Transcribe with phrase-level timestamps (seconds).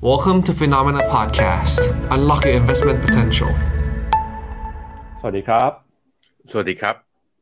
[0.00, 1.80] Welcome to Phenomena Podcast.
[2.14, 3.50] Unlock your investment potential.
[5.20, 5.70] สวัสดีครับ
[6.50, 6.94] สวัสดีครับ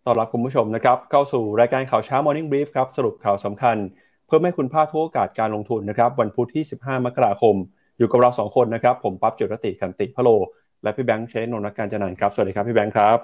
[0.04, 3.76] ต้อนรับคุณผู้ชมนะครับ เข้าสู่รายการข่าวเช้า Morning Brief ครับ สรุปข่าวสำคัญ
[4.26, 7.54] เพื่อให้คุณพลาดทุกโอกาสการลงทุนนะครับ วันพุธที่ 15 มกราคม
[7.98, 10.28] อยู่กับเรา 2 คนนะครับ ผมปั๊บจุรติคันติพะโล
[10.82, 13.18] และพี่แบงค์เชนนนท์การจันนันท์ครับ สวัสดีครับพี่แบงค์ครับ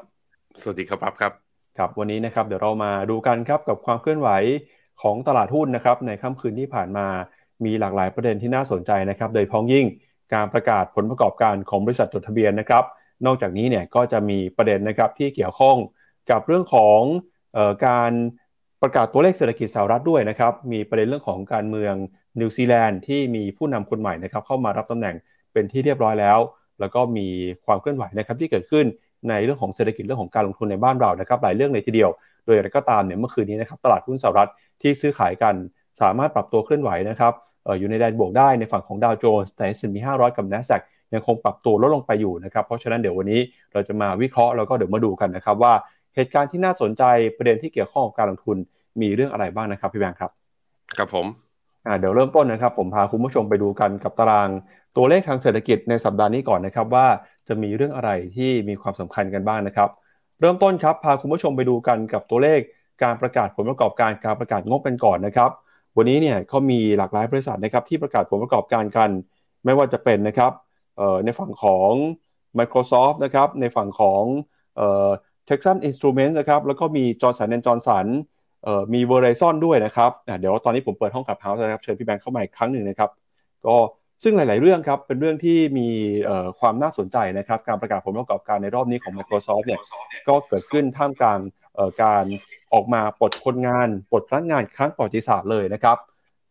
[0.61, 1.33] สวัสดีครับปั๊บครับ
[1.79, 4.31] ครับ วันนี้นะครับ เดี๋ยวเรามาดูกันครับกับความเคลื่อนไหว
[5.03, 7.07] ของตลาดหุ้นนะครับในค่ำคืนที่ผ่านมา
[7.65, 9.87] มีหลากหลายประเด็นที่น่าสนใจนะครับ โดยพ้องยิ่ง
[10.35, 12.85] การประกาศผลประกอบการของบริษัทจดทะเบียนนะครับ
[13.27, 15.77] นอกจากนี้เนี่ยก็จะมีประเด็นนะครับที่เกี่ยวข้อง
[16.31, 17.01] กับเรื่องของ
[17.57, 18.13] ออการ
[18.83, 21.95] ประกาศตัวเลขเศรษฐกิจสหรัฐด้วยนะครับ มีประเด็นเรื่องของการเมือง
[22.41, 25.17] นิวซีแลนด์ที่มีผู้นำคนใหม่นะครับเข้ามารับตำแหน่ง
[25.53, 26.39] เป็นที่เรียบร้อยแล้ว
[26.81, 27.27] แล้วก็มี
[27.67, 28.85] ความเคลื่อนไหวนะครับที่เกิดขึ้น
[29.29, 32.11] ในเรื่องของเศรษฐกิจเรื่องของการลงทุนในบ้านเรานะครับ หลายเรื่องเลยทีเดียว
[32.45, 34.51] โดยอะไรก็ตามเนี่ยเมื่อคืนนี้นะครับตลาดหุ้นสหรัฐ
[34.83, 35.55] ที่ซื้อขายกัน
[36.01, 37.33] สามารถปรับตัวเคลื่อนไหวนะครับ
[37.67, 40.83] อออยู่ในแดนบวกได้ในฝั่งของดาวโจนส์แต่ S&P 500 กับ NASDAQ
[41.15, 43.41] ยังคงปรับตัวลดลงไปอยู่นะครับเพราะฉะนั้นเดี๋ยววันนี้
[43.73, 45.75] เราจะมาวิเคราะห์แล้วก็เดี๋ยวมาดูกันนะครับว่า
[46.15, 47.03] เหตุการณ์ที่น่าสนใจ
[47.37, 48.57] ประเด็นที่เกี่ยวข้องกับการลงทุน
[49.01, 50.31] มีเรื่องอะไรบ้างนะครับพี่แบงค์ครับ
[50.99, 51.27] ครับผม
[51.87, 54.49] อ่าเดี๋ยวเริ่มต้นนะครับผมพาคุณผู้ชมไปดูกันกับตาราง
[54.97, 57.07] ตัวเลขทางเศรษฐกิจในสัปดาห์นี้ก่อนนะครับว่า
[57.49, 59.89] จะมีเรื่องอะไรที่มีความสำคัญกันบ้างนะครับ
[60.41, 62.61] เริ่มต้นครับพาคุณผู้ชมไปดูกันกับตัวเลข
[63.03, 65.51] การประกาศผลประกอบการการประกาศงบกันก่อนนะครับ
[65.97, 69.11] วันนี้เนี่ยเขามีหลากหลายบริษัทนะครับที่ประกาศผลประกอบการกัน
[69.65, 70.53] ไม่ว่าจะเป็นนะครับ
[71.25, 71.91] ในฝั่งของ
[72.59, 74.23] Microsoft นะครับในฝั่งของ
[74.77, 75.09] เอ่อ
[75.49, 78.07] Texas Instruments นะครับแล้วก็มี Johnson Johnson
[78.65, 83.11] เอ่อมี Verizon ด้วยนะครับเดี๋ยวตอนนี้ผมเปิดห้องขับเฮาส์นะครับเชิญพี่แบงค์เข้ามาอีกครั้งหนึ่งนะครับ
[83.67, 83.77] ก็
[84.23, 85.89] ซึ่งหลาย ๆ เรื่องครับเป็นเรื่องที่มี
[86.61, 89.81] ความน่าสนใจนะครับการประกาศผลประกอบการในรอบนี้ของ Microsoft เนี่ย
[90.29, 91.41] ก็เกิดขึ้นท่ามกลาง
[92.03, 92.25] การ
[92.75, 95.97] ออกมาปลดคนงานปลดพนักงานครั้งประวัติศาสตร์เลยนะครับ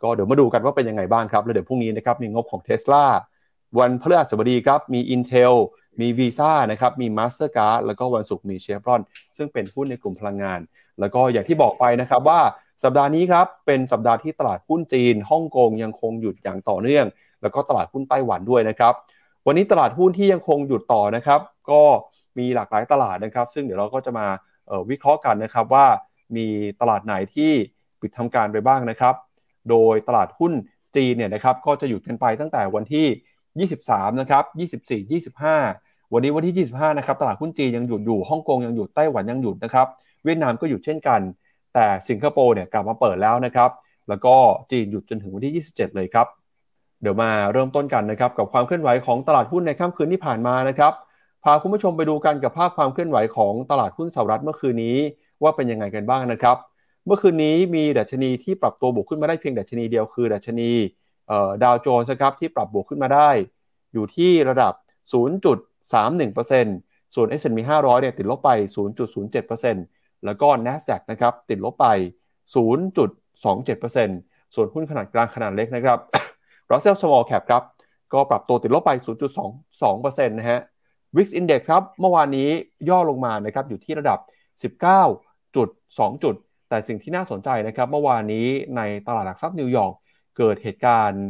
[0.02, 3.06] ก็เดี๋ยวมาดูกันว่าเป็นยังไงบ้างครับ แล้วเดี๋ยวพรุ่งนี้นะครับมีงบของ Tesla
[3.80, 5.54] วันพฤหัสบดีครับมี Intel
[6.02, 9.02] มี Visa นะครับมี Mastercard แล้วก็วันศุกร์มี Chevron
[9.38, 10.60] ซึ่งเป็นหุ้นในกลุ่มพลังงาน
[11.00, 12.40] แล้วก็อย่างที่บอกไปนะครับว่า
[12.84, 17.06] สัปดาห์นี้ครับเป็นสัปดาห์ที่ตลาดหุ้นจีนฮ่องกงยังคงหยุดอย่างต่อเนื่อง
[17.42, 18.94] แล้วก็ตลาดหุ้นไต้หวันด้วยนะครับ
[19.48, 21.40] วันนี้ตลาดหุ้นที่ยังคงหยุดต่อนะครับ
[21.72, 21.82] ก็
[22.38, 24.28] มีหลากหลายตลาดนะครับ ซึ่งเดี๋ยวเราก็จะมา
[24.90, 25.86] วิเคราะห์กันนะครับว่า
[26.38, 26.48] มี
[26.82, 27.52] ตลาดไหนที่
[28.02, 29.16] ปิดทำการไปบ้างนะครับ
[29.70, 30.54] โดยตลาดหุ้น
[30.96, 34.44] จีนเนี่ยนะครับก็จะหยุดกันไปตั้งแต่วันที่ 23 นะครับ
[34.90, 35.22] 24
[35.52, 39.88] 25 วันนี้วันที่ 25 นะครับตลาดหุ้นจีนยังหยุดอยู่ฮ่องกงยังหยุดไต้หวันยังหยุดนะครับ
[40.24, 41.22] เวียดนามก็หยุดเช่นกัน
[41.74, 43.70] แต่สิงคโปร์เนี่ยกลับมาเปิดแล้วนะครับ
[44.10, 44.36] แล้วก็
[44.72, 46.28] จีนหยุดจนถึงวันที่ 27 เลยครับ
[47.02, 50.94] เดี๋ยวมาเริ่มต้นกันนะครับกับความเคลื่อนไหวของตลาดหุ้นในค่ำคืนที่ผ่านมานะครับ
[51.44, 54.98] พาคุณผู้ชมไปดูกันกับภาพความเคลื่อนไหวของตลาดหุ้นสหรัฐเมื่อคืนนี้
[55.44, 56.58] ว่าเป็นยังไงกันบ้างนะครับ
[57.06, 60.72] เมื่อคืนนี้มีดัชนีที่ปรับตัวบวกขึ้นมาได้เพียงดัชนีเดียวคือดัชนี
[61.64, 63.30] ดาวโจนส์ครับที่ปรับบวกขึ้นมาได้
[63.94, 64.74] อยู่ที่ระดับ
[65.14, 68.50] 0.31%ส่วน S&P 500เนี่ยติดลบไป
[69.18, 71.88] 0.07%แล้วก็ NASDAQ นะครับติดลบไป
[72.56, 75.98] 0.27%ส่วนหุ้นขนาดกลางขนาดเล็กนะครับ
[76.70, 77.64] Russell Small Cap ครับ
[78.14, 78.92] ก็ปรับตัวติดลบไป
[79.60, 80.60] 0.22%นะฮะ
[81.16, 82.50] Wix Index ครับ เมื่อวานนี้
[82.90, 84.20] ย่อลงมานะครับอยู่ที่ระดับ
[84.74, 86.36] 19 จุด 2 จุด
[86.70, 88.48] แต่สิ่งที่น่าสนใจนะครับ เมื่อวานนี้
[88.78, 89.94] ในตลาดหลักทรัพย์นิวยอร์ก
[90.38, 91.24] เกิดเหตุการณ์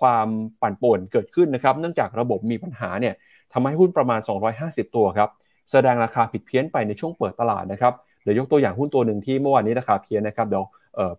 [0.00, 0.26] ความ
[0.62, 3.14] ปั่นป่วนเกิดขึ้นนะครับ เนื่องจากระบบมีปัญหาเนี่ย
[3.52, 4.20] ทำให้หุ้นประมาณ
[4.58, 5.28] 250 ตัวครับ
[5.70, 10.64] แสดงราคาผิดเพี้ยนไปในช่วงเปิดตลาดนะครับ เดี๋ยวยกตัวอย่างหุ้นตัวหนึ่งที่เมื่อวานนี้ราคาเพี้ยนนะครับ เดี๋ยว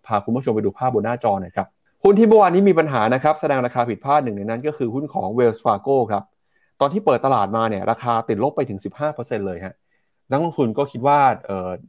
[0.06, 1.68] พาคุณผู้ชมไปดูภาพบนหน้าจอหน่อยครับ
[2.04, 6.24] หุ้นที่เมื่อวานนี้มีปัญหานะครับ แสดงราคาผิดพลาดหนึ่งในนั้นก็คือหุ้นของ Wells Fargo ครับ
[6.82, 8.80] ตอนที่เปิดตลาดมาเนี่ยราคาติดลบไปถึง
[9.14, 9.74] 15%เลยฮะ
[10.32, 11.20] นักลงทุนก็คิดว่า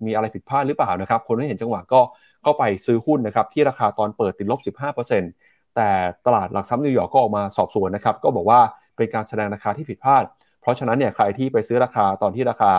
[0.07, 2.01] มีอะไรผิดพลาดหรือเปล่านะครับ คนที่เห็นจังหวะก็
[2.43, 4.61] เข้าไปซื้อหุ้นนะครับที่ราคาตอนเปิดติดลบ
[5.23, 5.91] 15%แต่
[6.27, 8.61] ตลาดหลักทรัพย์นิวยอร์กก็ออกมาสอบสวนนะครับก็บอกว่า
[8.97, 10.25] เป็นการแสดงราคาที่ผิดพลาด
[10.61, 12.73] เพราะฉะนั้นเนี่ยใครที่ไปซื้อราคาตอนที่ราคา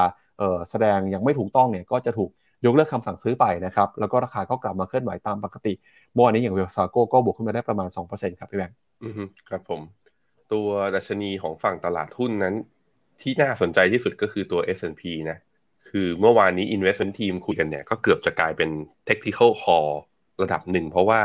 [0.69, 2.29] แสดงยังไม่ถูกต้องเนี่ยก็จะถูก
[2.65, 5.73] ยกเลิกคำสั่งซื้อไปนะครับ แล้วก็ราคาก็กลับมาเคลื่อนไหวตามปกติ
[6.13, 9.13] เมื่อวานนี้อย่างเวลซาโกก็บวกขึ้นมาได้ประมาณ 2%ครับพี่แบงค์อือ
[9.49, 9.81] ครับผม
[10.53, 12.55] ตัวดัชนีของฝั่งตลาดหุ้นนั้น
[13.21, 15.37] ที่น่าสนใจที่สุดก็คือตัว S&P นะ
[15.89, 18.69] คือเมื่อวานนี้ investment team คุยกันเนี่ยก็เกือบจะกลายเป็น
[19.09, 19.89] technical call
[20.41, 21.21] ระดับหนึ่ง เพราะว่า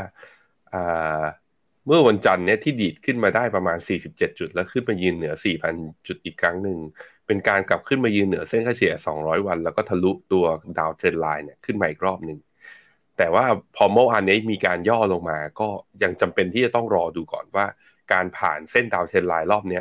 [1.87, 3.79] เมื่อวันจันทร์เนี่ยที่ดีดขึ้นมาได้ประมาณ
[4.09, 5.35] 47 จุด แล้วขึ้นมายืนเหนือ
[5.71, 6.79] 4,000 จุดอีกครั้งหนึ่ง
[7.27, 10.45] เป็นการกลับขึ้นมายืนเหนือเส้นค่าเฉลี่ย 200 วัน แล้วก็ทะลุตัว
[10.79, 12.39] ดาวเทรนไลน์เนี่ยขึ้นมาอีกรอบหนึ่ง
[13.19, 13.45] แต่ว่า
[13.77, 15.69] พอเมื่อวานนี้มีการย่อลงมา ก็
[16.03, 17.67] ยังจำเป็นที่จะต้องรอดูก่อนว่า
[18.13, 19.81] การผ่านเส้นดาวเทรนไลน์รอบนี้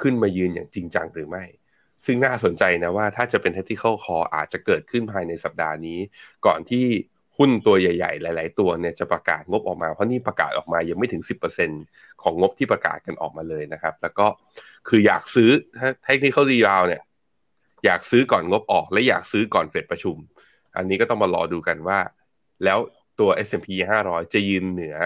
[0.00, 1.44] ขึ้นมายืนอย่างจริงจังหรือไม่
[2.04, 5.98] ซึ่งน่าสนใจนะว่าถ้าจะเป็น tactical call อาจจะเกิดขึ้นภายในสัปดาห์นี้
[6.46, 6.86] ก่อนที่
[7.38, 11.22] หุ้นตัวใหญ่ ๆ หลาย ๆ ตัวเนี่ยจะประกาศงบออกมาเพราะนี่ประกาศออกมายังไม่ถึง
[11.72, 14.26] 10%ของงบที่ประกาศกันออกมาเลยนะครับ แล้วก็
[14.88, 17.02] คืออยากซื้อถ้าเทคนิคเขาดียาวเนี่ย
[17.84, 20.16] อยากซื้อก่อนงบออก และอยากซื้อก่อนเฟดประชุม
[20.76, 21.98] อันนี้ก็ต้องมารอดูกันว่า
[22.64, 22.78] แล้ว
[23.20, 23.68] ตัว S&P
[24.06, 24.96] 500 จะยืนเหนือ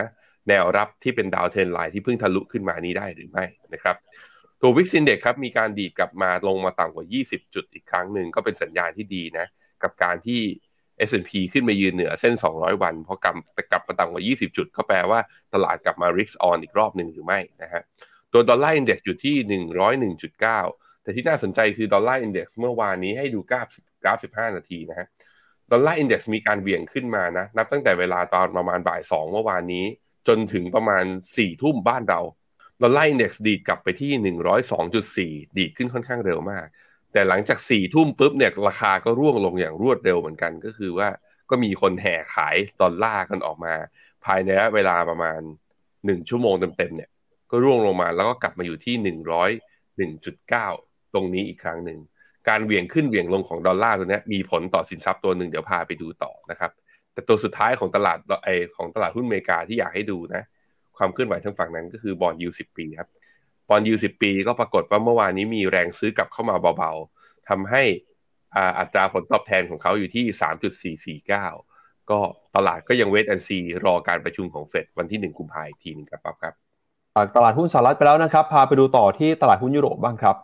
[0.48, 3.44] แนวรับที่เป็นดาวเทนไลน์ที่เพิ่งทะลุขึ้นมานี้ได้หรือไม่
[3.74, 3.96] นะครับ
[4.62, 9.46] ตัววิกซินเด็กครับมีการดีดกลับมาลงมาต่ำกว่า 20 จุดอีกครั้งหนึ่งก็เป็นสัญญาณที่ดีนะ
[9.82, 10.40] กับการที่
[11.08, 15.20] S&P ขึ้นมายืนเหนือเส้น 200 วันพอกลับแต่กลับมาต่ำกว่า 20 จุด ก็แปลว่า
[15.54, 17.82] ตลาดกลับมา risk on อีกรอบหนึ่งหรือไม่นะฮะ
[18.32, 19.36] ตัว Dollar Index อยู่ที่
[20.14, 23.68] 101.9 แต่ที่น่าสนใจคือ Dollar Index เมื่อวานนี้ให้ดูกราฟ
[24.02, 25.06] กราฟ 15 นาทีนะฮะ
[25.72, 29.84] Dollar Index มีการเหวี่ยงขึ้นมานะนับตั้งแต่เวลาตอนประมาณบ่าย 2 เมื่อวานนี้
[30.28, 31.04] จนถึงประมาณ
[31.34, 32.20] 4 ทุ่มบ้านเรา
[32.82, 34.34] Dollar Index ดีดกลับไปที่
[35.40, 36.66] 102.4 ดีดขึ้นค่อนข้างเร็วมาก
[37.12, 41.08] แต่หลังจาก4ทุ่มปุ๊บเนี่ยราคาก็ร่วงลงอย่างรวดเร็วเหมือนกัน ก็คือว่า
[41.50, 43.74] ก็มีคนแห่ขายดอลลาร์กันออกมา
[44.24, 45.40] ภายในเวลาประมาณ
[45.84, 47.10] 1 ชั่วโมงเต็มๆเนี่ย
[47.50, 48.94] ก็ร่วงลงมาแล้วก็กลับมาอยู่ที่
[50.14, 51.98] 101.9 ตรงนี้อีกครั้งหนึ่ง
[52.48, 56.70] การเหวี่ยงขึ้นเหวี่ยงลงของดอลลาร์ตัวนี้มีผลต่อสินทรัพย์ตัวหนึ่งเดี๋ยวพาไปดูต่อนะครับ
[57.12, 60.42] แต่ตัวสุดท้ายของตลาดไอของตลาดหุ้นอเมริกาที่อยากให้ดูนะ
[61.00, 63.08] ความเคลื่อนไหวทางฝั่งนั้นก็คือ bond yield สิบปีครับ
[63.68, 67.82] bond yield สิบปีก็ปรากฏว่าเมื่อวานนี้มีแรงซื้อกลับเข้ามาเบาๆทำให้
[68.78, 72.18] อัตราผลตอบแทนของเขาอยู่ที่ 3.449 ก็
[72.56, 76.54] ตลาดก็ยัง wait and see รอการประชุมของเฟดวันที่ 1 กุมภาพันธ์อีกทีนึงครับปั๊บครับ
[77.36, 80.36] ตลาดหุ้นสหรัฐไปแล้วนะครับ พาไปดูต่อที่ตลาดหุ้นยุโรปบ้างครับ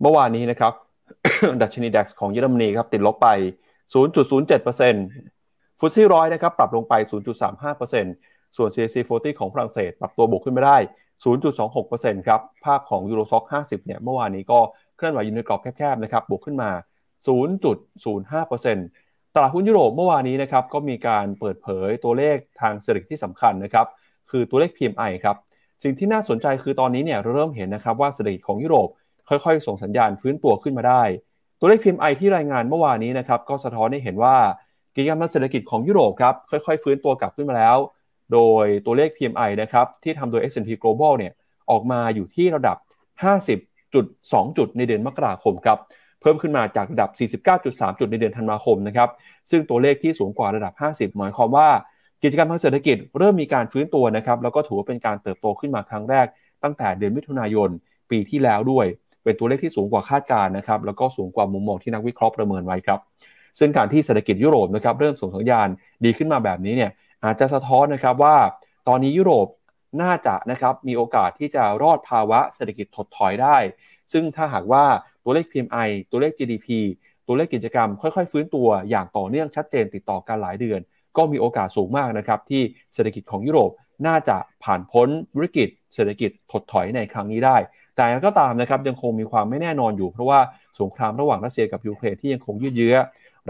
[0.00, 0.72] เมื่อวานนี้นะครับ
[1.62, 3.28] ดัชนี DAX ของเยอรมนีครับติดลบไป
[3.94, 6.94] 0.07% FTSE ร้อยนะครับปรับลงไป
[7.80, 10.76] 0.35% ส่วน CAC 40 ของฝรั่งเศสปรับตัวบวกขึ้นไม่ได้
[11.52, 14.58] 0.26%ครับ ภาพของยูโรซ็อก50 เนี่ย เมื่อวานนี้ก็
[14.96, 16.70] เคลื่อนไหวอยู่ในกรอบแคบๆนะครับ บวกขึ้นมา
[17.26, 23.86] 0.05%ตลาดหุ้นยุโรปเมื่อวานนี้นะครับ ก็มีการเปิดเผยตัวเลขทางเศรษฐกิจที่สำคัญนะครับ
[24.30, 25.36] คือตัวเลข PMI ครับ
[25.82, 28.88] สิ่งที่น่าสนใจคือตอนนี้เนี่ยเราเริ่มเห็นนะครับว่าเศรษฐกิจของยุโรป
[29.28, 31.02] ค่อยๆ ส่งสัญญาณฟื้นตัวขึ้นมาได้
[31.60, 34.36] ตัวเลข PMI ที่รายงานเมื่อวานนี้นะครับ ก็สะท้อนให้เห็นว่า
[34.94, 37.76] กิจกรรมทางเศรษฐกิจของยุโรปครับค่อยๆ ฟื้นตัวกลับขึ้นมาแล้ว
[38.32, 41.32] โดยตัวเลข PMI นะครับที่ทำโดย S&P Global เนี่ย
[41.70, 42.76] ออกมาอยู่ที่ระดับ
[43.62, 45.78] 50.2 จุดในเดือนมกราคมครับ
[46.20, 47.10] เพิ่มขึ้นมาจากระดับ
[47.54, 49.08] 49.3 จุดในเดือนธันวาคมนะครับ
[49.50, 51.68] ซึ่งตัวเลขที่สูงกว่าระดับ 50 หมายความว่า
[52.22, 56.26] กิจกรรมทางเศรษฐกิจเริ่มมีการฟื้นตัวนะครับแล้วก็ถือว่าเป็นการเติบโตขึ้นมาครั้งแรก
[56.62, 57.70] ตั้งแต่เดือนมิถุนายน
[58.10, 58.86] ปีที่แล้วด้วย
[59.24, 63.00] เป็นตัวเลขที่สูงกว่าคาดการณ์นะครับแล้วก็สูงกว่ามุมมองที่นักวิเคราะห์ประเมินไว้ครับ
[63.58, 65.68] ซึ่งการที่เศรษฐกิจยุโรปนะครับเริ่มส่งสัญญาณ
[66.04, 66.90] ดีขึ้นมาแบบนี้เนี่ย
[67.24, 68.36] อาจจะสะท้อนนะครับว่า
[68.88, 69.46] ตอนนี้ยุโรป
[70.02, 73.56] น่าจะนะครับมีโอกาสที่จะรอดภาวะเศรษฐกิจถดถอยได้
[74.12, 74.84] ซึ่งถ้าหากว่า
[75.24, 76.68] ตัวเลข PMI ตัวเลข GDP
[77.26, 80.80] ตัวเลขกิจกรรม ค่อยๆ ฟื้นตัวอย่างต่อเนื่องชัดเจนติดต่อกันหลายเดือน
[81.16, 82.62] ก็มีโอกาสสูงมากนะครับที่
[82.94, 83.70] เศรษฐกิจของยุโรป
[84.06, 85.08] น่าจะผ่านพ้น
[85.40, 87.56] วิกฤตเศรษฐกิจถดถอยในครั้งนี้ได้
[87.96, 90.40] แต่ก็ตามนะครับยังคงมีความไม่แน่นอนอยู่ เพราะว่า
[90.80, 92.96] สงครามระหว่างรัสเซียกับยูเครนที่ยังคงยืดเยื้อ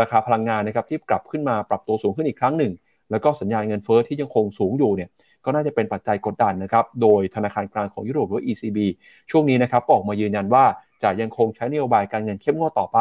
[0.01, 2.73] ราคาพลังงานนะครับที่กลับขึ้นมาปรับตัวสูงขึ้นอีกครั้งหนึ่ง
[3.11, 5.09] แล้วก็สัญญาณเงินเฟอ้อที่ยังคงสูงอยู่เนี่ย
[5.45, 8.79] ก็น่าจะเป็นปัจจัยกดดันนะครับ โดยธนาคารกลางของยุโรปหรือ ECB
[9.31, 10.65] ช่วงนี้นะครับออกมายืนยันว่า
[11.03, 12.99] จะยังคงใช้นโยบายการเงินเข้มงวดต่อไป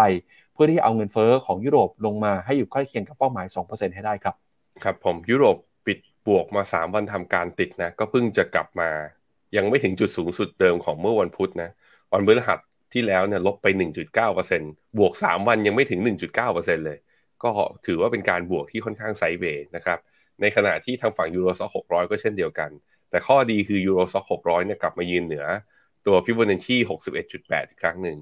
[0.54, 4.36] เพื่อที่เอาเงินเฟอ้อของยุโรปลงมาให้อยู่ใกล้เคียงกับเป้าหมาย 2%ให้ได้ครับ
[4.84, 8.90] ครับผมยุโรปปิดบวกมา 3 วันทำการติดนะ ก็เพิ่งจะกลับมา
[9.56, 11.70] ยังไม่ถึงจุดสูงสุดเดิมของเมื่อวันพุธนะ
[12.14, 12.60] วันพฤหัส
[12.94, 13.68] ที่แล้วเนี่ยลบไป
[14.34, 16.00] 1.9%บวก 3 วันยังไม่ถึง
[16.44, 16.98] 1.9%เลย
[17.44, 17.50] ก็
[17.86, 20.00] ถือว่าเป็นการบวกที่ค่อนข้างไซเวย์นะครับ
[20.42, 22.70] ในขณะที่ทางฝั่งยูโรซ็อก600 ก็เช่นเดียวกัน
[23.10, 25.46] แต่ข้อดีคือยูโรซ็อก600เนี่ยกลับมายืนเหนือ
[26.08, 26.78] ตัวฟิบอนัชชี
[27.24, 28.18] 61.8 อีกครั้งหนึ่ง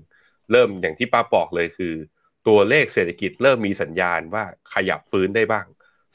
[0.51, 1.93] เริ่มอย่างที่ป้าบอกเลยคือ
[2.47, 4.43] ตัวเลขเศรษฐกิจเริ่มมีสัญญาณว่า
[4.73, 5.65] ขยับฟื้นได้บ้าง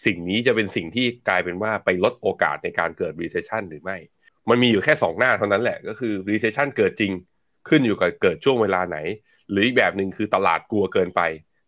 [0.07, 3.97] สิ่งนี้จะเป็นสิ่งที่กลายเป็นว่าไปลดโอกาสในการเกิด recession หรือไม่
[4.49, 7.13] มันมีอยู่แค่ 2 หน้าเท่านั้นแหละก็คือ recession เกิดจริง
[7.69, 8.99] ขึ้นอยู่กับเกิดช่วงเวลาไหน
[9.51, 11.21] หรืออีกแบบหนึ่งคือตลาดกลัวเกินไป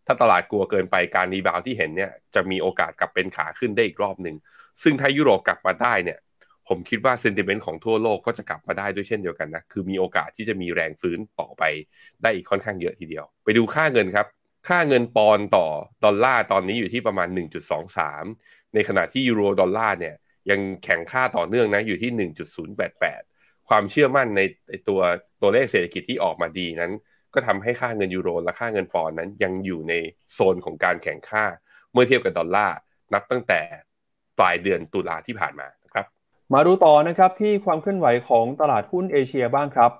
[0.07, 4.35] ถ้าตลาดกลัวเกินไปการ rebound ที่เห็นเนี่ยจะมีโอกาสกลับเป็นขาขึ้นได้อีกรอบหนึ่ง
[4.83, 6.19] ซึ่งถ้ายุโรปกลับมาได้เนี่ย
[6.67, 11.63] ผมคิดว่า sentiment ของทั่วโลกก็จะกลับมาได้ด้วยเช่นเดียวกันนะคือมีโอกาสที่จะมีแรงฟื้นต่อไป
[12.21, 14.27] ได้อีกค่อนข้างเยอะทีเดียว ไปดูค่าเงินครับ
[14.69, 15.67] ค่าเงินปอนด์ต่อ
[16.03, 17.27] ดอลลาร์ตอนนี้อยู่ที่ประมาณ
[18.01, 20.15] 1.23 ในขณะที่ยูโรดอลลาร์เนี่ย
[20.49, 22.29] ยังแข็งค่าต่อเนื่องนะอยู่ที่
[22.89, 24.41] 1.088 ความเชื่อมั่นใน
[24.87, 25.01] ตัว
[25.41, 26.93] ตัวเลขเศรษฐกิจที่ออกมาดีนั้น
[27.35, 29.93] ก็ทำให้ค่าเงินยูโรและค่าเงินปอนด์นั้นยังอยู่ใน
[30.33, 31.43] โซนของการแข็งค่า
[31.91, 32.75] เมื่อเทียบกับดอลลาร์
[33.13, 33.61] นับตั้งแต่
[34.39, 36.05] ปลายเดือนตุลาที่ผ่านมานะครับ
[36.53, 39.91] มาดูต่อนะครับที่ความเคลื่อนไหวของตลาดหุ้นเอเชียบ้างครับ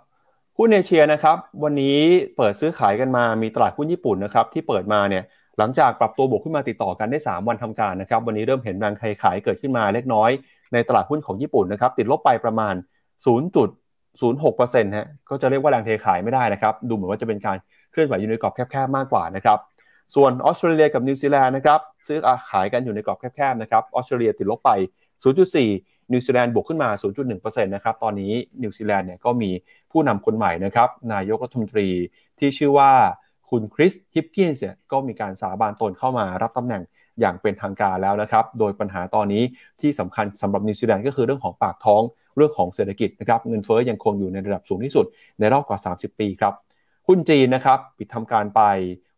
[0.58, 2.00] หุ้นเอเชียนะครับวันนี้
[2.38, 5.24] เปิดซื้อขายกันมามีตลาดหุ้นญี่ปุ่นนะครับที่เปิดมาเนี่ย
[5.58, 10.32] หลังจากปรับตัวบวกขึ้นมาติดต่อกันได้ 3 วันทำการนะครับวันนี้เริ่มเห็นแรงขายเกิดขึ้นมาเล็กน้อย
[10.74, 12.76] ในตลาดหุ้นของญี่ปุ่นนะครับติดลบไปประมาณ
[14.22, 17.58] 0.06%ฮะก็จะเรียกว่าแรงเทขายไม่ได้นะครับ ดูเหมือนว่าจะเป็นการ
[17.92, 19.58] เคลื่อนไหวอยู่ในกรอบแคบๆมากกว่านะครับ
[20.16, 22.20] ส่วนออสเตรเลียกับนิวซีแลนด์นะครับซื้อ
[22.50, 24.72] ขายกันอยู่ในกรอบแคบๆนะครับออสเตรเลียติดลบไป
[25.42, 26.90] 0.4 นิวซีแลนด์บวกขึ้นมา
[27.28, 28.32] 0.1%นะครับตอนนี้
[28.62, 29.52] นิวซีแลนด์เนี่ยก็มี
[29.92, 31.88] ผู้นำคนใหม่นะครับนายกรัฐมนตรี
[32.40, 32.92] ที่ชื่อว่า
[33.50, 36.82] คุณคริสฮิปกินส์เนี่ยก็มีการสาบานตนเข้ามารับตำแหน่ง
[37.20, 39.44] อย่างเป็นทางการแล้วนะครับ โดยปัญหาตอนนี้
[39.82, 42.02] ที่สำคัญสำหรับนิวซีแลนด์ก็คือเรื่องของปากท้อง
[42.38, 45.06] เรื่องของเศรษฐกิจนะครับเงินเฟ้อยังคงอยู่ในระดับสูงที่สุด
[45.40, 46.54] ในรอบกว่า 30 ปีครับ
[47.08, 48.62] หุ้นจีนนะครับปิดทำการไป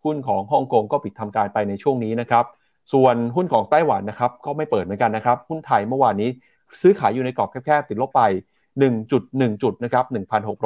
[0.06, 2.46] หุ้นของฮ่องกงก็ปิดทำการไปในช่วงนี้นะครับ
[2.94, 6.30] ส่วนหุ้นของไต้หวันนะครับก็ไม่เปิดเหมือนกันนะครับหุ้นไทยเมื่อวานนี้
[6.82, 8.22] ซื้อขายอยู่ในกรอบแคบๆติดลบไป
[8.92, 9.12] 1.1
[9.64, 10.06] จุดนะครับ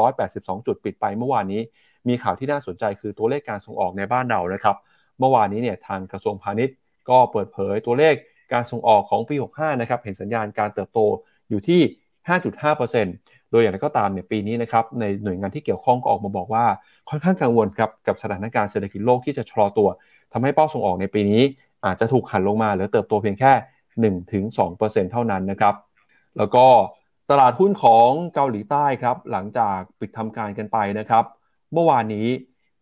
[0.03, 1.61] 1,682 จุดปิดไปเมื่อวานนี้
[2.07, 4.75] มีข่าวที่น่าสนใจคือตัวเลขการส่งออกในบ้านเรานะครับ
[5.19, 6.75] เมื่อวานนี้เนี่ยทางกระทรวงพาณิชย์
[7.09, 8.15] ก็เปิดเผยตัวเลข
[8.53, 10.99] การส่งออกของปี 65 นะครับ เห็นสัญญาณการเติบโต
[11.49, 11.81] อยู่ที่
[12.47, 16.65] 5.5%โดยอย่างไรก็ตามเนี่ยปีนี้นะครับ ในหน่วยงานที่เกี่ยวข้องก็ออกมาบอกว่า
[17.09, 19.89] ค่อนข้างกังวลครับกับสถานการณ์เศรษฐกิจโลกที่จะชะลอตัว
[20.33, 21.41] ทำให้เป้าส่งออกในปีนี้
[21.85, 23.51] อาจจะถูกหันลงมา หรือเติบโตเพียงแค่
[24.51, 25.75] 1-2%เท่านั้นนะครับ
[26.37, 26.65] แล้วก็
[27.31, 31.23] ตลาดหุ้นของเกาหลีใต้ครับ หลังจากปิดทำการกันไปนะครับ
[31.73, 32.27] เมื่อวานนี้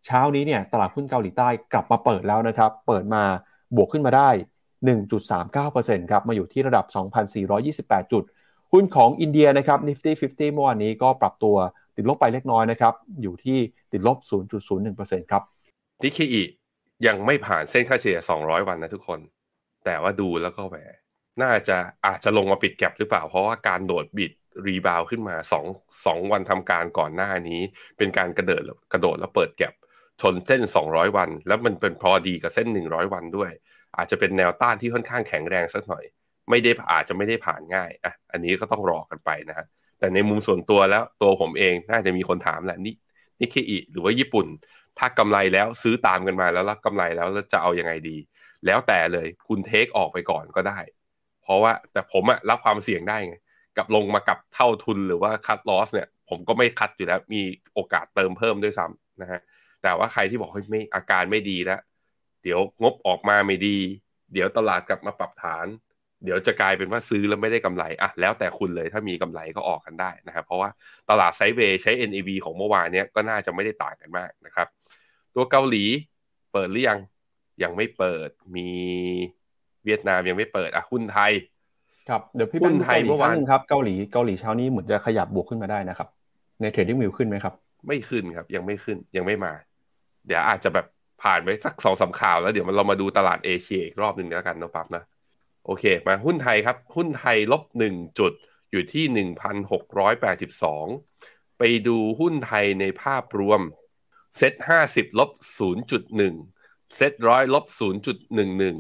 [0.06, 3.24] เช้านี้เนี่ยตลาดหุ้นเกาหลีใต้กลับมาเปิดแล้วนะครับ เปิดมา
[3.76, 4.30] บวกขึ้นมาได้
[4.96, 6.86] 1.39%ครับมาอยู่ที่ระดับ
[7.50, 8.24] 2,428 จุด
[8.74, 11.56] หุ้นของอินเดียนะครับ Nifty 50 เมื่อวานนี้ก็ปรับตัว
[11.96, 13.58] ติดลบไปเล็กน้อยนะครับ อยู่ที่
[13.92, 14.18] ติดลบ
[14.76, 15.44] 0.01%ครับ
[16.04, 16.44] นิเคอี
[17.08, 19.20] ยังไม่ผ่านเส้นค่าเฉลี่ย 200 วันนะทุกคน
[19.86, 20.76] แต่ว่าดูแล้วก็แหว
[21.42, 24.32] น่าจะอาจจะลงมาปิดแก็บหรือเปล่า เพราะว่าการโดดบิด
[24.66, 25.36] รีบาวขึ้นมา
[26.06, 27.62] สองวันทำการก่อนหน้านี้
[27.98, 29.74] เป็นการกระเดิดกระโดดแล้วเปิดแก็บ
[30.22, 33.52] ชนเส้น 200 วัน แล้วมันเป็นพอดีกับเส้น 100 วันด้วย
[33.98, 36.04] อาจจะเป็นแนวต้านที่ค่อนข้างแข็งแรงสักหน่อย
[36.50, 39.66] ไม่ได้อาจจะไม่ได้ผ่านง่ายอะอันนี้ก็ต้องรอกันไปนะฮะ
[40.00, 42.96] แต่ในมุมส่วนตัวแล้วตัวผมเองน่าจะมีคนถามแหละนี่
[43.40, 44.48] นิเคอิหรือว่าญี่ปุ่น
[45.00, 48.18] ถ้ากำไรแล้วซื้อตามกันมาแล้วรับกำไรแล้วจะเอาอยัางไงดี
[48.66, 50.80] แล้วแต่เลยคุณเทคออกไปก่อนก็ได้
[51.44, 53.36] เพราะว่าแต่ผมอะรับความเสี่ยงได้ไง
[53.78, 57.42] กับลงมากับเท่าทุนหรือว่าคัดลอสเนี่ย ผมก็ไม่คัดอยู่แล้ว มี
[57.74, 59.40] โอกาสเติมเพิ่มด้วยซ้ำนะฮะ
[59.84, 61.80] แต่ว่าใครที่บอกว่าไม่อาการไม่ดีแล้ว
[62.44, 63.78] เดี๋ยวงบออกมาไม่ดี
[64.34, 65.68] เดี๋ยวตลาดกลับมาปรับฐาน
[66.24, 70.70] เดี๋ยวจะกลายเป็นว่าซื้อแล้วไม่ได้กำไรอะแล้วแต่คุณเลยถ้ามีกำไรก็ออกกันได้นะครับ เพราะว่า
[71.10, 74.68] ตลาด sideway ใช้ NAV ของเมื่อวานนี้ก็น่าจะไม่ได้ต่างกันมากนะครับ
[75.36, 75.84] ตัวเกาหลี
[76.52, 77.00] เปิดหรือยัง
[77.64, 78.70] ยังไม่เปิดมี
[79.86, 81.32] เวียดนามยังไม่เปิดอะหุ้นไทย
[82.10, 86.08] ครับเดี๋ยวพี่หุ้นไทยเมื่อวานครับเกาหลีเกาหลีเช้านี้เหมือนจะขยับบวกขึ้นมาได้นะครับ
[86.62, 87.54] ใน TradingView ขึ้นไหมครับ
[87.88, 89.54] ไม่ขึ้นครับ ยังไม่ขึ้นยังไม่มา
[90.28, 90.86] เดี๋ยวอาจจะแบบ
[91.24, 95.04] ผ่านไปสักสองสามข่าวแล้วเดี๋ยวเรามาดูตลาดเอเชียอีกรอบหนึ่งแล้วกันนะปั๊บนะ
[95.66, 98.34] โอเค มาหุ้นไทยครับ หุ้นไทยลบหนึ่งจุด
[98.72, 100.86] อยู่ที่หนึ่งพันหกร้อยแปดสิบสอง
[101.58, 103.62] ไปดูหุ้นไทยในภาพรวม
[104.38, 106.36] เซ็ตห้าสิบลบศูนย์จุดหนึ่ง
[106.96, 108.78] เซ็ตร้อยลบศูนย์จุดหนึ่งหนึ่ง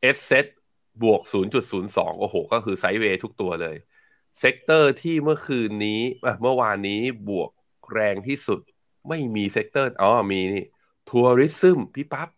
[0.00, 0.46] sSET
[1.02, 1.22] บวก
[1.72, 3.76] 0.02โอ้โห ก็คือ sideway ทุกตัวเลย
[4.38, 6.00] sector ที่เมื่อคืนนี้
[6.42, 7.50] เมื่อวานนี้บวก
[7.92, 8.60] แรงที่สุด
[9.08, 10.64] ไม่มี sector อ๋อมีนี่
[11.10, 12.28] tourism พี่ปั๊บ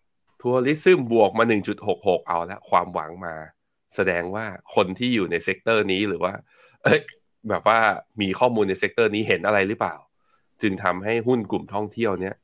[0.43, 1.45] tourism บวกมา
[1.87, 3.35] 1.66 เอาแล้วความหวังมา
[3.95, 4.45] แสดงว่า
[4.75, 6.35] คนที่อยู่ใน sector นี้หรือว่า
[6.83, 7.01] เอ้ย
[7.49, 7.79] แบบว่า
[8.21, 9.97] มีข้อมูลใน sector นี้เห็นอะไรหรือเปล่า
[10.63, 12.35] จึงทำให้หุ้นกลุ่มท่องเที่ยวเนี้ย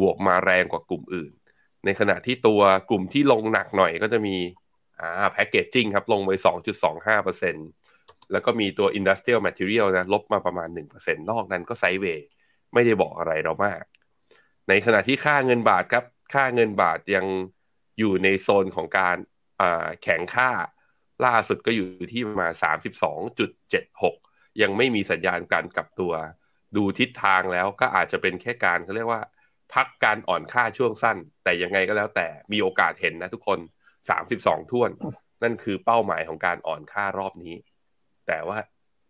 [0.00, 1.32] บวกมาแรงกว่ากลุ่มอื่น
[1.84, 2.60] ในขณะที่ตัว
[2.90, 4.36] กลุ่มที่ลงหนักหน่อยก็จะมี
[5.00, 6.30] อ่า packaging ครับลงไป
[7.12, 12.26] 2.25%แล้วก็มีตัว Industrial Material นะลบมาประมาณ 1%นอกนั้นก็ sideway
[12.72, 13.82] ไม่ได้บอกอะไรเรามาก
[14.68, 16.04] ในขณะที่ค่าเงินบาทครับ
[16.34, 17.26] ค่าเงินบาทยัง
[17.98, 19.16] อยู่ในโซนของการ
[20.02, 20.50] แข็งค่า
[21.24, 22.52] ล่าสุดก็อยู่ที่ประมาณ
[23.36, 26.12] 32.76 ยังไม่มีสัญญาณการกลับตัว
[26.76, 29.22] ดูทิศทางแล้วก็อาจจะเป็นแค่การเขาเรียกว่า
[29.74, 33.58] พักการอ่อนค่าช่วงสั้น แต่ยังไงก็แล้วแต่มีโอกาสเห็นนะทุกคน
[34.10, 34.90] สามสิบสองท่วน
[35.42, 37.54] นั่นคือเป้าหมายของการอ่อนค่ารอบนี้
[38.26, 38.58] แต่ว่า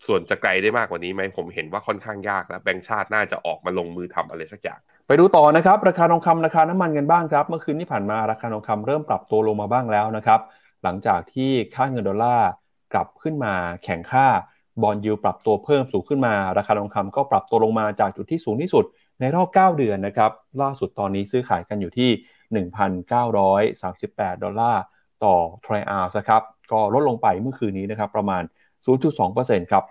[0.07, 10.41] ส่วนจะไกลได้มากกว่านี้ไหมผมเห็นว่าค่อนข้างยากแล้วแบงค์ชาติน่าจะออกมาลงมือทำอะไรสักอย่างไปดูต่อนะครับ ราคาทองคำราคาน้ำมันกันบ้างครับเมื่อคืนที่ผ่านมาราคาทองคำเริ่มปรับตัวลงมาบ้างแล้วนะครับ
[10.83, 12.51] หลังจากที่ค่าเงินดอลลาร์
[12.93, 14.27] กลับขึ้นมาแข่งค่า
[14.83, 18.85] บอลยูปรับตัวเพิ่มสูงขึ้นมา ราคาทองคำก็ปรับตัวลงมาจากจุดที่สูงที่สุด
[19.21, 20.31] ในรอบ 9 เดือนนะครับ
[20.63, 22.11] ล่าสุดตอนนี้ซื้อขายกันอยู่ที่
[23.23, 24.83] 1,938 ดอลลาร์
[25.25, 25.35] ต่อ
[25.65, 26.43] try out นะครับ
[26.73, 28.43] ก็ลดลงไปเมื่อคืนนี้นะครับประมาณ
[28.87, 29.85] 0.2%ครับ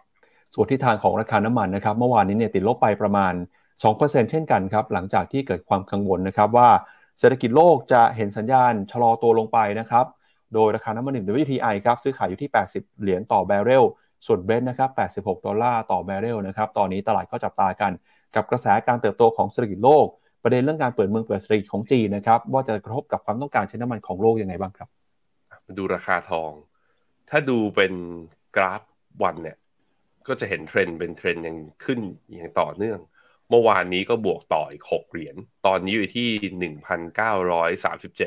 [0.53, 3.33] ส่วนที่ทางของราคาน้ำมันนะครับเมื่อวานนี้เนี่ยติดลบไปประมาณ
[3.81, 6.69] 2%เช่นกันครับหลังจากที่เกิดความกังวลนะครับว่า
[7.19, 10.05] เศรษฐกิจโลกจะเห็นสัญญาณชะลอตัวลงไปนะครับ
[10.53, 13.83] โดยราคาน้ำมันหนึ่ง WTI ครับซื้อขายอยู่ที่ 80 เหรียญต่อแบเรล
[14.27, 14.89] ส่วนเบรนท์นะครับ
[15.25, 17.91] 86 ดอลลาร์ต่อแบเรลนะครับตอนนี้ตลาดก็จับตากัน
[18.35, 20.05] กับกระแสการเติบโตของเศรษฐกิจโลก
[20.43, 24.89] ประเด็นเรื่องการเปิดเมืองเปิดเศรษฐกิจของจีนนะครับว่าจะกระทบกับความต้องการใช้น้ำมันของโลกยังไงบ้างครับ
[25.65, 26.51] มาดูราคาทอง
[27.29, 27.93] ถ้าดูเป็น
[28.55, 28.81] กราฟ
[29.23, 29.57] วันเนี่ย
[30.27, 31.99] ก็จะเห็นเทรนด์เป็นเทรนด์ยังขึ้น
[32.29, 32.99] อย่างต่อเนื่อง
[33.49, 36.29] เมื่อวานนี้ก็บวกต่ออีก 6 เหรียญ ตอนนี้อยู่ที่
[36.73, 38.17] 1,937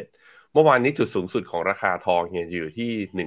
[0.52, 3.26] เมื่อวานนี้จุดสูงสุดของราคาทองเนี่ยอยู่ที่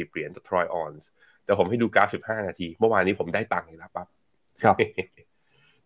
[0.00, 1.08] 1,940 เหรียญต่อทรอยออนซ์
[1.44, 4.08] แต่ผมให้ดูกราฟ 15 นาที เมื่อวานนี้ผมได้ตังค์แล้วปั๊บ
[4.62, 4.76] ครับ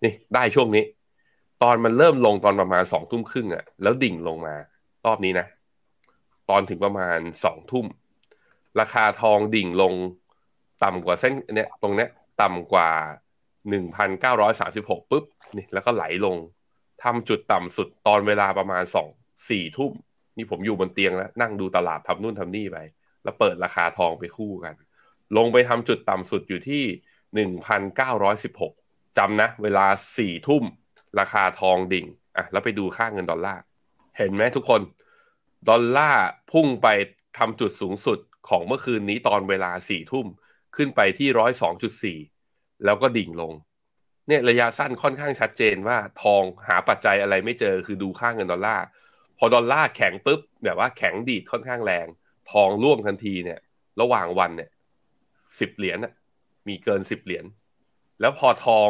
[0.04, 0.84] นี่ได้ช่วงนี้
[1.62, 4.54] ตอนมันเริ่มลงตอนประมาณสองทุ่มครึ่งอะแล้วดิ่งลงมา
[5.06, 5.46] รอบนี้นะ
[6.50, 7.86] ตอนถึงประมาณสองทุ่ม
[8.80, 9.94] ราคาทองดิ่งลง
[10.84, 12.08] ต่ำกว่าเส้นเนี่ยตรงเนี้ย
[12.42, 12.88] ต่ำกว่า
[13.68, 15.24] หนึ่งพันเก้าร้อยสาสิบหกปุ๊บ
[15.56, 16.36] นี่แล้วก็ไหลลง
[17.04, 19.08] ทำจุดต่ำสุดตอนเวลาประมาณสอง
[19.50, 19.92] สี่ทุ่ม
[20.36, 22.78] นี่ผมอยู่บนเตียงแล้วนั่งดูตลาดทำนู่นทำนี่ไป
[23.22, 24.74] แล้วเปิดราคาทองไปคู่กัน
[25.36, 26.82] ลงไปทำจุดต่ำสุดอยู่ที่
[27.34, 28.72] หนึ่งพันเก้าร้อยสิบหก
[29.18, 29.86] จำนะ เวลา
[30.18, 30.64] สี่ทุ่ม
[31.18, 32.06] ราคาทองดิ่ง
[32.36, 33.62] อะแล้วไปดูค่าเงินดอลลาร์
[34.18, 34.80] เห็นไหมทุกคน
[35.68, 36.88] ดอลลาร์พุ่งไป
[37.38, 38.18] ทำจุดสูงสุด
[38.48, 40.26] ของเมื่อคืนนี้ตอนเวลาสี่ทุ่ม
[40.78, 42.18] ขึ้นไปที่ร้อยสองจุดสี่
[42.84, 43.52] แล้วก็ดิ่งลง
[44.28, 48.84] เนี่ยระยะสั้นค่อนข้างชัดเจนว่าทองหาปัจจัยอะไรไม่เจอคือดูค่าเงินดอลลาร์
[49.38, 52.06] พอดอลลาร์แข็งปุ๊บแบบว่าแข็งดีดค่อนข้างแรง
[52.52, 53.58] ทองร่วมทันทีเนี่ย
[54.00, 54.70] ระหว่างวันเนี่ย
[55.60, 55.98] สิบเหรียญ
[56.68, 57.44] มีเกินสิบเหรียญ
[58.20, 58.88] แล้วพอทอง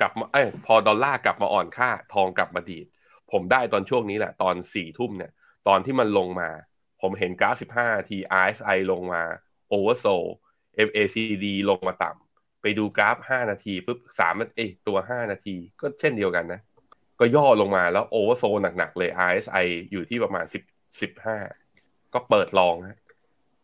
[0.00, 2.86] กลับมาเอ้ยพอดอลลาร์กลับมาอ่อนค่า ทองกลับมาดีด
[3.32, 5.32] ผมได้ตอนช่วงนี้แหละ ตอนสี่ทุ่มเนี่ย
[5.68, 6.50] ตอนที่มันลงมา
[7.00, 9.22] ผมเห็นกราฟ15ที RSI ลงมา
[9.72, 10.30] Oversold
[10.86, 16.60] MACD ลงมาต่ำไปดูกราฟ 5 นาทีปุ๊บสามเอ้ตัว 5 นาทีก็เช่นเดียวกันนะ
[17.20, 22.98] ก็ย่อลงมาแล้ว Oversold หนักๆเลย RSI อยู่ที่ประมาณ 10 15 ก็เปิดลองฮะ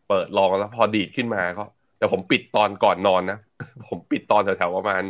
[0.09, 1.63] เปิด long แล้วพอดีดขึ้นมาก็
[1.97, 3.39] แต่ผมปิดตอนก่อนนอนนะ
[3.89, 5.03] ผมปิดตอนแถวๆประมาณ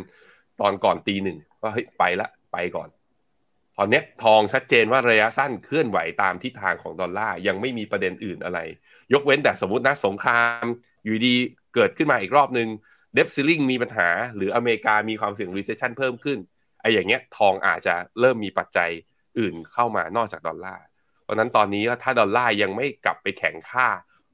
[0.60, 2.88] ตอนก่อนตีหนึ่งว่าเฮ้ยไปละไปก่อน
[3.76, 8.58] ตอนนี้ทองชัดเจนว่าระยะสั้นเคลื่อนไหวตามทิศทางของดอลลาร์ยังไม่มีประเด็นอื่นอะไร
[9.12, 10.64] ยกเว้นแต่สมมตินะสงคราม
[11.04, 11.36] อยู่ดี
[11.74, 12.68] เกิดขึ้นมาอีกรอบหนึ่ง
[13.14, 16.38] debt ceiling มีปัญหา หรืออเมริกามีความเสี่ยง recession เพิ่มขึ้น
[16.80, 18.90] ไอ้อย่างเงี้ยทองอาจจะเริ่มมีปัจจัย
[19.38, 20.84] อื่นเข้ามานอกจากดอลลาร์
[21.22, 23.88] เพราะนั้นตอนนี้ถ้าดอลลาร์ยังไม่กลับไปแข็งค่า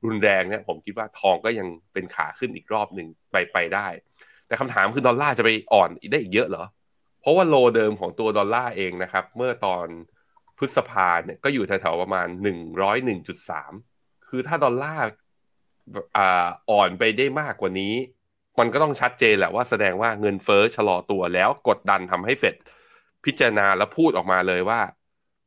[0.04, 3.86] รุนแรงเนี่ยผมคิดว่าทองก็ยังเป็นขาขึ้นอีกรอบหนึ่งไปไปได้
[4.46, 6.64] แต่คำถามคือดอลลาร์จะไปอ่อนได้อีกเยอะเหรอ
[7.20, 9.86] เพราะว่าโลเดิมของตัวดอลลาร์เองนะครับ เมื่อตอน
[10.58, 12.26] พฤษภาเนี่ยก็อยู่แถวๆประมาณ
[13.06, 15.06] 101.3 คือถ้าดอลลาร์
[16.70, 17.94] อ่อนไปได้มากกว่านี้
[18.58, 22.54] มันก็ต้องชัดเจนแหละว่าแสดงว่าเงินเฟ้อชะลอตัวแล้วกดดันทำให้เฟด
[23.24, 24.80] พิจารณาแล้วพูดออกมาเลยว่า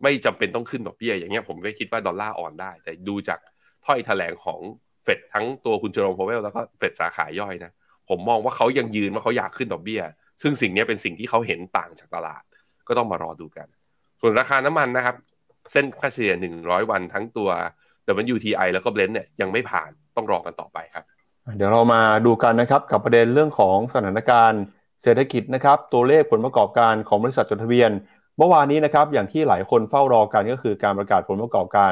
[0.04, 3.40] ไม่จำเป็นต้องขึ้นดอกเบี้ยอย่างเงี้ยผมก็คิดว่าดอลลาร์อ่อนได้ แต่ดูจาก
[3.86, 4.60] ถ้อยแถลงของ
[5.04, 7.72] เฟดทั้งตัวคุณเจอร์โรมพาวเวลแล้วก็เฟดสาขาย่อยนะ
[8.10, 10.02] ผมมองว่าเขายังยืนว่าเขาอยากขึ้นดอกเบี้ย
[10.42, 12.44] ซึ่งสิ่งนี้เป็นสิ่งที่เขาเห็นต่างจากตลาด
[12.88, 13.68] ก็ต้องมารอดูกัน
[14.22, 15.16] ส่วนราคาน้ำมันนะครับ
[15.72, 17.50] เส้นค่าเฉลี่ย100 วันทั้งตัว
[18.34, 21.04] WTI แล้วก็เบลนเนี่ยยังไม่ผ่าน ต้องรอกันต่อไปครับ
[21.58, 24.62] เดี๋ยวเรามาดูกันนะครับกับประเด็นเรื่องของสถานการณ์
[25.04, 27.92] เศรษฐกิจนะครับตัวเลขผลประกอบการของบริษัทจดทะเบียน
[28.38, 31.92] เมื่อวานนี้นะครับอย่างที่หลายคนเฝ้ารอกันก็คือการประกาศผลประกอบการ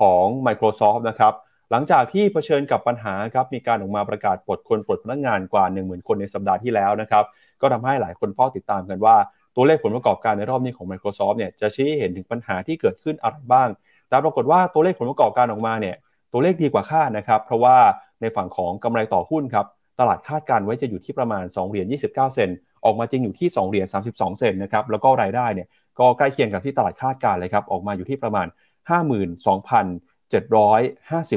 [0.00, 1.32] ของ Microsoft นะครับ
[1.70, 7.24] หลังจากที่เผชิญกับปัญหาครับมีการออกมาประกาศปลดคนปลดพนักงานกว่า 10,000 คนในสัปดาห์ที่แล้วนะครับ
[7.60, 9.16] ก็ทำให้หลายคนเฝ้าติดตามกันว่า
[9.56, 13.68] ตัวเลขผลประกอบการในรอบนี้ของ Microsoft เนี่ยจะชี้เห็นถึงปัญหาที่เกิดขึ้นอะไรบ้าง
[14.08, 15.96] แต่ปรากฏว่าตัวเลขผลประกอบการออกมาเนี่ย
[16.34, 17.76] ตัวเลขดีกว่าคาดนะครับ เพราะว่า
[18.20, 19.66] ในฝั่งของกำไรต่อหุ้นครับ
[20.00, 22.50] ตลาดคาดการไว้จะอยู่ที่ประมาณ2เหรียญ29 เซน
[22.84, 25.68] ออกมาจริงอยู่ที่2เหรียญ32 เซนนะครับแล้วก็รายได้เนี่ย
[25.98, 28.46] ก็ใกล้เคียงกับที่ตลาดคาดการเลยครับออกมาอยู่ที่ประมาณ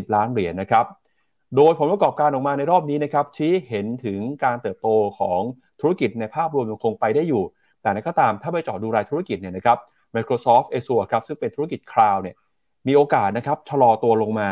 [0.03, 0.85] 52,750 ล้านเหรียญนะครับ
[1.55, 4.87] โดยผลประกอบการออกมาในรอบนี้นะครับชี้เห็นถึงการเติบโต
[5.19, 5.41] ของ
[5.81, 7.43] ธุรกิจในภาพรวมยังคงไปได้อยู่
[7.81, 9.77] แต่นั้นก็ตามถ้าไปเจาะดูรายธุรกิจเนี่ยนะครับ
[10.15, 12.35] Microsoft Azure ครับซึ่งเป็นธุรกิจคลาวด์เนี่ย
[12.87, 14.49] มีโอกาสนะครับชะลอตัวลงมา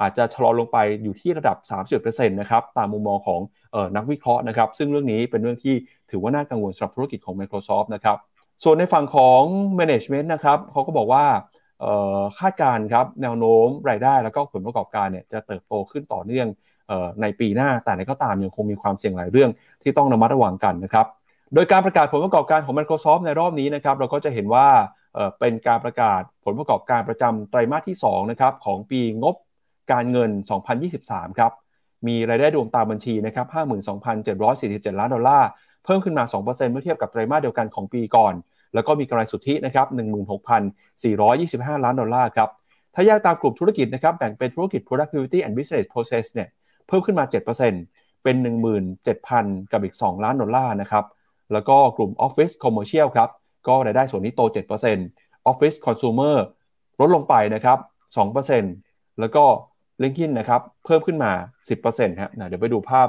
[0.00, 1.56] อาจจะชะลอลงไปอยู่ที่ระดับ
[2.02, 3.40] 30%นะครับตามมุมมองของ
[3.74, 5.74] ออนักวิเคราะห์นะครับซึ่งเรื่องนี้เป็นเรื่องที่
[6.10, 8.16] ถือว่าน่ากังวลสำหรับธุรกิจของ Microsoft นะครับ
[8.64, 9.42] ส่วนในฝั่งของ
[9.78, 11.24] Management นะครับเขาก็บอกว่า
[12.38, 16.46] คาดการณ์ครับแนวโน้มรายได้แล้วก็ผลประกอบการเนี่ยจะเติบโตขึ้นต่อเนื่อง
[17.22, 19.50] ในปีหน้า แต่ในก็ตามยังคงมีความเสี่ยงหลายเรื่อง
[19.82, 21.06] ที่ต้องระมัดระวังกันนะครับ
[21.54, 24.66] โดยการประกาศผลประกอบการของ Microsoft ในรอบนี้นะครับเราก็จะเห็นว่า
[25.40, 29.34] เป็นการประกาศผลประกอบการประจำไตรมาสที่2นะครับของปีงบ
[29.92, 30.30] การเงิน
[30.84, 31.52] 2023 ครับ
[32.06, 33.46] มีรายได้รวมตามบัญชีนะครับ
[34.22, 35.48] 52,747 ล้านดอลลาร์
[35.84, 38.34] เพิ่มขึ้นมา 2%เมื่อเทียบกับไตรมาสเดียวกันของปีก่อน
[38.74, 39.86] แล้วก็มีกำไรสุทธินะครับ
[40.66, 42.48] 16,425 ล้านดอลลาร์ครับ
[42.94, 46.48] ถ้าแยกตามกลุ่มธุรกิจนะครับ แบ่งเป็นธุรกิจ productivity and business process เนี่ย
[46.86, 48.36] เพิ่มขึ้นมา 7%เป็น
[49.04, 51.04] 17,000 กับอีก 2 ล้านดอลลาร์นะครับ
[51.52, 53.30] แล้วก็กลุ่ม office commercial ครับ
[53.68, 54.40] ก็รายได้ส่วนนี้โต
[54.94, 56.36] 7% office consumer
[57.00, 57.78] ลดลงไปนะครับ
[58.48, 59.44] 2%แล้วก็
[60.02, 61.32] LinkedIIn นะครับเพิ่มขึ้นมา
[61.74, 63.08] 10%ฮะเดี๋ยวไปดูภาพ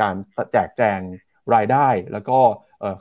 [0.00, 0.14] การ
[0.52, 1.00] แจกแจง
[1.54, 2.38] รายได้ แล้วก็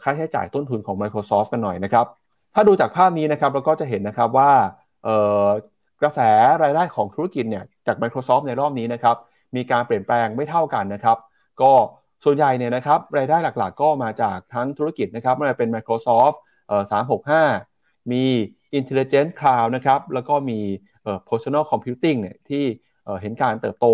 [0.03, 2.05] ค่าใช้จ่ายต้นทุนของ Microsoft กันหน่อยนะครับ
[2.53, 4.51] ถ้าดูจากภาพนี้นะครับเราก็จะเห็นนะครับว่า
[6.01, 6.19] กระแส
[6.63, 9.15] รายได้ของธุรกิจเนี่ยจาก Microsoft ในรอบนี้นะครับ
[9.55, 11.17] มีการเปลี่ยนแปลงไม่เท่ากันนะครับ
[11.61, 11.71] ก็
[12.23, 16.37] ส่วนใหญ่เนี่ยนะครับรายได้หลักๆ ก็มาจากทั้งธุรกิจนะครับไม่ว่าเป็น Microsoft
[17.49, 18.23] 365 มี
[18.77, 20.59] Intelligent Cloud นะครับแล้วก็มี
[21.03, 22.65] เอ่อ Personal Computing เนี่ยที่
[23.21, 23.87] เห็นการเติบโต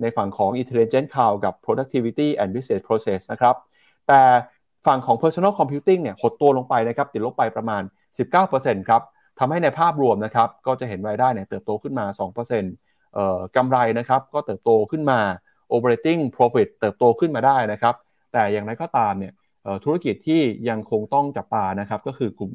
[0.00, 3.56] ในฝั่งของ Intelligent Cloud กับ Productivity and Business Process นะครับ
[4.08, 4.22] แต่
[4.86, 7.82] ฝั่งของ Personal Computing เนี่ยหดตัวลงไปนะครับติดลบไปประมาณ
[8.36, 9.02] 19%ครับ
[9.38, 15.20] ทำให้ในภาพรวมนะครับก็จะเห็นรายได้เนี่ยเติบโตขึ้นมา 2%เอ่อกำไรนะครับก็เติบโตขึ้นมา
[15.74, 17.94] operating profit เติบโตขึ้นมาได้นะครับ
[18.32, 19.32] แต่อย่างไรก็ตามเนี่ย
[19.84, 22.50] ธุรกิจที่ยังคงต้องจับตานะครับก็คือกลุ่ม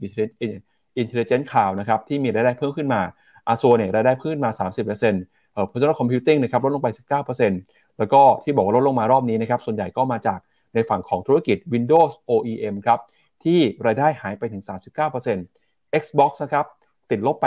[1.02, 3.02] intelligent cloud นะครับที่มีรายได้เพิ่มขึ้นมา
[3.48, 5.04] อาโซเนี่ยรายได้เพิ่มมา 30%เ
[5.72, 6.90] personal computing นะครับลดลงไป
[7.44, 10.40] 19%แล้วก็ที่บอกว่าลดลงมารอบนี้นะครับส่วนใหญ่ก็มาจาก
[10.74, 13.00] ในฝั่งของธุรกิจ Windows OEM ครับ
[13.44, 14.64] ที่รายได้หายไปถึง
[15.28, 16.66] 39% Xbox นะครับ
[17.12, 17.46] ติดลบไป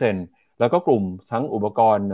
[0.00, 2.08] 12%แล้วก็กลุ่มทั้งอุปกรณ์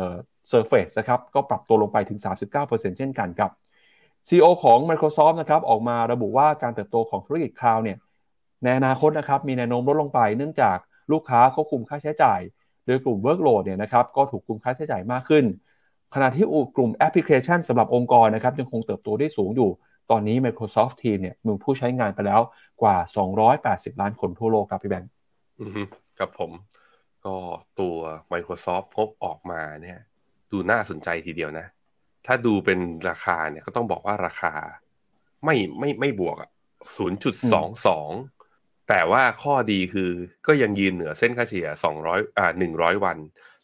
[0.51, 2.19] Surface นะครับก็ปรับตัวลงไปถึง
[2.59, 3.51] 39%เช่นกันครับ
[4.29, 7.99] CEO ของ Microsoft นะครับออกมาระบุว่าการเติบโตของธุรกิจคลาวด์เนี่ย
[8.63, 10.77] ในอนาคตนะครับมีแนวโน้มลดลงไปเนื่องจาก
[11.13, 12.41] ลูกค้าควบคุมค่าใช้จ่าย
[12.91, 15.45] โดยกลุ่ม Workload เนี่ยนะครับก็ถูกคุมค่าใช้จ่ายมากขึ้น
[16.15, 19.71] ขณะที่กลุ่มแอปพลิเคชันสำหรับองค์กรนะครับยังคงเติบโตได้สูงอยู่
[20.11, 22.41] ตอนนี้ Microsoft Team เนี่ยมีผู้ใช้งานไปแล้ว
[22.83, 22.97] กว่า
[23.49, 25.11] 280 ล้านคนทั่วโลกครับพี่แบงค์
[26.19, 26.51] ครับผม
[27.25, 27.37] ก็
[27.81, 27.97] ตัว
[28.33, 29.99] Microsoft พบออกมาเนี่ย
[30.51, 31.67] ดูน่าสนใจทีเดียวนะ
[32.27, 34.53] ถ้าดูเป็นราคาเนี่ยก็ต้องบอกว่าราคา
[35.45, 36.51] ไม่ไม่ไม่บวกอะ
[36.97, 38.11] ศูนย์จุดสองสอง
[38.91, 40.11] แต่ว่าข้อดีคือ
[40.47, 43.19] ก็ยังยืนเหนือเส้นค่าเฉลี่ยสองร้อยอ่าหนึ่งร้อยวัน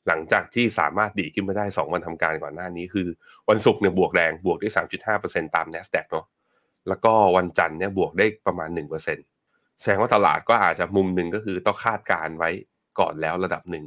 [0.06, 3.08] หลังจากที่สามารถดีขึ้นมาได้สองวันทำการก่อนหน้านี้คือ
[3.48, 6.26] วันศุกร์เนี่ยบวกแรงบวกได้สามจุดห้าเปอร์เซ็นตาม NASDAQ เนาะ
[6.88, 9.18] แล้วก็วันจันทร์เนี่ยบวกได้ประมาณหนึ่งเปอร์เซ็น
[9.80, 12.50] แสดงว่าตลาดก็อาจจะมุมหนึ่งก็คือต้องคาดการไว้
[13.00, 13.84] ก่อนแล้วระดับหนึ่ง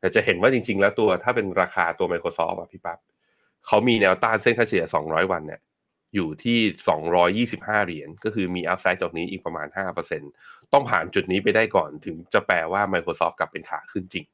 [0.00, 2.98] แต่จะเห็นว่าจริง ๆ แล้วตัวถ้าเป็นราคาตัว Microsoft อะพี่ปับ๊บ
[3.66, 5.60] เขามีแนวต้านเส้นค่าเฉลี่ย 200 วันเนี่ย
[6.14, 14.24] อยู่ที่ 225 เหรียญก็คือมีอัพไซด์จากนี้อีกประมาณ 5% ต้องผ่านจุดนี้ไปได้ก่อนถึงจะแปลว่า Microsoft กลับเป็นขาขึ้นจริง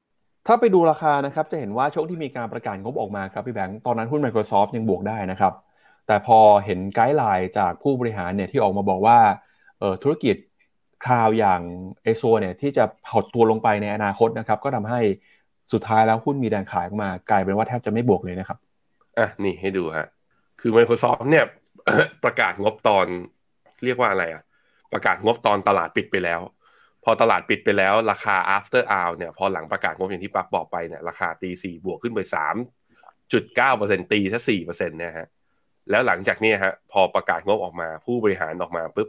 [0.46, 5.52] ถ้าไปดูราคานะครับจะเห็นว่าช่วงที่มีการประกาศงบออกมาครับพี่แบงค์ตอนนั้นหุ้น Microsoft ยังบวกได้นะครับ
[6.06, 9.18] แต่พอเห็นไกด์ไลน์จากผู้บริหารเนี่ยที่ออกมาบอกว่า
[10.02, 10.36] ธุรกิจ
[11.04, 11.60] คลาวอย่าง
[12.02, 15.00] เอโซเนี่ยที่จะหดตัวลงไปในอนาคตนะครับก็ทำให้
[15.72, 18.58] สุดท้ายแล้วหุ้นมีแรงขายออกมากลายเป็นว่าแทบจะไม่บวกเลยนะครับ
[19.18, 20.06] อะนี่ให้ดูฮะ
[20.60, 21.44] คือ Microsoft เนี่ย
[22.24, 23.06] ประกาศงบตอน
[23.84, 24.42] เรียกว่าอะไรอะ
[24.92, 26.40] ประกาศงบตอนตลาดปิดไปแล้ว
[27.04, 32.56] พอตลาดปิดไปแล้ว ราคา after hour เนี่ยพอหลังประกาศงบอย่างที่ปักบอกไปเนี่ยราคาตีสี่บวกขึ้นไปสาม
[33.32, 35.28] จุดเก้าเปอร์เซ็นตีถ้าสี่เปอร์เซ็นต์นี่ยฮะ
[35.90, 39.08] แล้วหลังจากนี้ฮะพอประกาศงบออกมาผู้บริหารออกมาปุ๊บ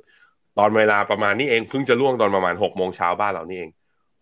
[0.57, 3.71] ตอนเวลาประมาณนี้เองเพิ่งจะล่วงตอนประมาณหกโมงเช้าบ้านเรานี่เอง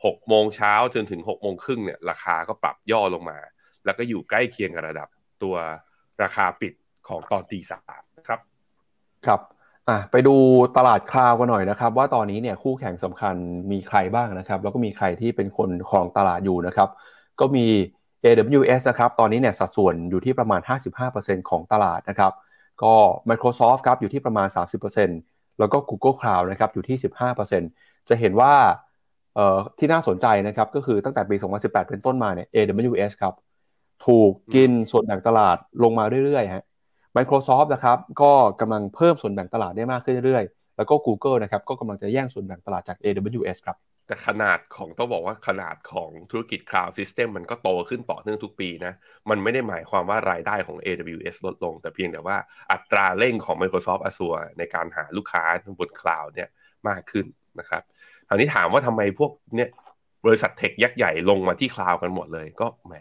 [0.06, 3.38] หกโมงเช้าจนถึงหกโมงครึ่งเนี่ยราคาก็ปรับย่อลงมา
[3.86, 5.08] แล้วก็อยู่ใกล้เคียงกับระดับ
[5.44, 5.56] ตัว
[6.24, 6.74] ราคาปิด
[7.08, 8.40] ของตอนตีสามครับ
[9.26, 9.42] ครับ
[9.90, 10.36] อะไปดู
[10.78, 13.36] ตลาดคลาวกันหน่อยนะครับ ว่าตอนนี้เนี่ยคู่แข่งสำคัญ
[13.72, 16.90] มีใครบ้างนะครับ แล้วก็มีใครที่เป็นคนครองตลาดอยู่นะครับ
[17.40, 17.66] ก็มี
[18.24, 20.62] AWS นะครับ ตอนนี้เนี่ยสัดส่วนอยู่ที่ประมาณ
[21.06, 22.32] 55%ของตลาดนะครับ
[22.84, 22.94] ก็
[23.30, 24.48] Microsoft ครับอยู่ที่ประมาณ
[25.04, 26.98] 30%แล้วก็ Google Cloud นะครับอยู่ที่
[27.54, 28.54] 15%จะเห็นว่า
[29.78, 33.34] ที่น่าสนใจนะครับก็คือตั้งแต่ปี 2018 เป็นต้นมาเนี่ย AWS ครับ
[34.06, 36.64] ถูกกินส่วนแบ่งตลาดลงมาเรื่อยๆฮะ
[37.18, 48.94] Microsoft นะครับก็กำลังเพิ่มส่วนแบ่งตลาดได้มากขึ้นเรื่อยๆ แล้วก็ Google นะครับก็กำลังจะแย่งส่วนแบ่งตลาดจาก AWS ครับแต่ขนาดของต้องบอกว่าขนาดของธุรกิจ Cloud System มันก็โตขึ้นต่อเนื่องทุกปีนะ
[49.30, 52.38] มันไม่ได้หมายความว่ารายได้ของ AWS ลดลง แต่เพียงแต่ว่า
[52.72, 55.44] อัตราเร่งของ Microsoft Azure ในการหาลูกค้า
[55.80, 56.50] บน Cloud เนี่ย
[56.88, 57.26] มากขึ้น
[57.60, 57.82] นะครับ
[58.28, 59.70] คราวนี้ถามว่าทำไมพวกเนี่ย
[60.26, 62.94] บริษัท tech ยักษ์ใหญ่ลงมาที่ cloud กันหมดเลยก็แหม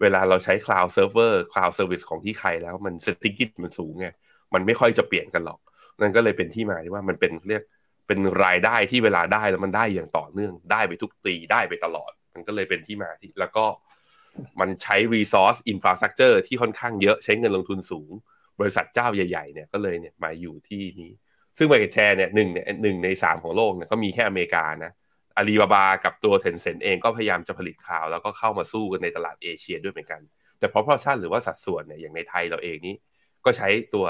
[0.00, 4.08] เวลาเราใช้ cloud server cloud service ของที่ใครแล้วมัน sticky มันสูงไง
[4.54, 5.60] มันไม่ค่อยจะเปลี่ยนกันหรอก
[6.00, 7.62] นั่นก็เลยเป็นที่มาที่ว่ามันเป็นเรียก
[8.06, 13.64] เป็นรายได้ที่เวลาได้แล้วมันได้อย่างต่อเนื่องได้ไปทุกปีได้ไปตลอด มันก็เลยเป็นที่มาที่แล้วก็
[14.60, 18.10] มันใช้ resource infrastructure ที่ค่อนข้างเยอะใช้เงินลงทุนสูง
[18.60, 21.12] บริษัทเจ้าใหญ่ๆเนี่ยก็เลยเนี่ยมาอยู่ที่นี้
[21.58, 24.92] ซึ่ง market share เนี่ยหนึ่งเนี่ยหนึ่งในสามของโลกเนี่ยก็มีแค่อเมริกานะ
[25.36, 30.20] อาลีบาบากับตัวเทนเซ็นเองก็พยายามจะผลิตข่าว แล้วก็เข้ามาสู้กันในตลาดเอเชียด้วยเหมือนกัน
[30.58, 32.96] แต่เพอพอชั่นหรือว่าสัดส่วนเนี่ยอย่างในไทยเราเองนี้
[33.44, 34.06] ก็ใช้ตัว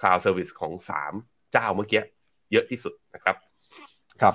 [0.00, 0.72] cloud service ของ
[1.12, 2.02] 3 เจ้าเมื่อกี้
[2.52, 3.36] เยอะที่สุดนะครับ
[4.20, 4.34] ครับ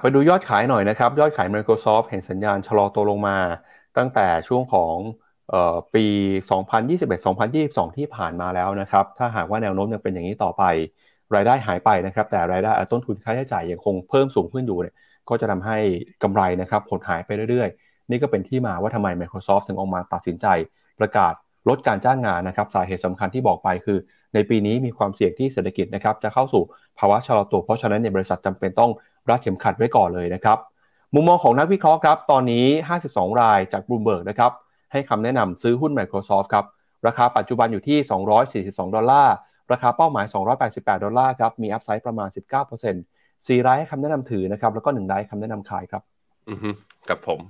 [0.00, 3.36] ไปดูยอดขายหน่อยนะครับ ยอดขาย Microsoft เห็นสัญญาณชะลอตัวลงมา
[3.98, 4.96] ตั้งแต่ช่วงของ
[5.94, 6.04] ปี
[6.80, 10.62] 2021-2022 ที่ผ่านมาแล้วนะครับ ถ้าหากว่าแนวโน้มยังเป็นอย่างนี้ต่อไป
[11.34, 14.94] รายได้หายไปนะครับ แต่รายได้ต้นทุนค่าใช้จ่ายยังคงเพิ่มสูงขึ้นอยู่เนี่ย
[15.30, 15.78] ก็จะทำให้
[16.22, 20.46] กำไรนะครับหดหายไปเรื่อยๆ นี่ก็เป็นที่มาว่าทำไม Microsoft ถึงออกมาตัดสินใจ
[21.00, 21.34] ประกาศ
[21.68, 23.98] ลดการจ้างงานนะครับสาเหตุสำคัญที่บอกไปคือ
[24.34, 26.62] ในปีนี้มีความเสี่ยงที่เศรษฐกิจนะครับจะเข้าสู่
[26.98, 28.90] ภาวะชะลอตัวเพราะฉะนั้นในบริษัทจำเป็นต้อง
[29.30, 30.58] รัดเข็มขัดไว้ก่อนเลยนะครับ
[31.14, 32.66] มุมมองของนักวิเคราะห์ครับตอนนี้
[33.02, 34.52] 52 รายจากบลูเบิร์กนะครับ
[34.92, 36.64] ให้คำแนะนำซื้อหุ้น Microsoft ครับ
[37.06, 37.98] ราคาปัจจุบันอยู่ที่
[38.70, 39.34] 242 ดอลลาร์
[39.72, 40.26] ราคาเป้าหมาย
[40.64, 42.28] 288 ดอลลาร์ครับมีอัพไซด์ประมาณ
[42.74, 46.02] 19% สี่รายให้คำแนะนำถือนะครับแล้วก็หนึ่งรายคำแนะนำขายครับ
[46.50, 46.70] อือฮึ
[47.10, 47.40] กับผม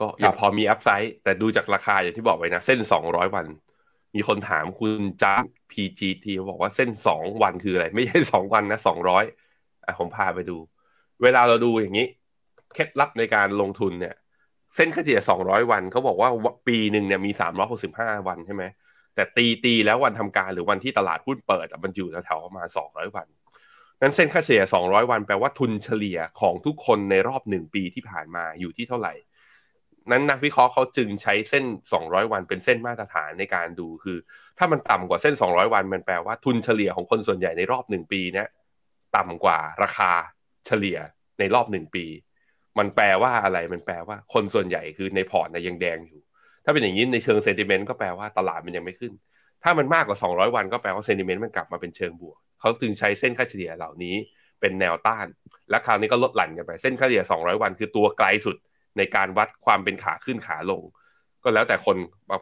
[0.00, 3.46] ก็ยังพอมีอัพไซด์แต่ดูจากราคาอย่างที่บอกไว้นะ เส้น 200 วัน
[4.14, 5.34] มีคนถามคุณจ้า
[5.72, 10.56] PGT บอกว่าเส้น 2 วันคืออะไร ไม่ใช่ 2 วันนะ 200อะผมพาไปดู
[11.22, 12.06] เวลาเราดูอย่างนี้
[12.74, 14.14] เคล็ดลับในการลงทุนเนี่ย
[14.76, 16.30] เส้นค่าเฉลี่ย 200 วันเขาบอกว่า
[16.68, 17.30] ปีหนึ่งเนี่ยมี
[17.80, 18.64] 365 วันใช่ไหม
[19.14, 23.26] แต่ตีตีแล้ววันทำการหรือวันที่ตลาดหุ้นเปิดมันอยู่แถวๆประมาณ200 วัน
[24.02, 29.14] นั้นเส้นค่าเฉลี่ย 200 วันแปลว่าทุนเฉลี่ยของทุกคนในรอบหนึ่งปีที่ผ่านมาอยู่ที่เท่าไหร่
[30.10, 31.64] นั้นนักวิเคราะห์เขาจึงใช้เส้น
[31.98, 34.18] 200 วันเป็นเส้นมาตรฐานในการดูคือ
[34.58, 38.48] ถ้ามันต่ำกว่าเส้น 200 วัน มันแปลว่าทุนเฉลี่ยของคนส่วนใหญ่ในรอบหนึ่งปีเนี่ย
[39.16, 40.12] ต่ำกว่าราคา
[40.66, 40.98] เฉลี่ย
[41.38, 42.04] ในรอบหนึ่งปี
[42.78, 46.20] มันแปลว่าอะไรมันแปลว่าคนส่วนใหญ่คือในพอร์ตนยังแดงอยู่
[46.64, 49.12] ถ้าเป็นอย่างนี้ในเชิงเซนติเมนต์ก็แปลว่าตลาดมันยังไม่ขึ้น
[49.62, 54.16] ถ้ามันมากกว่า 200 วันก็แปลว่าเซนติเมนต์มันกลับมาเป็นเชิงบวก เขาจึงใช้เส้นค่าเฉลี่ยเหล่านี้
[54.60, 55.26] เป็นแนวต้าน
[55.70, 58.56] และคราวนี้ก็ลดหลั่นกันไป เส้นค่าเฉลี่ย 200 วัน คือตัวไกลสุด
[58.98, 60.82] ในการวัดความเป็นขาขึ้นขาลง
[61.42, 61.96] ก็แล้วแต่คน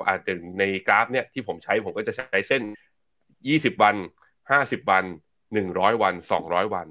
[0.09, 2.63] อาจจะในกราฟเนี่ยที่ผมใช้ผมก็จะใช้เส้น
[3.23, 3.97] 20 วัน
[4.43, 5.05] 50 วัน
[5.53, 6.89] 100 วัน 200 วัน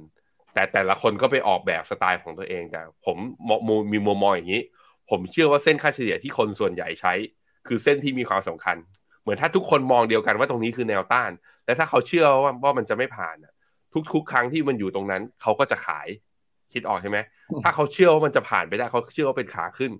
[0.54, 3.18] แต่แต่ละคนก็ไปออกแบบสไตล์ของตัวเอง แต่ผม
[3.92, 4.64] มีมุมมองอย่างนี้
[5.10, 7.14] ผมเชื่อว่าเส้นค่าเฉลี่ยที่คนส่วนใหญ่ใช้
[7.68, 8.78] คือเส้นที่มีความสำคัญ
[9.28, 11.32] เหมือนถ้าทุกคนมองเดียวกันว่าตรงนี้คือแนวต้าน
[11.66, 13.36] และถ้าเขาเชื่อว่าว่ามันจะไม่ผ่าน
[14.14, 16.08] ทุกๆ ครั้งที่มันอยู่ตรงนั้น เขาก็จะขาย
[16.74, 17.18] คิดออกใช่ไหม
[17.64, 19.92] ถ้าเขาเชื่อว่ามันจะผ่านไปได้เขาเชื่อว่าเป็นขาขึ้น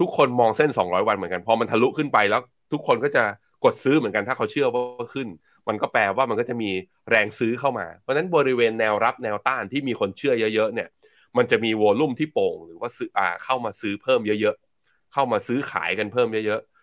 [0.00, 2.40] ทุกคนมองเส้น 200 วันเหมือนกันพอมันทะลุขึ้นไปแล้ว
[2.72, 3.24] ทุกคนก็จะ
[3.64, 5.28] กดซื้อเหมือนกันถ้าเขาเชื่อว่าขึ้น
[5.68, 6.70] มันก็แปลว่ามันก็จะมี
[7.10, 10.88] แรงซื้อเข้ามาเพราะฉะนั้นบริเวณแนวรับแนวต้านที่มีคนเชื่อเยอะๆเนี่ย
[11.36, 16.73] มันจะมีโวลุ่มที่โป่งหรือว่าซื้ออ่าเข้ามาซื้อเพิ่มเยอะๆเข้ามาซื้อขายกันเพิ่มเยอะๆ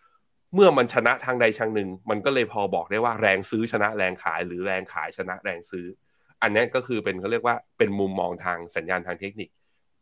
[0.54, 5.86] เมื่อมันชนะทางใดทางหนึ่ง มันก็เลยพอบอกได้ว่าแรงซื้อชนะแรงขายหรือแรงขายชนะแรงซื้อ
[6.42, 9.50] อันนี้ก็คือเป็นเขาเรียกว่าเป็นมุมมองทางสัญญาณทางเทคนิค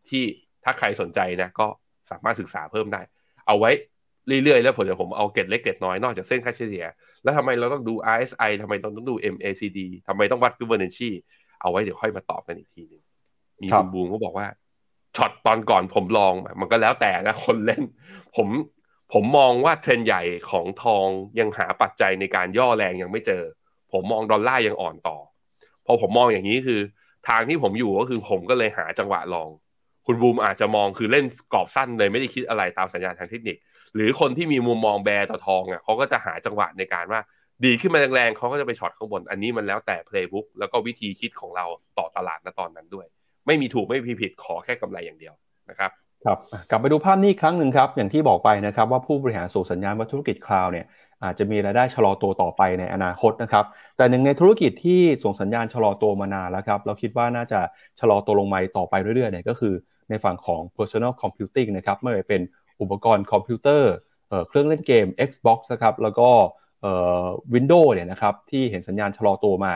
[0.10, 0.24] ที่
[0.64, 1.68] ถ้าใครสนใจนะก็
[2.12, 3.02] สามารถศึกษาเพิ่มได้
[3.48, 3.72] เอาไว้
[4.44, 6.86] เรื่อยๆ แล้วผมจะผมเอาเกตเล็กเกตน้อยนอกจากเส้นค่าเฉลี่ย
[7.24, 11.10] แล้วทำไมเราต้องดู RSI ทำไมต้องต้องดู MACD ทำไมต้องวัด Fibonacci
[11.62, 13.02] เอาไว้เดี๋ยวค่อยมาตอบกันอีกทีนึง
[13.62, 14.48] มีคุณบูมก็บอกว่า
[15.16, 17.84] short ตอนก่อนผม long มันก็แล้วแต่นะคนเล่น
[18.36, 18.48] ผม
[19.14, 21.08] ผมมองว่าเทรนด์ใหญ่ของทอง
[21.40, 23.44] ยังหาปัจจัยในการย่อแรงยังไม่เจอ
[23.92, 25.18] ผมมองดอลลาร์ยังอ่อนต่อ
[25.86, 26.82] พอผมมองอย่างนี้คือ
[27.30, 29.50] ทางที่ผมอยู่ก็คือผมก็เลยหาจังหวะ long
[30.06, 33.58] คุณบูมอาจจะมองคือเล่นกรอบสั้นเลยไม่ได้คิดอะไรตามสัญญาณทางเทคนิค
[33.96, 37.22] หรือคนที่มีมุมมอง bear ต่อทองอะเขาก็จะหาจังหวะในการว่า
[37.66, 41.66] ดีดขึ้นมาแรงๆเขาก็จะไป short ข้างบน อันนี้มันแล้วแต่ playbook แล้วก็วิธีคิดของเรา
[41.98, 43.06] ต่อตลาดณตอนนั้นด้วย
[43.48, 45.34] ไม่มีถูกไม่มีผิดขอแค่กำไรอย่างเดียว
[45.70, 45.92] นะครับ
[46.26, 46.38] ครับ
[46.70, 50.86] กลับไปดูภาพนี้ครั้งหนึ่งครับ อย่างที่บอกไปนะครับว่าผู้บริหารส่งสัญญาณว่าธุรกิจคลาวด์เนี่ย
[51.24, 53.66] อาจจะมีรายได้ชะลอตัวต่อไปในอนาคตนะครับ
[53.98, 57.60] แต่หนึ่งในธุรกิจที่ส่งสัญญาณชะลอตัวมานานแล้วครับเราคิดว่าน่าจะ
[58.00, 59.74] ชะลอตัวลงมาต่อไปเรื่อยๆเนี่ยก็คือ
[60.10, 62.42] ในฝั่งของ personal computing นะครับไม่ว่าเป็น
[62.82, 63.92] อุปกรณ์คอมพิวเตอร์
[64.48, 66.30] เครื่องเล่นเกม Xbox นะครับแล้วก็
[67.54, 69.74] Windows เนี่ยนะครับที่เห็นสัญญาณชะลอตัวมา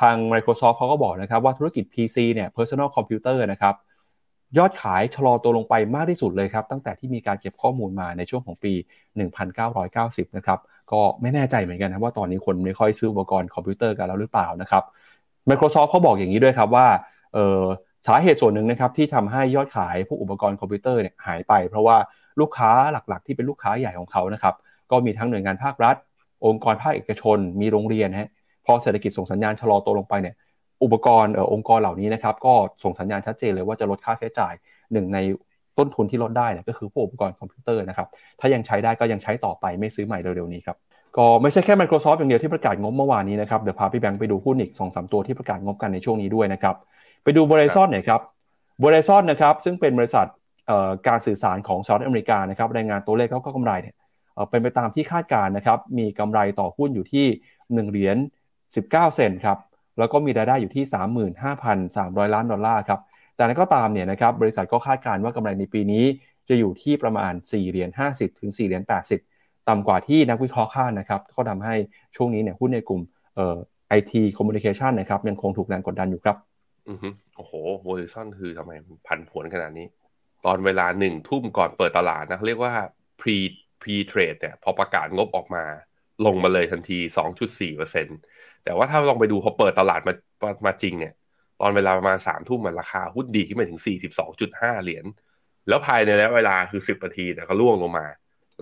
[0.00, 3.74] ทาง Microsoft เขาก็บอกนะครับว่าธุรกิจ PC เนี่ย personal computer นะครับ
[4.58, 8.72] ยอดขายชะลอตัวลงไปมากที่สุดเลยครับ ตั้งแต่ที่มีการเก็บข้อมูลมาในช่วงของปี
[9.54, 10.58] 1990 นะครับ
[10.92, 14.82] ก็ไม่แน่ใจเหมือนกันนะว่าตอนนี้คนไม่ค่อยซื้ออุปกรณ์คอมพิวเตอร์กันแล้วหรือเปล่านะครับ
[15.48, 16.86] Microsoft เขาบอกอย่างนี้ด้วยครับว่า
[18.06, 21.96] สาเหตุส่วนหนึ่งนะครับที่ทำให้ยอดขายพวกอุปกรณ์คอมพิวเตอร์เนี่ยหายไป เพราะว่า
[22.40, 24.54] ลูกค้าหลักๆ ที่เป็นลูกค้าใหญ่ของเขานะครับ
[24.90, 25.96] ก็มีทั้งหน่วยงานภาครัฐ
[26.46, 28.30] องค์กรภาคเอกชน มีโรงเรียนฮะ
[28.66, 30.34] พอเศรษฐกิจส่งสัญญาณชะลอตัวลงไปเนี่ย
[30.82, 34.54] อุปกรณ์อองค์กรเหล่านี้นะครับก็ส่งสัญญาณชัดเจนเลยว่าจะลดค่าใช้จ่าย
[34.92, 35.18] หนึ่งใน
[35.78, 38.08] ต้นทุนที่ลดได้นี่ยก็คือพวกอุปกรณ์คอมพิวเตอร์นะครับ
[38.40, 40.76] ถ้ายังใช้ได้ก็ยังใช้ต่อไปไม่ซื้อใหม่เร็วๆนี้ครับ
[41.16, 46.74] ก็ไม่ใช่แค่ Microsoft อย่างเดียวที่ประกาศงบเมื่อวานนี้นะครับเดี๋ยวพาพี่แบงค์ไปดูหุ้นอีก2อสตัวที่ประกาศงบกันในช่วงนี้ด้วยนะครับ
[47.22, 48.20] ไปดู Verizon หน่อยครับ
[48.82, 50.26] Verizon นะครับซึ่งเป็นบริษัท
[51.08, 53.94] การสื่อสารของสหรัฐอเมริกานะครับรายงานตัวเลขแล้วก็กำไรเนี่ย
[54.50, 57.26] เป็นไปตามที่คาดการนะครับมีกำไรต่อหุ้นอยู่ที่
[57.86, 58.16] 1เหรียญ
[58.66, 59.58] 19 เซนครับ
[59.98, 60.84] แล้วก็มีรายได้อยู่ที่
[61.64, 63.00] 35,300 ล้านดอลลาร์ครับ
[63.36, 66.04] แต่นั้นก็ตามเนี่ยนะครับบริษัทก็คาดการณ์ว่ากำไรในปีนี้
[66.48, 68.82] จะอยู่ที่ประมาณ4เหรียญ50 ถึง4เหรียญ
[69.24, 71.74] 80 ต่ำกว่าที่นักวิเคราะห์คาดนะครับก็ทำให้
[72.16, 73.00] ช่วงนี้เนี่ยหุ้นในกลุ่ม
[73.34, 73.56] เอ่อ
[73.88, 76.36] IT communication นะครับยังคงถูกแรงกดดันอยู่ครับ
[76.88, 78.72] อือฮึโอ้โห Verizon คือทำไม
[79.06, 79.86] ผันผวนขนาดนี้
[80.44, 82.72] ตอนเวลาหนึ่งทุ่มก่อนเปิดตลาดนะเรียกว่า
[83.20, 83.36] pre
[83.82, 85.64] pre trade เนี่ยพอประกาศงบออกมา
[86.26, 86.98] ลงมาเลยทันที
[87.78, 88.37] 2.4%
[88.68, 90.14] แต่ว่าถ้าลองไปดูพอเปิดตลาดมา
[90.66, 91.14] มาจริงเนี่ย
[91.60, 93.80] ตอนเวลาประมาณสามทุ่มมันราคาหุ้นดีขึ้นมาถึง
[94.30, 95.04] 42.5 เหรียญ
[95.68, 98.06] แล้วภายในระยะเวลาคือ 10นาทีแต่ก็ร่วงลงมา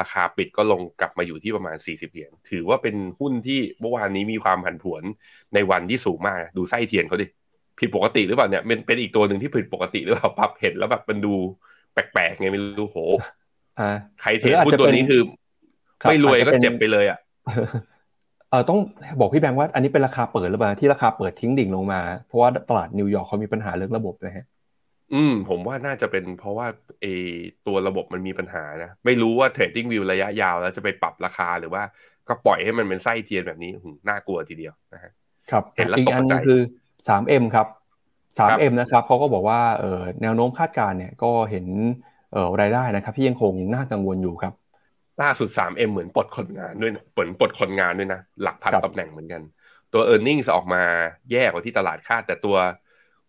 [0.00, 5.02] ราคาปิดก็ลงกลับมาอยู่ที่ประมาณ 40 เหรียญ ถือว่าเป็นหุ้นที่เมื่อวานนี้มีความผันผวน
[5.54, 7.26] ในวันที่สูงมาก ดูไส้เทียนเขาดิ
[7.80, 11.34] ผิดปกติหรือเปล่าเนี่ยเป็นเป็นอีกตัวหนึ่งที่ผิดปกติหรือเปล่าปั๊บเห็นแล้วแบบมันดู
[11.92, 12.98] แปลกๆไงไม่รู้โห
[14.22, 15.22] ใคร trade หุ้นตัวนี้คือ
[16.08, 17.18] ไม่รวยก็เจ็บไปเลยอะ
[17.94, 18.78] เออต้อง
[19.20, 24.46] บอกพี่แบงค์ว่าอันนี้เป็นราคาเปิดหรือเปล่าที่ราคาเปิดทิ้งดิ่งลงมา เพราะว่าตลาดนิวยอร์กเขามีปัญหาเรื่องระบบนะฮะ
[25.14, 26.66] อืมผมว่าน่าจะเป็นเพราะว่า
[27.00, 27.06] เอ
[27.66, 31.82] ตัวระบบมันมีปัญหานะ ไม่รู้ว่า TradingView ระยะยาวแล้วจะไปปรับราคาหรือว่า
[32.28, 33.70] ก็ปล่อยให้มันเป็นไส้เทียนแบบนี้
[34.08, 35.12] น่ากลัวทีเดียวนะฮะ
[35.50, 36.60] ครับเห็นแล้วตกใจคือ
[37.08, 37.66] 3M ครับ
[38.38, 41.66] 3M นะครับเขาก็บอกว่าเออแนวโน้มคาดการเนี่ยก็เห็น
[42.32, 44.54] เออรายได้นะครับที่ยังคงน่ากังวลอยู่ครับ
[45.22, 49.42] ล่าสุด 3M เหมือนปลดคนงานด้วยนะเหมือนปลดคนงานด้วยนะ หลักพันตำแหน่งเหมือนกัน
[49.92, 50.82] ตัว e a r n i n g ออกมา
[51.32, 52.56] แย่กว่าที่ตลาดคาด แต่ตัว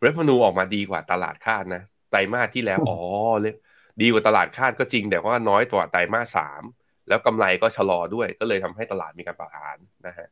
[0.05, 2.99] revenue ออกมาดีกว่าตลาดคาดนะไตรมาสที่แล้วอ๋อ
[3.39, 3.55] เลย
[4.01, 6.61] ดีกว่าตลาดคาดก็จริง แต่ว่าน้อยกว่าไตรมาสสาม
[7.07, 10.27] แล้วกำไรก็ชะลอด้วยก็เลยทำให้ตลาดมีการปรับฐานนะฮะ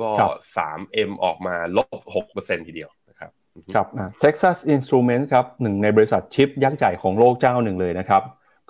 [0.00, 0.10] ก็
[0.56, 1.88] 3M ออกมาลบ
[2.30, 3.30] 6%ทีเดียวนะครับ
[3.74, 3.86] ครับ
[4.24, 8.22] Texas Instruments ครับหนึ่งในบริษัทชิปยักษ์ใหญ่ของโลกเจ้าหนึ่งเลยนะครับ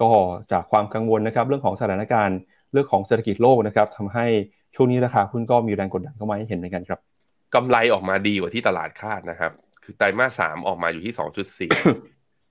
[0.03, 0.11] ก็
[0.53, 2.39] จากความกังวลนะครับเรื่องของสถานการณ์
[2.73, 4.27] เรื่องของเศรษฐกิจโลกนะครับทำให้
[4.75, 7.01] ช่วงนี้ราคาหุ้นก็มีแรงกดดันเข้ามาให้เห็นเหมือนกันครับ
[7.55, 9.53] กำไรออกมาดีกว่าที่ตลาดคาดนะครับ
[9.85, 11.71] คือไตรมาสสามออกมาอยู่ที่สองจุดสี่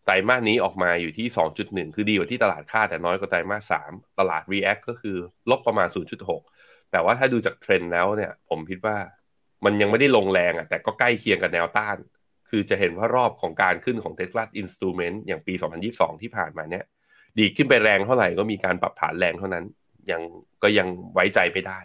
[0.05, 5.17] ไตรมาสนี้ออกมาอยู่ที่สองจุดหนึ่งคือดีกว่าที่ตลาดคาดแต่น้อยกว่าไตรมาสสามตลาด React ก็คือ
[5.49, 6.41] ลบประมาณศูนย์จุดหก
[6.91, 8.97] แต่ว่าถ้าดูจากเทรนด์แล้วเนี่ยผมคิดว่า
[9.65, 11.97] มันยังไม่ได้ลงแรงอะแต่ก็ใกล้เคียงกับแนวต้าน
[12.49, 15.53] คือจะเห็นว่ารอบของการขึ้นของ Tesla Instrument อย่างปี
[15.88, 16.85] 2022 ที่ผ่านมาเนี่ย
[17.39, 19.65] ดีขึ้นไปแรงเท่าไหร่ก็มีการปรับฐานแรงเท่านั้น
[20.12, 20.22] ยัง
[20.63, 21.80] ก็ยังไว้ใจไม่ได้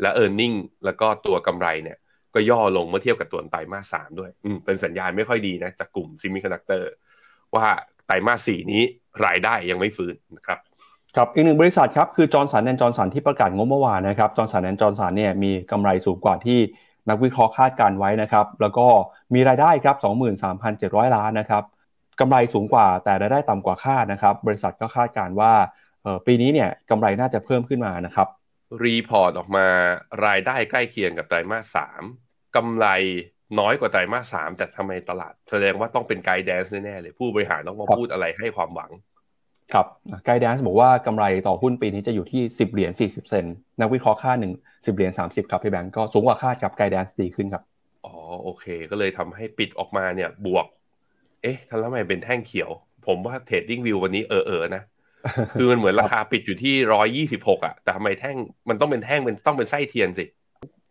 [0.00, 0.52] และเออร์เน็ง
[0.84, 1.98] แล้วก็ตัวกำไรเนี่ย
[2.34, 6.90] ก็ย่อลงเมื่อเทียบกับตัวไตรมาสสามด้วยอืมเป็นสัญญาณไม่ค่อยดีนะจากกลุ่ม semiconductor
[7.54, 7.66] ว่า
[8.06, 8.82] ไตรมาสสี่นี้
[9.26, 10.58] รายได้ยังไม่ฟื้นนะครับ
[11.16, 16.58] ครับอีกหนึ่งบริษัทครับคือ Johnson & Johnson ที่ประกาศงบเมื่อวานนะครับ Johnson & Johnson เนี่ยมีกำไรสูงกว่าที่
[17.08, 18.86] นักวิเคราะห์คาดการณ์ไว้นะครับ แล้วก็
[19.34, 19.96] มีรายได้ครับ
[20.56, 21.64] 23,700 ล้านนะครับ
[22.20, 25.52] กำไรสูงกว่าแต่รายได้ต่ำกว่าคาดนะครับ บริษัทก็คาดการณ์ว่า
[26.26, 28.28] ปีนี้เนี่ยกำไรน่าจะเพิ่มขึ้นมานะครับ
[28.84, 29.66] report ออกมา
[30.26, 32.02] รายได้ใกล้เคียงกับไตรมาสสาม
[32.56, 32.86] กำไร
[33.60, 38.90] น้อยกว่าไตรมาสสามแต่ทำไมตลาด แสดงว่าต้องเป็น guidance แน่ๆเลยผู้บริหารต้องมาพูดอะไรให้ความหวัง
[39.72, 39.86] ครับ
[40.24, 43.44] guidance บอกว่ากำไรต่อหุ้นปีนี้จะอยู่ที่ 10 เหรียญ40 เซน
[43.80, 47.62] นักวิเคราะห์ค่าหนึ่ง10 เหรียญ30 ครับพี่แบงก์ก็สูงกว่าคาดกับ guidance ดีขึ้นครับ
[48.04, 50.66] อ๋อโอเค ก็เลยทำให้ปิดออกมาเนี่ยบวก
[51.42, 52.70] เอ๊ะทำไมเป็นแท่งเขียว
[53.06, 54.82] ผมว่า TradingView วันนี้ error นะ
[55.58, 58.36] คือมันเหมือนราคาปิดอยู่ที่ร้อยยี่สิบหกอะ แต่ทำไมแท่ง
[58.68, 60.24] มันต้องเป็นแท่งเป็นต้องเป็นไส้เทียนสิ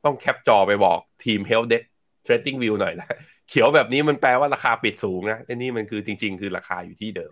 [0.06, 1.84] ต้อง cap จอไปบอกทีม help desk
[2.26, 3.08] TradingView หน่อยนะ
[3.50, 7.32] เขียวแบบนี้มันแปลว่าราคาปิดสูงนะไอ้นี่มันคือจริง ๆ คือราคาอยู่ที่เดิม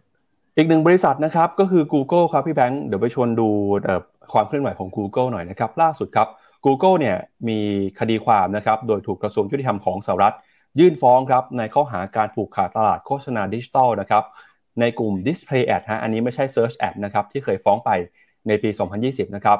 [0.57, 3.49] อีกหนึ่งบริษัทนะครับ ก็คือ Google ครับพี่แบงค์เดี๋ยวไปชวนดู
[4.33, 6.27] ความเคลื่อนไหวของ Google หน่อยนะครับ ล่าสุดครับ
[6.65, 7.59] Google เนี่ยมี
[7.99, 10.35] คดีความนะครับโดยถูกกระทรวงยุติธรรมของสหรัฐ
[10.79, 14.23] ยื่นฟ้องครับในข้อหาการผูกขาดตลาดโฆษณาดิจิทัลนะครับ
[14.79, 17.89] ในกลุ่ม Display Ad ฮะอันนี้ไม่ใช่ Search Ad นะครับที่เคยฟ้องไป
[18.47, 18.69] ในปี
[19.01, 19.59] 2020 นะครับ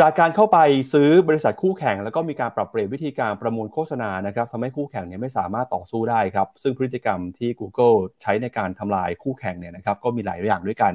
[0.00, 0.58] จากการเข้าไป
[0.92, 10.92] ซื้อบริษัทคู่แข่ง แล้วก็มีการปรับเปลี่ยนวิธีการประมูลโฆษณานะครับทำให้คู่แข่งเนี่ยไม่สามารถต่อสู้ได้ครับ ซึ่งพฤติกรรมที่ Google ใช้ในการทำลายคู่แข่งเนี่ยนะครับก็มีหลายอย่างด้วยกัน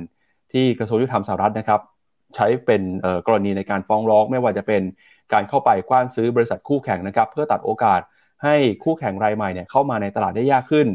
[0.52, 1.82] ที่กระทรวงยุติธรรมสหรัฐนะครับ
[2.36, 2.82] ใช้เป็น
[3.28, 4.82] กรณีในการฟ้องร้อง ไม่ว่าจะเป็น
[5.34, 8.02] การเข้าไปกว้านซื้อบริษัทคู่แข่งนะครับ เพื่อตัดโอกาส
[8.44, 10.88] ให้คู่แข่งรายใหม่เนี่ยเข้ามาในตลาดได้ยากขึ้น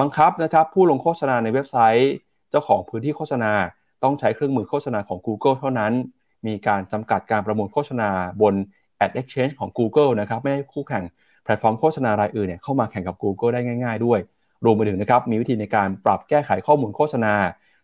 [0.00, 2.12] บังคับนะครับผู้ลงโฆษณาในเว็บไซต์
[2.50, 3.52] เจ้าของพื้นที่โฆษณา
[4.02, 5.92] ต้องใช้เครื่องมือโฆษณาของ Google เท่านั้น
[6.46, 8.08] มีการจำกัดการประมูลโฆษณา
[8.42, 8.54] บน
[9.04, 11.04] Ad Exchange ของ Google นะครับไม่ให้คู่แข่ง
[11.44, 14.18] แพลตฟอร์มโฆษณารายอื่นเนี่ยเข้ามาแข่งกับ Google ได้ง่าย ๆ ด้วย
[14.64, 17.34] รวมไปถึงนะครับมีวิธีในการปรับแก้ไขข้อมูลโฆษณา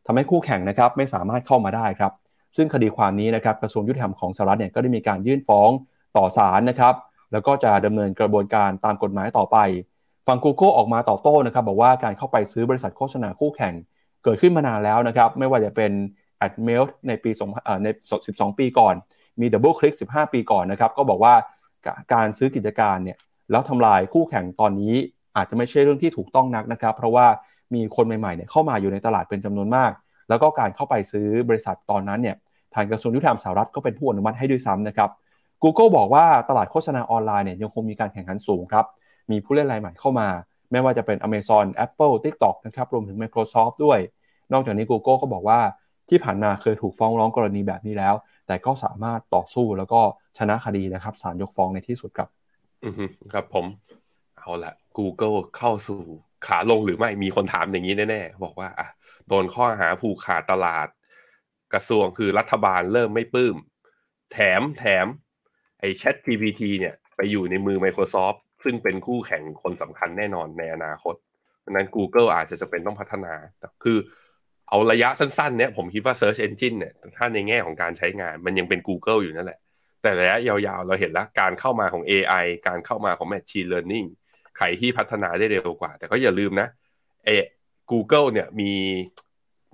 [0.06, 2.12] ทำให้คู่แข่งนะครับไม่สามารถเข้ามาได้ครับ
[2.56, 5.70] ซึ่งคดีความนี้นะครับกระทรวงยุติธรรมของสหรัฐเนี่ยก็ได้มีการยื่นฟ้อง
[6.16, 6.94] ต่อศาลนะครับ
[7.34, 9.56] แล้วก็จะดำเนินกระบวนการตามกฎหมายต่อไป
[10.26, 13.74] ฝั่ง Google ออกมาตอบโต้นะครับบอกว่าการเข้าไปซื้อบริษัทโฆษณาคู่แข่ง
[14.24, 15.92] เกิดขึ้นมานานแล้วนะครับไม่ว่าจะเป็น
[16.46, 17.30] a d m e l ในปี
[17.82, 17.88] ใน
[18.24, 18.94] 12 ปีก่อน
[19.40, 21.34] มี Double Click 15 ปีก่อนนะครับก็บอกว่า
[22.14, 23.18] การซื้อกิจการเนี่ย
[23.50, 24.94] แล้วทำลายคู่แข่งตอนนี้
[25.36, 27.26] อาจจะไม่ใช่เรื่องที่ถูกต้องนักนะครับ เพราะว่า
[27.74, 29.90] มีคนใหม่ๆเนี่ยเข้ามาอยู่ในตลาดเป็นจำนวนมาก
[30.28, 32.36] แล้วก็การเข้าไปซื้อบริษัทตอนนั้นเนี่ย
[32.74, 35.10] ทางกระทรวงยุติธรรมสหรัฐก็เป็นผู้อนุมัติให้ด้วยซ้ำนะครับ
[35.62, 38.86] Google บอกว่าตลาดโฆษณาออนไลน์เนี่ยยังคงมีการแข่งขันสูงครับ
[39.30, 40.28] มีผู้เล่นรายใหม่เข้ามา
[40.70, 43.98] ไม่ว่าจะเป็น Amazon Apple TikTok นะครับรวมถึง Microsoft ด้วย
[44.52, 45.60] นอกจากนี้ Google ก็บอกว่า
[46.10, 48.14] ที่ผ่านมาเคยถูกฟ้องร้องกรณีแบบนี้แล้ว
[48.46, 50.00] แต่ก็สามารถต่อสู้แล้วก็
[50.38, 52.28] ชนะคดีนะครับศาลยกฟ้องในที่สุดครับ
[52.84, 52.94] อือ
[53.32, 53.66] ครับผม
[54.38, 56.00] เอาละ Google เข้าสู่
[56.46, 58.88] ขาลงหรือไม่มีคนถามอย่างนี้แน่ๆบอกว่าอะ
[59.28, 60.86] โดนข้อหาผูกขาดตลาด
[61.72, 63.56] กระทรวงคือรัฐบาลเริ่มไม่ปลื้ม
[64.32, 65.06] แถมแถม
[65.84, 71.14] อ้ Chat GPT เนี่ยไปอยู่ในมือ Microsoft ซึ่งเป็นคู่แข่งคนสำคัญแน่นอนในอนาคต
[71.60, 73.98] เพราะนั้น Google อาจจะจะเป็นต้องพัฒนา แต่คือ
[74.68, 79.58] เอาระยะสั้นๆเนี่ยผมคิดว่า Search Engine เนี่ยถ้าในแง่ของการใช้งาน มันยังเป็น Google อยู่นั่นแหละ
[80.02, 84.06] แต่ระยะยาวๆ เราเห็นแล้วการเข้ามาของ AI การเข้ามาของ Machine Learning
[84.56, 86.68] ใครที่พัฒนาได้เร็วกว่า แต่ก็อย่าลืมนะ
[87.24, 87.30] เอ
[87.90, 88.72] Google เนี่ยมี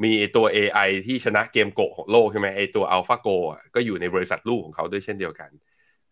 [0.05, 5.51] มีตัว AI ที่ชนะเกมโกะของโลกใช่ไหมไอตัว AlphaGo อะก็อยู่ในบริษัทลูกของเขาด้วยเช่นเดียวกัน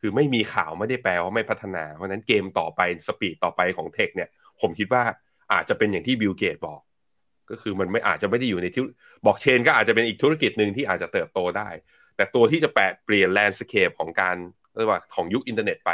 [0.00, 4.28] คือไม่มีข่าวไม่ได้แปลว่าไม่พัฒนา เพราะนั้นเกมต่อไป speed ต่อไปของ tech เนี่ย
[4.60, 5.02] ผมคิดว่า
[5.52, 6.80] อาจจะเป็นอย่างที่บิลเกตส์บอก
[7.50, 8.82] ก็คือมันไม่อาจจะไม่ได้อยู่ในที่
[9.26, 11.68] บอกเชนก็อาจจะเป็นอีกธุรกิจหนึ่งที่อาจจะเติบโตได้
[12.16, 14.36] แต่ตัวที่จะแปรเปลี่ยน landscape ของการ
[14.76, 15.90] เรียกว่าของยุคอินเทอร์เน็ตไป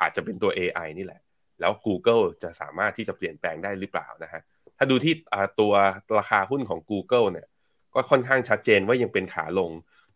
[0.00, 1.20] อาจจะเป็นตัว AI นี่แหละ
[1.60, 4.42] แล้ว Google จะสามารถที่จะเปลี่ยนแปลงได้หรือเปล่านะฮะ
[4.76, 5.14] ถ้าดูที่
[5.60, 5.72] ตัว
[6.18, 7.46] ราคาหุ้นของ Google เนี่ย
[7.94, 9.70] ก็ค่อนข้างชัดเจนว่ายังเป็นขาลง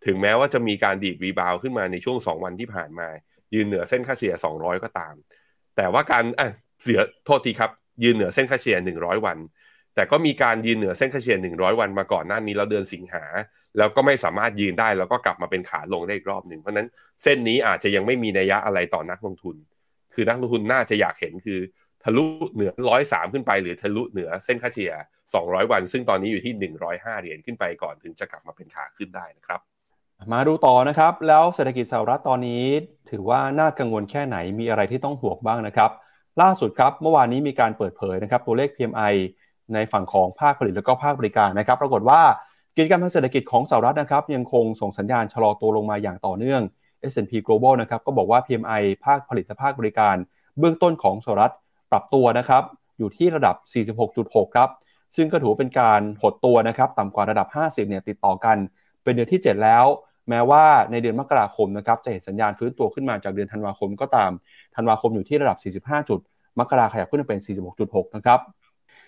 [0.06, 3.08] ถึงแม้ว่าจะมีการดีด rebound ขึ้นมาในช่วง 2 วันที่ผ่านมา
[3.54, 5.14] ยืนเหนือเส้นค่าเฉลี่ย 200 ก็ตาม
[5.76, 6.48] แต่ว่าการอะ
[6.82, 7.70] เสียโทษทีครับ
[8.04, 9.38] ยืนเหนือเส้นค่าเฉลี่ย 100 วัน
[9.94, 13.24] แต่ก็มีการยืนเหนือเส้นค่าเฉลี่ย 100 วันมาก่อนหน้านี้แล้วเดือนสิงหา
[13.78, 16.88] แล้วก็ไม่สามารถยืนได้แล้วก็กลับมาเป็นขาลงได้อีกรอบหนึ่งเพราะนั้น
[17.22, 19.56] เส้นนี้อาจจะยังไม่มีนัยยะอะไรต่อนักลงทุน
[20.14, 21.60] คือนักลงทุนน่าจะอยากเห็นคือ
[22.04, 24.92] ทะลุเหนือร้อยสามขึ้นไป หรือทะลุเหนือเส้นค่าเฉลี่ย
[25.32, 26.54] 200 วัน ซึ่งตอนนี้อยู่ที่
[26.88, 29.60] 105 เหรียญขึ้นไปก่อนถึงจะกลับมาเป็นขาขึ้นได้นะครับ
[30.32, 32.64] มาดูต่อนะครับ แล้วเศรษฐกิจสหรัฐตอนนี้
[33.10, 35.90] ถือว่าน่ากังวลแค่ไหนมีอะไรที่ต้องห่วงบ้างนะครับ
[36.40, 39.14] ล่าสุดครับเมื่อวานนี้มีการเปิดเผยนะครับ ตัวเลข PMI
[39.74, 42.20] ในฝั่งของภาคผลิตและก็ภาคบริการนะครับ ปรากฏว่า
[42.76, 46.62] กิจกรรมทางเศรษฐกิจของสหรัฐนะครับ ยังคงส่งสัญญาณชะลอตัวลงมาอย่างต่อเนื่อง
[47.12, 50.16] S&P Global นะครับก็บอกว่า PMI ภาคผลิตและภาคบริการ
[50.58, 51.52] เบื้องต้นของสหรัฐ
[51.90, 52.62] ปรับตัวนะครับ
[52.98, 53.56] อยู่ที่ระดับ
[54.10, 54.70] 46.6 ครับ
[55.16, 58.56] ซึ่งก็ถือเป็นการหดตัวนะครับต่ำกว่าระดับ 50 เนี่ยติดต่อกัน
[59.02, 59.84] เป็นเดือนที่ 7 แล้ว
[60.28, 64.30] แม้ว่าในเดือนมกราคมนะครับจะเห็นสัญญาณฟื้นตัวขึ้นมาจากเดือนธันวาคมก็ตาม
[64.76, 66.20] ธันวาคมอยู่ที่ระดับ 45 จุด
[66.58, 67.40] มกราขยับขึ้นมาเป็น
[67.76, 68.40] 46.6 นะครับ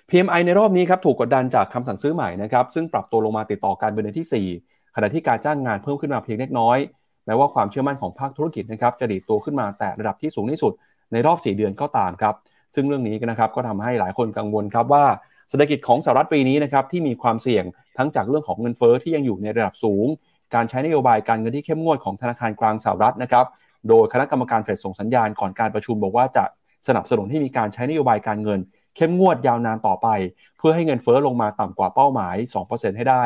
[0.09, 6.79] PMI ในรอบนี้ครับถูกกดดันจากคำสั่งซื้อใหม่นะครับซึ่งปรับตัวลงมาติดต่อกันเป็นเดือนที่ 4 ขณะที่การจ้างงานเพิ่มขึ้นมาเพียงเล็กน้อย
[7.27, 10.73] แม้ว่าความเชื่อมั่นของภาคธุรกิจนะครับจะดีดตัวขึ้นมาแต่ระดับที่สูงที่สุด
[11.12, 12.35] ในรอบ 4 เดือนก็ตามครับ
[12.75, 15.05] ซึ่งเรื่องนี้นะครับก็ทำให้หลายคนกังวลครับว่า
[15.49, 17.64] เศรษฐกิจของสหรัฐปีนี้นะครับที่มีความเสี่ยง
[17.99, 20.07] ทั้งจากเรื่องของเงินเฟอ้อที่ยังอยู่ในระดับสูง
[20.55, 23.47] การใช้นโยบายการเงินที่เข้มงวดของธนาคารกลางสหรัฐนะครับ
[23.89, 26.45] โดยคณะกรรมการเฟดส่งสัญญาณก่อนการประชุมบอกว่าจะ
[26.89, 28.61] สนับสนุนให้มีการใช้นโยบายการเงิน
[28.97, 30.09] เข้มงวดยาวนานต่อไป
[30.59, 32.37] เพื่อให้เงินเฟอ้อลงมาต่ำกว่าเป้าหมาย
[32.67, 33.25] 2%ให้ได้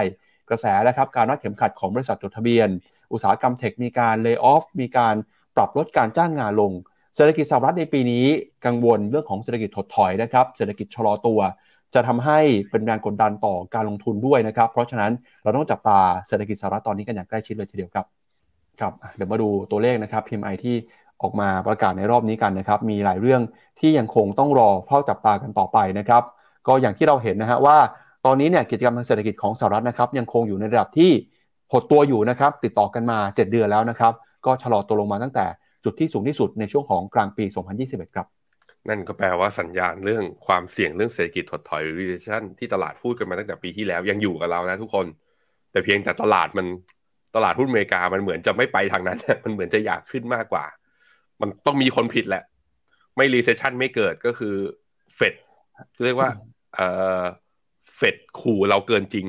[0.49, 2.68] กระแสนะครับการรัดเข็มขัดของบริษัทจดทะเบียน
[3.12, 5.14] อุตสาหกรรมเทคมีการเลิกออฟมีการ
[5.57, 6.73] ปรับลดการจ้างงานลง
[7.16, 8.25] เศรษฐกิจสหรัฐในปีนี้
[8.66, 11.41] กังวลเรื่องของเศรษฐกิจถดถอยนะครับเศรษฐกิจชะลอตัว
[11.95, 12.38] จะทำให้
[12.70, 15.12] เป็นแรงกดดันต่อการลงทุนด้วยนะครับ เพราะฉะนั้น
[15.43, 18.07] เราต้องจับตาเศรษฐกิจสหรัฐตอนนี้กันอย่างใกล้ชิดเลยทีเดียวครับ
[18.80, 20.76] ครับเดี๋ยวมาดูตัวเลขนะครับ PMI ที่
[21.22, 23.41] ออกมาประกาศในรอบนี้กันนะครับ มีหลายเรื่อง
[23.80, 26.22] ที่ยังคงต้องรอเฝ้าจับตากันต่อไปนะครับ
[26.66, 27.76] ก็อย่างที่เราเห็นนะฮะว่า
[28.26, 31.11] ตอนนี้เนี่ยกิจกรรมทางเศรษฐกิจของสหรัฐนะครับ ยังคงอยู่ในระดับที่
[31.72, 34.12] หดตัวอยู่นะครับ ติดต่อกันมา 7 เดือนแล้วนะครับ
[34.47, 35.47] ก็ชะลอตัวลงมาตั้งแต่
[35.84, 37.45] จุดที่สูงที่สุดในช่วงของกลางปี
[37.80, 38.26] 2021 ครับ
[38.89, 45.07] นั่นก็แปลว่าสัญญาณเรื่องความเสี่ยงเรื่องเศรษฐกิจถดถอยหรือ recession ที่ตลาดพูดกันมาตั้งแต่ปีที่แล้วยังอยู่กับเรานะทุกคน
[45.72, 46.66] แต่เพียงแต่ตลาดมัน
[47.37, 50.64] ตลาดหุ้นอเมริกามันเหมือนจะไม่ไปทางนั้น มันเหมือนจะอยากขึ้นมากกว่า
[51.41, 52.45] มันต้องมีคนผิดแหละ
[53.16, 54.55] ไม่ recession ไม่เกิดก็คือ
[55.16, 55.35] เฟด
[56.05, 56.31] เรียกว่า
[56.74, 56.81] เอ
[57.20, 57.22] อ
[57.97, 59.26] เฟดขู่เราเกินจริง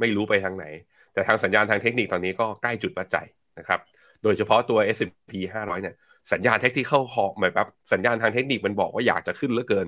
[0.00, 0.64] ไม่รู้ไปทางไหน
[1.12, 3.16] แต่ทางสัญญาณทางเทคนิคตอนนี้ก็ใกล้จุดวัดใจ
[3.58, 3.80] นะครับ
[4.22, 5.94] โดยเฉพาะตัว S&P 500 เนี่ย
[6.32, 9.86] สัญญาณเทคนิคเข้าคอหมายแบบสัญญาณทางเทคนิคมันบอกว่าอยากจะขึ้นเหลือเกิน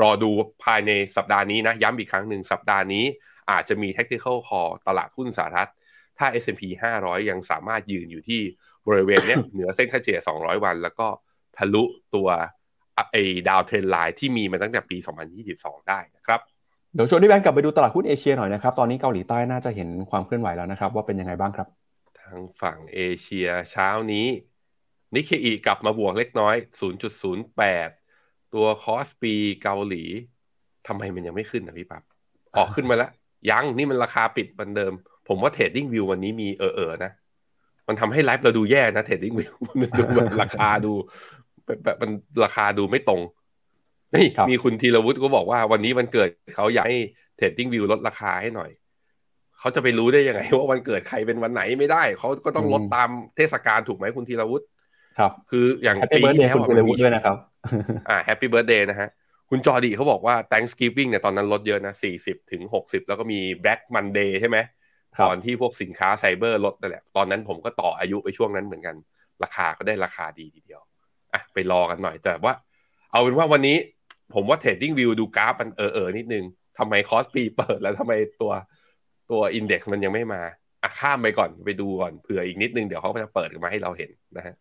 [0.00, 0.30] รอดู
[0.64, 3.04] ภายในสัปดาห์นี้นะ ย้ำอีกครั้งหนึ่งสัปดาห์นี้
[3.50, 5.70] อาจจะมี technical call ตลาดหุ้นสหรัฐ
[6.18, 6.62] ถ้า S&P
[7.00, 8.40] 500 ยังสามารถยืนอยู่ที่
[8.86, 11.06] บริเวณเนี้ยเหนือเส้นค่าเฉลี่ย 200 วัน แล้วก็
[11.56, 12.28] ทะลุตัว
[13.12, 14.96] ไอ้ดาวเทรนไลน์ที่มีมาตั้งแต่ปี
[15.42, 16.40] 2022 ได้นะครับ
[16.94, 21.68] เดี๋ยวชวนพี่แบงค์กลับไปดูตลาดหุ้นเอเชียหน่อยนะครับ ตอนนี้เกาหลีใต้น่าจะเห็นความเคลื่อนไหวแล้วนะครับ ว่าเป็นยังไงบ้างครับ
[22.20, 24.26] ทางฝั่งเอเชียเช้านี้
[25.14, 26.54] นิกเคอิกลับมาบวกเล็กน้อย
[27.34, 30.02] 0.08 ตัวคอสปีเกาหลี
[30.86, 32.02] ทำไมมันยังไม่ขึ้นนะพี่ปั๊บ
[32.56, 33.10] ออกขึ้นมาแล้ว
[33.50, 34.92] ยังนี่มันราคาปิดเหมือนเดิม
[35.28, 37.12] ผมว่า TradingView วันนี้มี error นะ
[37.88, 40.92] มันทำให้ไลฟ์เราดูแย่นะ TradingView มันดูแบบราคาดู
[41.84, 42.10] แบบมัน
[42.44, 43.20] ราคาดูไม่ตรง
[44.14, 46.98] นี่ครับมีคุณธีรวุฒิก็บอกว่าวันนี้วันเกิดเขาอยากให้
[47.36, 48.70] TradingView ลดราคาให้หน่อย
[49.58, 54.64] เขาจะไปรู้ได้ยังไงว่าวันเกิดใครเป็นวันไหนไม่ได้ เขาก็ต้องลดตามเทศกาลถูกไหมคุณธีรวุฒิ
[55.18, 57.36] ครับคืออย่าง happy birthday คุณธีรวุฒิด้วยนะครับ
[58.08, 59.08] อ่า happy birthday นะฮะ
[59.50, 64.58] คุณจอร์ดีเขาบอกว่า Thanksgiving เนี่ยตอนนั้นลดเยอะนะ40ถึง60 แล้วก็มี Black Monday ใช่ไหม
[65.16, 68.96] ครับตอนที่พวกสินค้าไซเบอร์ลดนั่นแหละตอนนั้นผมก็ต่ออายุไปช่วงนั้นเหมือนกัน
[69.42, 70.80] ราคาก็ได้ราคาดีทีเดียว
[71.34, 72.54] อะไปรอกันหน่อยแต่ว่า
[73.12, 73.76] เอาเป็นว่าวันนี้
[74.34, 76.44] ผมว่า Trading View ดูกราฟมันเออเออนิดนึง
[76.78, 78.52] ทำไมคอสปีเปิดแล้วทำไมตัว
[79.30, 80.42] ตัว index มันยังไม่มา
[80.82, 84.54] อะข้ามไปก่อนไปดูก่อนเผื่ออีกนิดนึงเดี๋ยวเขาก็จะเปิดมาให้เราเห็นนะฮะ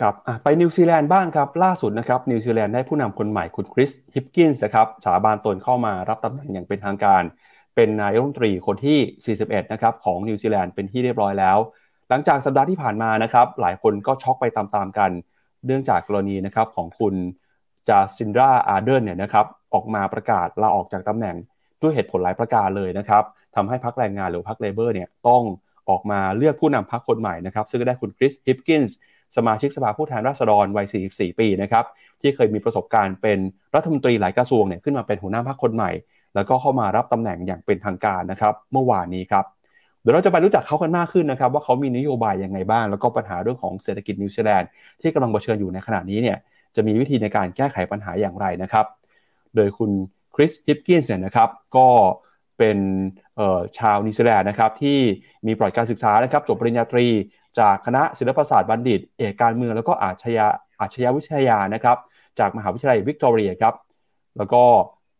[0.00, 7.22] ครับไปนิวซีแลนด์บ้างครับ ล่าสุดนะครับนิวซีแลนด์ได้ผู้นำคนใหม่คุณคริสฮิปกินส์นะครับสาบานตนเข้ามารับตำแหน่งอย่างเป็นทางการ
[7.74, 11.58] เป็นนายกรัฐมนตรีคนที่ 41 นะครับของนิวซีแลนด์เป็นที่เรียบร้อยแล้ว
[12.08, 15.10] หลังจากสัปดาห์ที่ผ่านมานะครับหลายคนก็ช็อกไปตามๆกัน
[15.66, 17.14] เนื่องจากกรณีนะครับของคุณ
[17.88, 21.36] จาซินดราอาร์เดนเนี่ยนะครับออกมาประกาศลาออกจากตำแหน่ง
[21.82, 23.24] ด้วยเหตุผลหลายประการเลยนะครับ
[23.56, 25.42] ทำให้พรรคแรงงานหรือพรรคเลเบอร์เนี่ยต้อง
[25.88, 28.96] ออกมาเลือกผู้นำพรรคคนใหม่นะครับซึ่งก็ได้คุณคริสฮิปกินส์
[29.36, 31.84] สมาชิกสภาผู้แทนราษฎรวัย 44 ปีนะครับ
[32.20, 33.38] ที่เคยมีประสบการณ์เป็น
[33.74, 35.90] รัฐมนตรีหลายกระทรวงเนี่ยขึ้นมาเป็นหัวหน้าพรรคคนใหม่
[36.34, 39.44] แล้วก็เข้ามารับตำแหน่งอย่างเป็นทางการนะครับเมื่อวานนี้ครับ
[40.00, 44.68] เดี๋ยวเราจะไปรู้จักเขากันมากขึ้นนะครับว่าเขามีนโยบายยังไงบ้าง แล้วก็ปัญหาเรื่องของเศรษฐกิจนิวซีแลนด์
[45.00, 46.38] ที่กำลังเผชิญอยู่ในขณะนี้เนี่ย
[46.76, 48.86] จะมีวิธีในการแก้ไขปัญหาอย่างไรนะครับ
[49.56, 49.90] โดยคุณ
[50.34, 51.88] คริสฮิปกินส์เนี่ยนะครับก็
[52.58, 52.78] เป็น
[53.78, 54.98] ชาวนิวซีแลนด์นะครับที่
[55.46, 57.06] มีประวัติการศึกษานะครับจบปริญญาตรี
[57.58, 60.46] จากคณะศิลปศาสตร์บัณฑิต เอกการเมืองแล้วก็อาชญา
[60.80, 61.98] อาชญาวิทยานะครับ
[62.38, 63.74] จากมหาวิทยาลัยวิกตอเรียครับ
[64.38, 64.62] แล้วก็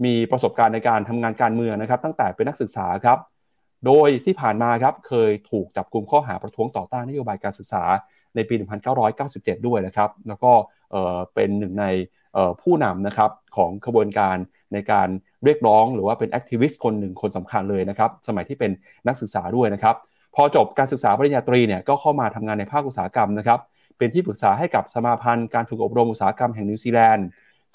[0.04, 3.18] มีประสบการณ์ในการทำงานการเมืองนะครับ ตั้งแต่เป็นนักศึกษาครับ
[3.86, 7.82] โดยที่ผ่านมาครับเคยถูกจับกลุ่มข้อหาประท้วงต่อต้านนโยบายการศึกษา
[8.34, 8.54] ในปี
[9.10, 10.52] 1997 ด้วยนะครับ แล้วก็
[11.34, 11.86] เป็นหนึ่งใน
[12.62, 14.36] ผู้นำนะครับของขบวนการ
[14.72, 15.08] ในการ
[15.44, 18.70] เรียกร้อง หรือว่าเป็น activist คนหนึ่งคนสำคัญเลยนะครับ สมัยที่เป็น
[19.06, 19.96] นักศึกษาด้วยนะครับ
[20.34, 23.60] พอจบการศึกษาปริญญาตรีเนี่ยก็เข้ามาทำงานในภาคอุตสาหกรรมนะครับ
[23.98, 27.26] เป็นที่ปรึกษาให้กับสมาพันธ์การฝึกอบรมอุตสาหกรรมแห่งนิวซีแลนด์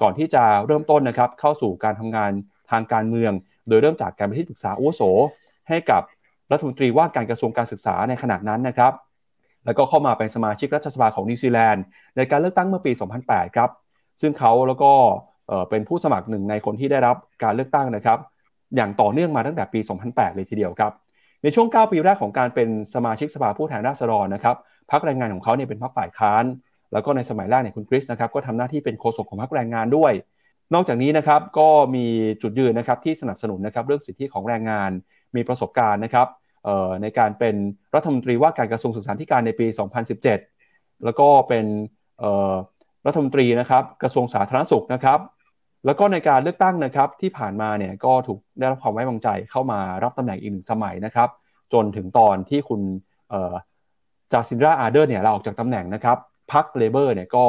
[0.01, 2.31] ก่อนที่จะเริ่มต้นนะครับเข้าสู่การทำงาน
[2.71, 3.31] ทางการเมือง
[3.67, 5.01] โดยเริ่มจากการเป็นที่ปรึกษาอุโส
[5.69, 6.01] ให้กับ
[6.51, 8.93] รัฐมนตรีว่าการกระทรวงการศึกษาในขณะนั้นนะครับ
[9.65, 11.83] แล้วก็เข้ามาเป็นสมาชิกรัฐสภาของนิวซีแลนด์
[12.17, 12.91] ในการเลือกตั้งเมื่อปี
[13.23, 13.69] 2008 ครับ
[14.21, 14.91] ซึ่งเขาแล้วก็
[15.69, 18.19] เป็นผู้สมัครหนึ่งในคนที่ได้รับการเลือกตั้งนะครับ
[18.75, 20.91] อย่างต่อเนื่องมาตั้งแต่ปี 2008 เลยทีเดียวครับ
[21.43, 24.55] ในช่วง 9 ปีแรกของการเป็นสมาชิกสภาผู้แทนราษฎรนะครับ
[24.91, 26.43] พรรคแรงงานของเขาเนี่ยเป็นพรรคฝ่ายค้าน
[26.93, 30.13] แล้วก็ในสมัยแรกเนี่ยคุณคริสนะครับก็ทำหน้าที่เป็นโฆษกของพรรคแรงงานด้วย
[30.73, 32.05] นอกจากนี้นะครับก็มี
[32.41, 34.91] จุดยืนนะครับที่สนับสนุนนะครับเรื่องสิทธิของแรงงาน
[35.35, 36.27] มีประสบการณ์นะครับ
[37.01, 37.55] ในการเป็น
[37.95, 39.67] รัฐมนตรีว่าการกระทรวงศึกษาธิการในปี
[40.35, 41.65] 2017 แล้วก็เป็น
[43.05, 45.19] รัฐมนตรีนะครับกระทรวงสาธารณสุขนะครับ
[45.85, 51.29] แล้วก็ในการเลือกตั้งนะครับที่ผ่านมาเนี่ยก็ถูกได้รับความไว้วางใจเข้ามารับตำแหน่งอีกหนึ่งสมัยนะครับ
[51.73, 52.81] จนถึงตอนที่คุณ
[54.31, 56.17] จาซินดาอาร์เดิร์นเนี่ยลาออกจากตำแหน่งนะครับ
[56.53, 57.45] พรรคเลเบอร์เนี่ยก็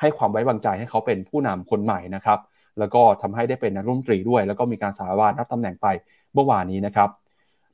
[0.00, 2.38] ให้ความไว้วางใจให้เขาเป็นผู้นำคนใหม่นะครับ
[2.78, 5.86] แล้วก็ทำให้ได้เป็นนายรัฐมนตรีด้วย แล้วก็มีการสาบานรับตำแหน่งไป
[6.34, 7.08] เมื่อวานนี้นะครับ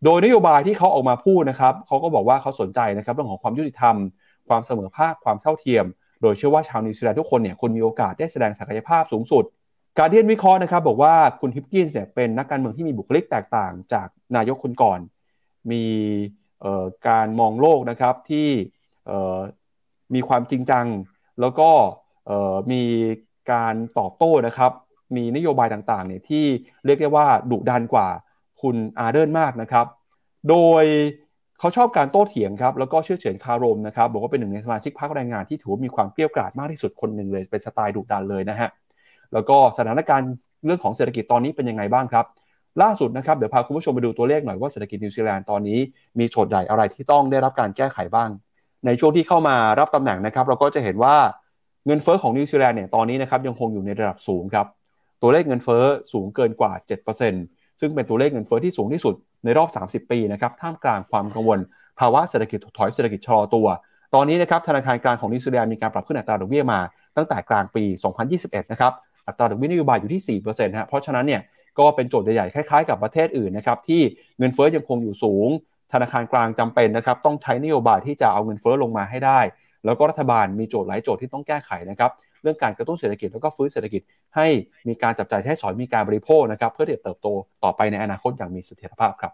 [0.05, 3.96] โดยนโยบายที่เขาออกมาพูดนะครับเขาก็บอกว่าเขาสนใจนะครับเรื่องของความยุติธรรม
[4.49, 5.84] ความเสมอภาคความเท่าเทียม
[6.22, 9.44] โดยเชื่อว่าชาวนิวซีแลนด์ทุกคนเนี่ยควรมีโอกาสได้แสดงศักยภาพสูงสุด
[9.99, 15.01] การ์เดียนวิเคราะห์นะครับบอกว่าคุณฮิปกินส์เนี่ยเป็นนักการเมืองที่มีบุคลิกแตกต่างจากนายกคนก่อน
[15.72, 15.84] มี
[17.09, 18.49] การมองโลกนะครับที่
[20.14, 20.86] มีความจริงจัง
[21.40, 21.70] แล้วก็
[22.72, 22.82] มี
[23.53, 24.72] การตอบโต้นะครับ
[25.16, 26.44] มีนโยบายต่างๆเนี่ยที่
[26.86, 28.09] เรียกได้ว่าดุดันกว่า
[28.62, 29.86] คุณอาร์เดินมากนะครับ
[30.49, 30.84] โดย
[31.59, 38.70] เขาชอบการโต้เถียงครับ แล้วก็เชื่อเฉือนคารมนะครับ บอกว่าเป็นหนึ่งในสมาชิกพรรคแรงงานที่ถือว่ามีความเกรี้ยวกราดมากที่สุดคนหนึ่งเลย เป็นสไตล์ดุดันเลยนะฮะ
[39.33, 40.31] แล้วก็สถานการณ์
[40.64, 42.26] เรื่องของเศรษฐกิจตอนนี้เป็นยังไงบ้างครับ
[42.83, 45.79] ล่าสุดนะครับเดี๋ยวพาคุณผู้ชมไปดูตัวเลขหน่อยว่าเศรษฐกิจนิวซีแลนด์ตอนนี้
[46.18, 48.31] มีโจทย์ใหญ่อะไรที่ต้องได้รับการแก้ไขบ้าง
[48.87, 51.16] ในช่วงที่เข้ามารับตำแหน่งนะครับ เราก็จะเห็นว่า
[51.87, 54.66] เงินเฟ้อของนิวซีแลนด์เนี่ยตอนนี้นะครับยังคงอยู่ในระดับสูงครับ
[55.22, 56.72] ตัวเลขเงินเฟ้อสูงเกินกว่า
[57.26, 59.14] 7%ซึ่งเป็นตัวเลขเงินเฟ้อที่สูงที่สุด
[59.45, 61.59] ในรอบ 30 ปีนะครับท่ามกลางความกังวล
[62.01, 63.66] ภาวะเศรษฐกิจถดถอยเศรษฐกิจชะลอตัว
[64.14, 66.81] ตอนนี้นะครับธนาคารกลางของนิวซีแลนด์มีการปรับขึ้นอัตราดอกเบี้ยมา
[67.16, 67.85] ตั้งแต่กลางปี
[68.29, 68.93] 2021 นะครับ
[69.29, 71.43] อัตราดอกเบี้ยนโยบายอยู่ที่4%ฮะเพราะฉะนั้นเนี่ย
[71.79, 74.01] ก็เป็นโจทย์ใหญ่ๆคล้ายๆกับประเทศอื่นนะครับที่
[74.39, 75.49] เงินเฟ้อยังคงอยู่สูง
[75.93, 79.41] ธนาคารกลางจำเป็นนะครับต้องใช้นโยบายที่จะเอาเงินเฟ้อลงมาให้ได้
[79.85, 82.11] แล้วก็รัฐบาลมีโจทย์หลายโจทย์ที่ต้องแก้ไขนะครับ
[82.43, 84.03] เรื่องการกระตุ้นเศรษฐกิจแล้วก็ฟื้นเศรษฐกิจ
[84.37, 84.47] ให้
[84.89, 87.29] มีการจับจ่ายใช้สอยมีการบริโภคนะครับเพื่อที่จะเติบโต
[87.64, 89.33] ต่อไปในอนาคตอย่างมีเสถียรภาพครับ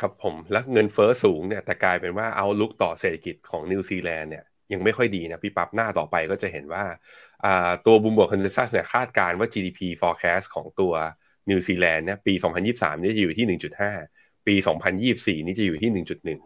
[0.00, 6.84] ครับผมและเงินเฟ้อสูงเนี่ยแต่กลายเป็นว่า outlook ต่อเศรษฐกิจของนิวซีแลนด์เนี่ยยังไม่ค่อยดีนะพี่ปั๊บหน้าต่อไปก็จะเห็นว่า
[7.86, 10.92] ตัว Bloomberg consensus เนี่ยคาดการณ์ว่า GDP forecast ของตัว
[11.50, 12.34] นิวซีแลนด์เนี่ยปี
[12.68, 13.58] 2023 นี่จะอยู่ที่
[13.98, 14.54] 1.5 ปี
[15.00, 15.90] 2024 นี่จะอยู่ที่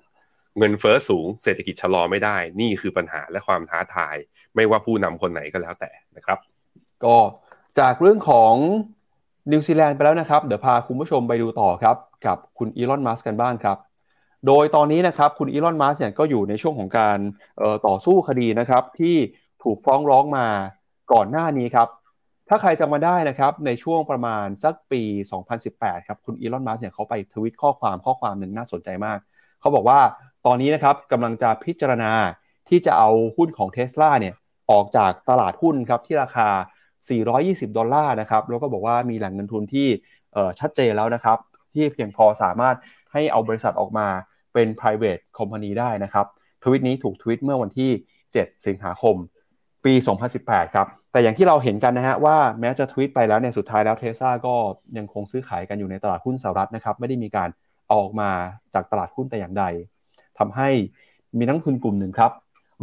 [0.08, 4.16] 1.1 เงินเฟ้อสูงเศรษฐกิจชะลอไม่ได้ นี่คือปัญหาและความท้าทาย
[4.54, 6.38] ไม่ว่าผู้นำคนไหนก็แล้วแต่นะครับ
[7.04, 7.16] ก็
[7.80, 8.54] จากเรื่องของ
[9.52, 11.96] นิวซีแลนด์ไปแล้วนะครับ เดี๋ยวพาคุณผู้ชมไปดูต่อครับ
[12.26, 13.78] กับคุณอีลอนมัสก์กันบ้างครับ
[14.46, 17.18] โดยตอนนี้นะครับคุณอีลอนมัสก์เนี่ยก็อยู่ในช่วงของการ
[17.86, 19.16] ต่อสู้คดีนะครับที่
[19.62, 20.46] ถูกฟ้องร้องมา
[21.12, 21.88] ก่อนหน้านี้ครับ
[22.48, 25.02] ถ้าใครจำมาได้นะครับในช่วงประมาณสักปี
[25.54, 29.18] 2018 ครับ คุณอีลอน มัสเนี่ยเขาไปทวิตข้อความข้อความหนึ่งน่าสนใจมาก
[29.60, 30.00] เขาบอกว่า
[30.46, 32.12] ตอนนี้นะครับกำลังจะพิจารณา
[32.68, 34.34] ที่จะเอาหุ้นของเท s l a เนี่ย
[34.70, 36.48] ออกจากตลาดหุ้นครับที่ราคา
[37.12, 39.88] 420 ดอลลาร์นะครับแล้วก็บอกว่ามีแหล่งเงินทุนที่
[40.60, 41.38] ชัดเจนแล้วนะครับ
[41.72, 42.76] ที่เพียงพอสามารถ
[43.12, 44.08] ให้เอาบริษัทออกมา
[44.52, 46.26] เป็น private company ได้นะครับ
[46.64, 47.90] ทวิตนี้ถูกทวิตเมื่อวันที่
[48.28, 49.16] 7 สิงหาคม
[49.84, 49.92] ปี
[50.34, 54.54] 2018 ครับ แต่อย่างที่เราเห็นกันนะฮะว่าแม้จะทวิตไปแล้วเนี่ยสุดท้ายแล้วเทสซาก็
[54.98, 57.48] ยังคงซื้อขายกันอยู่ในตลาดหุ้นสหรัฐนะครับ ไม่ได้มีการ
[57.92, 58.30] ออกมา
[58.74, 59.64] จากตลาดหุ้นแต่อย่างใด
[60.38, 60.68] ทำให้
[61.38, 62.32] มีนักทุนกลุ่มหนึ่งครับ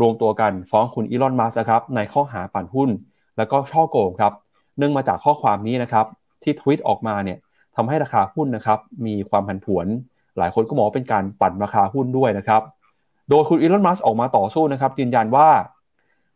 [0.02, 2.90] รวมตัวกันฟ้องคุณอีลอน มัสครับในข้อหาปั่นหุ้น
[3.38, 4.34] แล้วก็ช่อโกงครับ
[4.78, 6.06] เนื่องมาจากข้อความนี้นะครับ
[6.44, 7.38] ที่ทวิตออกมาเนี่ย
[7.76, 9.88] ทำให้ราคาหุ้นนะครับมีความผันผวน
[10.38, 12.62] หลายคนก็มองเป็นการปั่นราคาหุ้นด้วยนะครับ
[13.30, 15.48] โดยคุณอีลอน มัสออกมาต่อสู้นะครับยืนยันว่า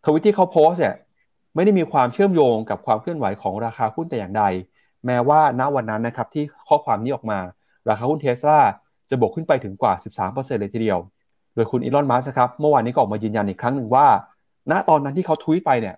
[0.05, 0.95] ทวิตที่เขาโพสเนี่ย
[1.55, 4.43] ไม่ได้มีความเชื่อมโยงกับความเคลื่อนไหวของราคาหุ้นแต่อย่างใด
[5.05, 7.39] แม้ว่าณวันนั้นนะครับที่ข้อความนี้ออกมา
[7.89, 8.59] ราคาหุ้นเทสลา
[9.09, 9.93] จะบวกขึ้นไปถึงกว่า
[10.25, 10.99] 13%เลยทีเดียว
[11.55, 14.07] โดยคุณอีลอน มัสครับ เมื่อวานนี้ก็ออกมายืนยันอีกครั้งหนึ่งว่า
[14.71, 15.95] ณตอนนั้นที่เขาทวีตไปเนี่ย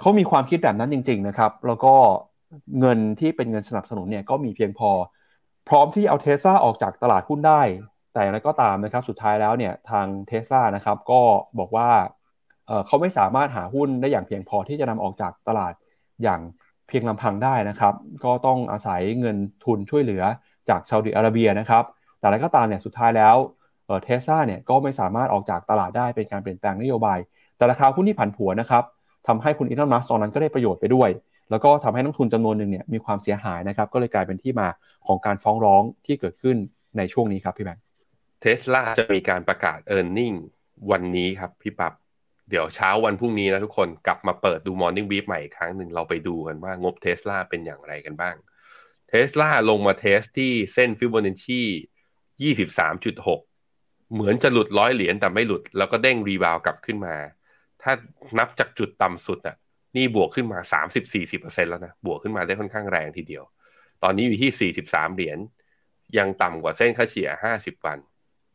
[0.00, 1.94] เขามีความคิดแบบนั้นจริง ๆ นะครับ แล้วก็
[2.80, 4.90] เงินที่เป็นเงินสนับสนุนเนี่ยก็มีเพียงพอ
[5.68, 7.62] พร้อมที่เอาเทสลาออกจากตลาดหุ้นได้
[8.12, 11.20] แต่อย่างไรก็ตามนะครับ สุดท้ายแล้วเนี่ยทางเทสลานะครับก็
[11.58, 11.90] บอกว่า
[12.86, 15.72] เขาไม่สามารถหาหุ้นได้อย่างเพียงพอที่จะนำออกจากตลาด
[16.22, 16.40] อย่าง
[16.88, 17.94] เพียงลำพังได้นะครับ
[18.24, 20.22] ก็ต้องอาศัยเงินทุนช่วยเหลือ
[20.68, 21.84] จากซาอุดิอาระเบียนะครับ
[22.18, 23.36] แต่อะไรก็ตามเนี่ยสุดท้ายแล้ว
[24.02, 27.18] เทสซาเนี่ยก็ไม่สามารถออกจากตลาดได้เป็นการเปลี่ยนแปลงนโยบาย
[27.56, 28.84] แต่ราคาหุ้นที่ผันผวนนะครับ
[29.26, 31.10] ทำให้คุณอีลอนมัสตอนนั้นก็ได้ประโยชน์ไปด้วย
[31.50, 34.68] แล้วก็ทำให้นักทุนจำนวนหนึ่งเนี่ยมีความเสียหายนะครับ ก็เลยกลายเป็นที่มา
[35.06, 36.56] ของการฟ้องร้องที่เกิดขึ้น
[36.96, 37.82] ในช่วงนี้ครับพี่แบงค์
[38.40, 40.36] เทสลาจะมีการประกาศ e a r n i n g
[40.90, 41.92] วันนี้ครับพี่ปับ๊บ
[42.50, 48.36] เดี๋ยวเช้าวันพรุ่งนี้นะทุกคนกลับมาเปิดดู Morning Brief ใหม่อีกครั้งหนึ่งเราไปดูกันว่างบเทสลาเป็นอย่างไรกันบ้าง
[49.08, 51.62] เทสลาลงมา test ที่เส้นฟิโบนัชชี
[52.66, 57.16] 23.6 เหมือนจะหลุดร้อยเหรียญแต่ไม่หลุด แล้วก็เด้ง rebound กลับขึ้นมา
[57.82, 57.92] ถ้า
[58.38, 59.56] นับจากจุดต่ำสุดอะ
[59.96, 60.58] นี่บวกขึ้นมา
[61.14, 63.44] 30-40%แล้วนะบวกขึ้นมาได้ค่อนข้างแรงทีเดียว
[64.02, 65.38] ตอนนี้อยู่ที่ 43 เหรียญ
[66.18, 67.28] ยังต่ำกว่าเส้นค่าเฉลี่ย
[67.58, 67.98] 50 วัน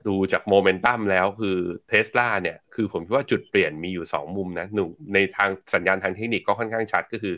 [0.07, 1.57] ดูจากโมเมนตัมแล้วคือ
[1.89, 7.35] เทสลาเนี่ยคือผมคิดว่าจุดเปลี่ยนมีอยู่ 2 มุมนะหนึ่งในทางสัญญาณทางเทคนิคก็ค่อนข้างชัดก็คือ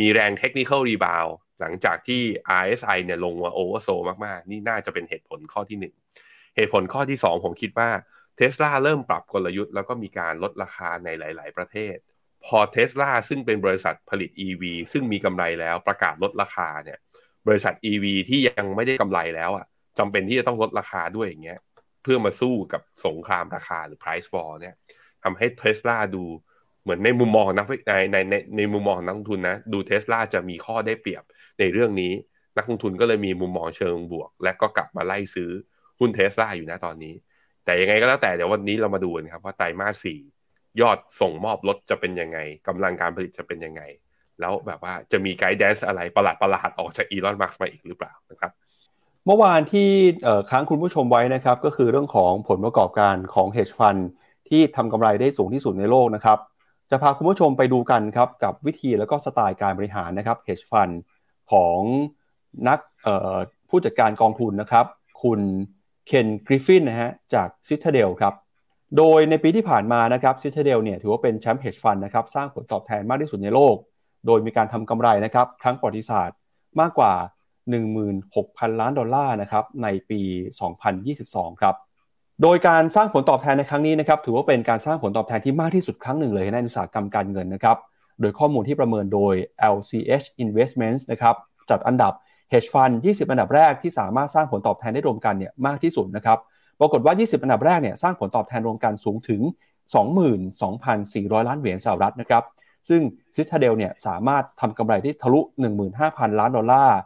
[0.00, 1.26] มีแรง technical rebound
[1.60, 2.22] หลังจากที่
[2.60, 3.88] RSI เนี่ยลงมา oversold
[4.24, 5.78] มากๆ นี่น่าจะเป็นเหตุผลข้อที่
[6.20, 7.90] 1 เหตุผลข้อที่ 2 ผมคิดว่า
[8.36, 11.96] เทสลาเริ่มปรับกลยุทธ์แล้วก็มีการลดราคาในหลาย ๆ ประเทศ
[12.44, 14.62] พอเทสลาซึ่งเป็นบริษัทผลิต EV
[14.92, 16.98] ซึ่งมีกำไรแล้วประกาศลดราคาเนี่ย
[17.48, 19.66] บริษัท EV ที่ยังไม่ได้กำไรแล้วอะ
[19.98, 21.58] จำเป็นที่จะต้องลดราคาด้วยอย่างเงี้ย
[22.02, 24.74] เพื่อมาสู้กับสงครามราคาหรือ price war เนี่ย
[25.24, 26.24] ทำให้เทสลาดู
[26.82, 31.22] เหมือนในมุมมองของนักในในในในมุมมองของนักลงทุนนะดูเทสลาจะมีข้อได้เปรียบ
[31.58, 32.12] ในเรื่องนี้
[32.56, 35.50] นักลงทุนก็เลยมีมุมมองเชิงบวก และก็กลับมาไล่ซื้อ
[35.98, 37.14] หุ้นเทสลาอยู่นะตอนนี้
[37.64, 40.18] แต่ยังไงก็แล้วแต่เดี๋ยววันนี้เรามาดูกันครับว่าไตรมาสสี่
[40.80, 42.38] ยอดส่งมอบรถจะเป็นยังไง
[42.68, 43.82] กำลังการผลิตจะเป็นยังไง
[44.40, 48.52] แล้วแบบว่าจะมี guidance อะไรประหลาดประหลาดออกจากอีลอนมัสก์มาอีกหรือเปล่านะครับ
[49.26, 49.88] เมื่อวานที่
[50.50, 54.00] ค้างคุณผู้ชมไว้นะครับ ก็คือเรื่องของผลประกอบการของ hedge fund
[54.48, 56.38] ที่ทำกำไรได้สูงที่สุดในโลกนะครับ
[56.90, 60.94] จะพาคุณผู้ชมไปดูกันครับ กับวิธีแล้วก็สไตล์การบริหารนะครับ hedge fund
[61.52, 61.78] ของ
[62.68, 62.78] นัก
[63.68, 64.86] ผู้จัดการกองทุนนะครับ
[65.22, 65.40] คุณ
[66.06, 68.34] เคนกริฟฟินนะฮะจากซิตาเดลครับ
[68.96, 73.76] โดยในปีที่ผ่านมานะครับซิตาเดลเนี่ยถือว่าเป็นแชมป์เฮดฟันนะครับสร้างผลตอบแทนมากที่สุดในโลก
[74.26, 76.36] โดยมีการทำกำไรนะครับครั้งประวัติศาสตร์
[76.80, 77.12] มากกว่า
[78.04, 80.20] 16,000 ล้านดอลลาร์นะครับในปี
[80.90, 81.74] 2022 ครับ
[82.42, 87.76] โดยการสร้างผลตอบแทนในครั้งนี้นะครับถือว่าเป็นการสร้างผลตอบแทนที่มากที่สุดครั้งหนึ่งเลยในอุตสาหกรรมการเงินนะครับ
[88.20, 89.34] โดยข้อมูลที่ประเมินโดย
[89.74, 91.34] LCH Investments นะครับ
[91.70, 92.12] จัดอันดับ
[92.52, 96.38] hedge fund 20 อันดับแรกที่สามารถสร้างผลตอบแทนได้รวมกันเนี่ยมากที่สุดนะครับ
[96.80, 99.40] ปรากฏว่า 20 อันดับแรกเนี่ยสร้างผลตอบแทนรวมกันสูงถึง
[100.64, 102.44] 22,400 ล้านเหรียญสหรัฐนะครับ
[102.88, 103.00] ซึ่ง
[103.34, 105.40] ซิทาเดลเนี่ยสามารถทำกำไรได้ทะลุ
[105.90, 106.98] 15,000 ล้านดอลลาร์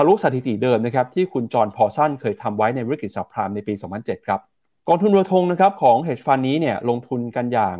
[0.00, 4.40] ทะลุสถิติเดิมนะครับที่คุณจอห์นพอสันเคยทำไว้ในวิกฤตซับพรามในปี 2007 ครับ
[4.88, 7.76] กองทุนรัวทงนะครับของ hedge fund นี้เนี่ยลงทุนกันอย่าง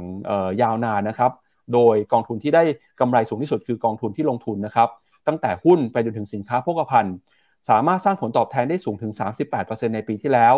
[0.62, 1.32] ยาวนานนะครับ
[1.72, 2.62] โดยกองทุนที่ได้
[3.00, 4.88] กำไรสูงที่สุดคือกองทุนที่ลงทุนนะครับ
[5.26, 7.14] ตั้งแต่หุ้นไปจนถึงสินค้าโภคภัณฑ์
[7.68, 9.12] สามารถสร้างผลตอบแทนได้สูงถึง
[9.54, 10.54] 38%ในปีที่แล้ว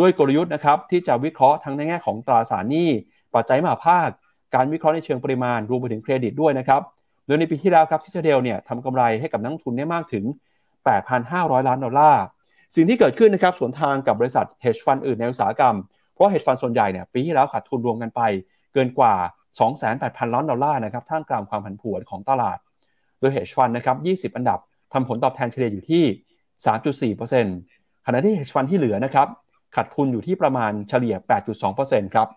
[0.00, 2.88] ด้วยกลยุทธ์นะครับที่จะวิเคราะห์ทั้งในแง่ของตราสารหนี้
[3.34, 4.08] ปัจจัยมหาภาค
[4.54, 6.80] การวิเคราะห์ในเชิงปริมาณรวมไปถึงเครดิตด้วยนะครับ
[7.26, 10.24] โดยในปีที่แล้วครับซิชเดลเนี่ยทำกำไรให้กับนักทุนได้มากถึง
[11.04, 12.22] 8,500 ล้านดอลลาร์
[12.74, 15.76] สิ่งที่เกิดขึ้นนะครับสวนทางกับบริษัท hedge fund อื่นในอุตสาหกรรม
[16.12, 18.20] เพราะ hedge fund ส่วนใหญ่เนี่ยปีที่แล้วขาดทุนรวมกันไป
[18.72, 19.14] เกินกว่า
[19.74, 22.58] 28,000 ล้านดอลลาร์นะครับท่ามกลางความผันผวนของตลาด
[23.18, 23.96] โดย hedge fund นะครับ
[24.32, 24.58] 20 อันดับ
[24.92, 29.28] ทำผลตอบแทนเฉลี่ยอยู่ที่ 3.4%ขณะที่ hedge fund ที่เหลือนะครับ
[29.74, 31.14] ขาดทุนอยู่ที่ประมาณเฉลี่ย
[31.64, 32.28] 8.2%ครับ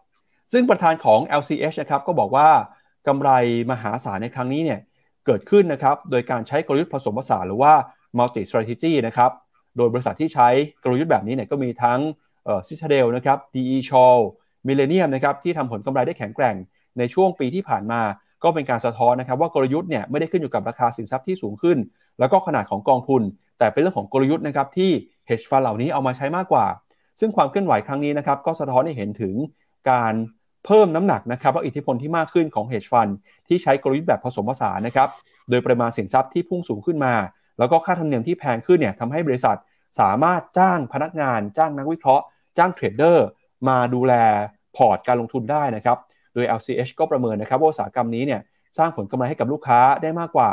[0.51, 2.49] ซึ่งประธานของ LCH นะครับก็บอกว่า
[3.07, 3.29] กำไร
[3.71, 4.79] มหาศาลในครั้งนี้เนี่ย
[5.25, 7.73] เกิดขึ้นนะครับโดยการใช้กลยุทธ์ผสมผสานหรือว่า
[8.17, 9.31] multi strategy นะครับ
[9.77, 10.47] โดยบริษัทที่ใช้
[10.83, 11.99] กลยุทธ์แบบนี้เนี่ยก็มีทั้ง
[12.67, 14.15] ซิทเดลนะครับ DE Shaw
[14.67, 16.55] Millennium นะครับที่ทำผลกำไรได้แข็งแกร่ง
[16.97, 18.01] ในช่วงปีที่ผ่านมา
[18.43, 21.77] ก็เป็นการสะท้อนนะครับว่ากลยุทธ์เนี่ยไม่ได้ขึ้นอยู่กับราคาสินทรัพย์ที่สูงขึ้น
[22.19, 23.21] แล้วก็ขนาดของกองทุน
[23.59, 24.91] แต่เป็นเรื่องของกลยุทธ์นะครับที่
[25.29, 26.65] hedge fund เหล่านี้เอามาใช้มากกว่า
[27.19, 29.35] ซึ่งความเคลื่อนไหวครั้งนี้นะครับก็สะท้อนให้เห็นถึง
[29.91, 30.13] การ
[30.65, 33.11] เพิ่มน้ำหนักนะครับและอิทธิพลที่มากขึ้นของ hedge fund
[33.47, 35.09] ที่ใช้กลยุทธ์แบบผสมผสานนะครับ
[35.49, 37.13] โดยปริมาณสินทรัพย์ที่พุ่งสูงขึ้นมา
[37.61, 39.57] แล้วก็ค่าธรรมเนียมที่แพงขึ้นเนี่ยทำให้บริษัท
[39.99, 42.23] สามารถจ้างพนักงาน จ้างนักวิเคราะห์
[42.57, 43.27] จ้างเทรดเดอร์
[43.67, 44.13] มาดูแล
[44.75, 45.97] พอร์ตการลงทุนได้นะครับ
[46.33, 48.41] โดย LCH ก็ประเมินนะครับว่าอุตสาหกรรมนี้เนี่ย
[48.77, 50.51] สร้างผลกำไรให้กับลูกค้าได้มากกว่า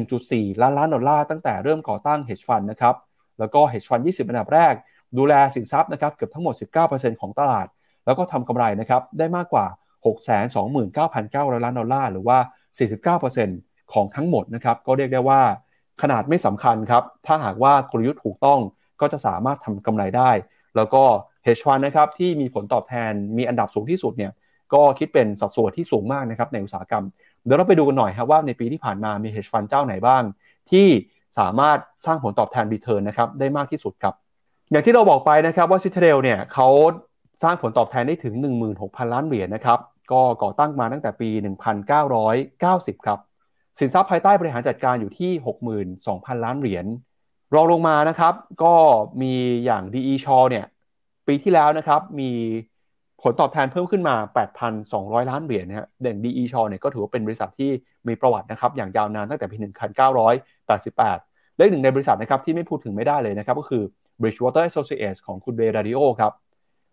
[0.00, 2.94] 1.4 ล้านล้านดอลลาร์ตั้งแต่เริ่มก่อตั้ง hedge fund นะครับ
[3.38, 4.74] แล้วก็ hedge fund 20 อันดับแรก
[5.18, 6.54] ดูแลสินทรัพย์นะครับเกือบทั้งหมด
[6.88, 7.66] 19%ของตลาด
[8.06, 9.66] แล้วก็ทำกำไรนะครับได้มากกว่า
[10.70, 12.38] 629,900 ล้านดอลลาร์หรือว่า
[13.16, 15.40] 49%ของทั้งหมดนะครับก็เรียกได้ว่า
[16.02, 18.60] ขนาดไม่สำคัญครับ ถ้าหากว่ากลยุทธ์ถูกต้อง
[19.00, 20.30] ก็จะสามารถทำกำไรได้
[20.76, 21.02] แล้วก็
[21.46, 24.32] hedge fund นะครับที่มีผลตอบแทนมีอันดับสูงที่สุดเนี่ย
[24.74, 27.04] ก็คิดเป็นสัดส่วนที่สูงมากนะครับในอุตสาหกรรม
[27.44, 30.22] เดี๋ยวเราไปดูกันหน่อยครับว่าในปีที่ผ่านมามี hedge fund เจ้าไหนบ้าง
[30.70, 30.86] ที่
[31.38, 34.14] สามารถสร้างผลตอบแทน return นะครับได้มากที่สุดครับ
[34.70, 36.68] อย่างที่เราบอกไปนะครับว่า Citadel เนี่ยเขา
[37.42, 38.34] สร้างผลตอบแทนได้ถึง
[38.74, 39.78] 16,000 ล้านเหรียญนะครับ
[40.12, 41.28] ก็ก่อตั้งมาตั้งแต่ปี
[42.18, 43.18] 1990 ครับ
[43.80, 45.30] สินทรัพย์ภายใต้บริหารจัดการอยู่ที่
[45.92, 46.86] 62,000 ล้านเหรียญ
[47.54, 48.74] รองลงมานะครับ ก็
[49.22, 49.32] มี
[49.64, 50.66] อย่าง DE Shaw เนี่ย
[51.26, 52.30] ปีที่แล้วนะครับมี
[53.22, 54.16] ผลตอบแทนเพิ่มขึ้นมา
[54.72, 57.70] 8,200 ล้านเหรียญนะฮะเด่น DE Shaw เนี่ยก็ถือว่าเป็นบริษัทที่
[58.08, 59.56] มีประวัตินะครับอย่างยาวนานตั้งแต่ปี
[60.16, 63.82] 1988 และหนึ่งในบริษัทนะครับที่ไม่พูดถึงไม่ได้เลยนะครับก็คือ
[64.20, 66.32] Bridgewater Associates ของคุณเบราดิโอครับ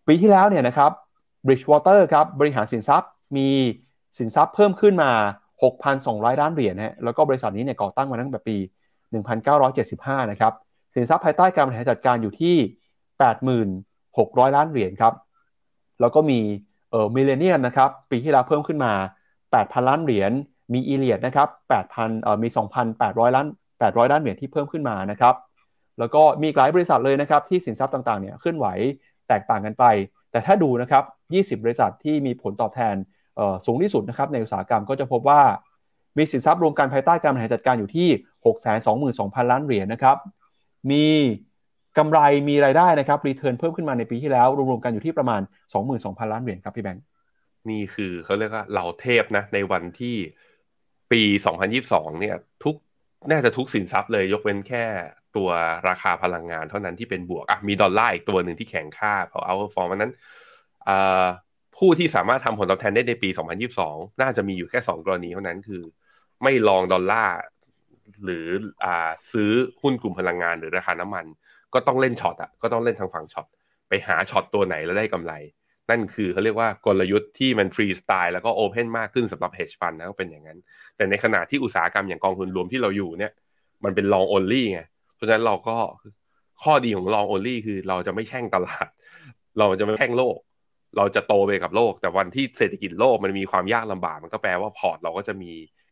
[0.07, 0.91] ปีที่แล้วเนี่ยนะครับ
[1.45, 3.49] Bridgewater ครับบริหารสินทรัพย์มี
[4.17, 5.11] สินทรัพย์เพิ่มขึ้นมา
[5.65, 8.57] 6,200 ล้านเหรียญนะแล้วก็บริษัทนี้เนี่ยก่อตั้งมาตั้งแต่ปี
[9.43, 10.53] 1975 นะครับ
[10.95, 12.55] สินทรัพย์ภายใต้การบริหารจัดการอยู่ที่
[13.35, 15.13] 86,000 ล้านเหรียญครับ
[16.01, 16.39] แล้วก็มี
[16.91, 18.93] เอ่อมิเลเนียมนะครับปีที่แล้วเพิ่มขึ้นมา
[19.41, 20.31] 8,000 ล้านเหรียญ
[20.73, 21.47] มีอีเลียดนะครับ
[21.85, 22.47] 8,000เอ่อมี
[22.91, 23.47] 2,800 ล้าน
[23.79, 25.35] 800 ล้านเหรียญที่เพิ่มขึ้นมานะครับ
[25.99, 28.67] แล้วก็มีหลายบริษัทเลยนะครับที่สินทรัพย์ต่างๆเนี่ยเคลื่อนไหว
[29.27, 29.85] แตกต่างกันไป
[30.31, 31.03] แต่ถ้าดูนะครับ
[31.57, 32.95] 20 บริษัทที่มีผลตอบแทน
[33.65, 35.41] สูงที่สุดนะครับในอุตสาหกรรมก็จะพบว่า
[36.17, 38.07] มีสินทรัพย์รวมกันภายใต้การบริหารจัดการอยู่ที่
[38.85, 40.17] 622,000 ล้านเหรียญนะครับ
[40.91, 41.05] มี
[41.97, 42.19] กำไร
[42.49, 45.41] มีรายได้นะครับ return เพิ่มขึ้นมาในปีที่แล้วรวมๆกันอยู่ที่ประมาณ
[45.87, 47.03] 22,000 ล้านเหรียญครับพี่แบงค์
[47.69, 50.15] นี่คือเขาเรียกว่าเหล่าเทพนะในวันที่
[51.11, 51.21] ปี
[51.71, 52.75] 2022 เนี่ยทุก
[53.31, 54.83] น่าจะทุกสินทรัพย์เลยยกเว้นแค่
[55.35, 55.49] ตัว
[55.87, 60.11] ราคาพลังงานเท่านั้นที่เป็นบวกอะมีดอลลาร์อีกตัวหนึ่งที่แข็งค่าเพราะ outperform นั้น
[61.77, 63.29] ผู้ที่สามารถทำผลตอบแทนได้ในปี
[63.75, 65.81] 2022 น่าจะมีอยู่แค่ 2 กรณีเท่านั้นคือ
[66.43, 67.37] ไม่ long ดอลลาร์
[68.23, 68.47] หรือ
[68.83, 68.85] อ
[69.31, 69.51] ซื้อ
[69.81, 71.25] หุ้นกลุ่มพลังงานหรือราคาน้ำมัน
[71.73, 73.47] ก็ต้องเล่น short อะก็ต้องเล่นทางฝั่ง short
[73.89, 75.33] ไปหา short ตัวไหนแล้วได้กำไร
[75.89, 80.59] นั่นคือเขาเรียกว่ากลยุทธ์ที่มันฟรีสไตล์แล้วก็ open มากขึ้นสำหรับ hedge fund นะก็เป็นอย่างนั้น
[80.95, 83.31] แต่ในขณะที่อุตสาหกรรมอย่างกองทุนรวมที่เราอยู่เนี่ย
[83.83, 84.81] มันเป็น long only ไง
[85.15, 85.77] เพราะฉะนั้นเราก็
[86.63, 88.87] ข้อดีของ long only คือเราจะไม่แช่งตลาด
[89.59, 90.37] เราจะไม่แช่งโลก
[90.97, 95.51] เราจะโตไปกับโลก แต่วันที่เศรษฐกิจโลกมันมีความยากลำบาก มันก็แปลว่าพอร์ตเราก็จะมี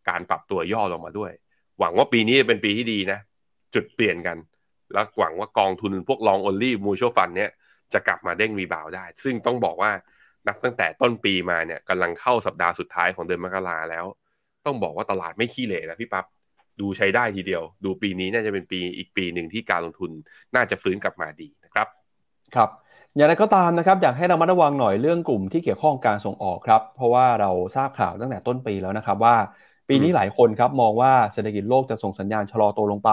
[0.10, 1.32] การปรับตัวย่อลงมาด้วย
[1.80, 3.20] หวังว่าปีนี้เป็นปีที่ดีนะ
[3.74, 4.38] จุดเปลี่ยนกัน
[4.93, 7.52] แล้วหวังว่ากองทุนพวก long only mutual fund เนี่ย
[7.93, 9.91] จะกลับมาเด้ง rebound ได้ ซึ่งต้องบอกว่า
[10.48, 14.06] นับตั้งแต่ต้นปีมาเนี่ยกำลังเข้าสัปดาห์สุดท้ายของเดือนมกราแล้ว
[14.66, 16.26] ต้องบอกว่าตลาดไม่ขี้เหร่นะพี่ปั๊บ
[16.80, 20.12] ดูใช้ได้ทีเดียว ดูปีนี้น่าจะเป็นปีอีกปีหนึ่งที่การลงทุน
[20.56, 21.88] น่าจะฟื้นกลับมาดีนะครับ
[22.56, 22.70] ครับ
[23.18, 29.36] อย่างไรก็ตามนะครับอยากให้เรามาระวังหน่อยเรื่องกลุ่มที่เกี่ยวข้องการส่งออกครับ เพราะว่าเราทราบข่าวตั้งแต่ต้นปีแล้วนะครับว่า
[29.89, 33.11] ปีนี้หลายคนครับมองว่าเศรษฐกิจโลกจะส่งสัญญาณชะลอตัวลงไป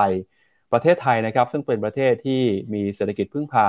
[0.72, 2.40] ประเทศไทยนะครับ ซึ่งเป็นประเทศที่
[2.72, 3.66] มีเศรษฐกิจพึ่งพา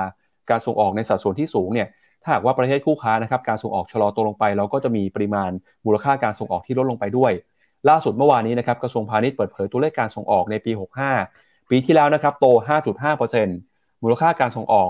[0.49, 1.87] การส่งออกในสัดส่วนที่สูงเนี่ย
[2.21, 5.51] ถ้าหากว่าประเทศคู่ค้านะครับการส่งออกชะลอตัวลงไป เราก็จะมีปริมาณ
[5.85, 7.31] มูลค่าการส่งออกที่ลดลงไปด้วย
[7.89, 10.71] ล่าสุดเมื่อวานนี้นะครับกระทรวงพาณิชย์เปิดเผยตัวเลขการส่งออกในปี
[11.19, 13.72] 65 ปีที่แล้วนะครับโต 5.5%
[14.03, 14.89] มูลค่าการส่งออก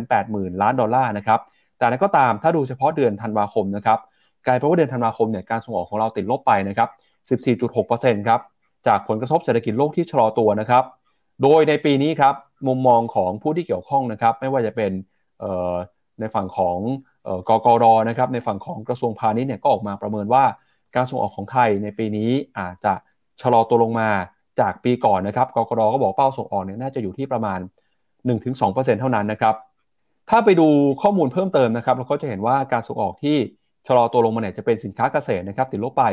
[0.00, 1.40] 280,000 ล้านดอลลาร์นะครับ
[1.78, 3.98] แต่นั้นก็ตามถ้าดูเฉพาะเดือนธันวาคมนะครับ
[4.46, 6.88] กลายเป็นว่าเดือนธันวาคมเนี่ยการส่งออกของเราติดลบไปนะครับ
[7.38, 8.40] 14.6%ครับ
[8.86, 10.84] จากผลกระทบเศรษฐกิจโลกที่ชะลอตัวนะครับ
[11.42, 12.34] โดยในปีนี้ครับ
[12.68, 14.92] มุมมองของผู้ที่เกี่ยวข้องนะครับ ไม่ว่าจะเป็น
[16.20, 16.78] ในฝั่งของ
[17.48, 20.44] กกรนะครับ ในฝั่งของกระทรวงพาณิชย์เนี่ยก็ออกมาประเมินว่า
[20.96, 22.94] การส่งออกของไทยในปีนี้อาจจะ
[23.40, 24.08] ชะลอตัวลงมา
[24.60, 27.58] จากปีก่อนนะครับ กกรก็บอกเป้าส่งออกเนี่ยน่าจะอยู่ที่ประมาณ
[28.26, 29.54] 1-2%เท่านั้นนะครับ
[30.30, 30.68] ถ้าไปดู
[31.02, 33.36] ข้อมูลเพิ่มเติมนะครับเราก็จะเห็นว่าการส่งออกที่
[33.86, 36.04] ชะลอตัวลงมาเนี่ยจะเป็นสินค้าเกษตรนะครับติดลบไป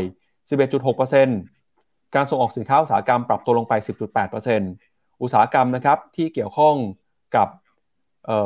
[0.60, 3.74] 11.6%การส่งออกสินค้าอุตสาหกรรมปรับตัวลงไป
[4.48, 6.76] 10.8%อุตสาหกรรมนะครับที่เกี่ยวข้อง
[7.36, 7.48] กับ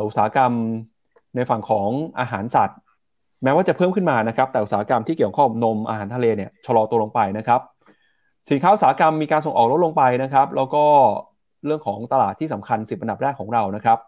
[0.06, 0.52] อุตสาหกรรม
[1.36, 1.90] ในฝั่งของ
[2.20, 2.80] อาหารสัตว์
[3.44, 7.62] แม้ว่าจะเพิ่มขึ้นมานะครับ แต่อุตสาหกรรมที่เกี่ยวข้องนมอาหารทะเลเนี่ยชะลอตัวลงไปนะครับ
[8.50, 10.86] สินค้าอุตสาหกรรมมีการส่งออกลดลงไปนะครับ แล้วก็
[11.66, 14.00] เรื่องของตลาดที่สำคัญ 10อันดับแรกของเรานะครับ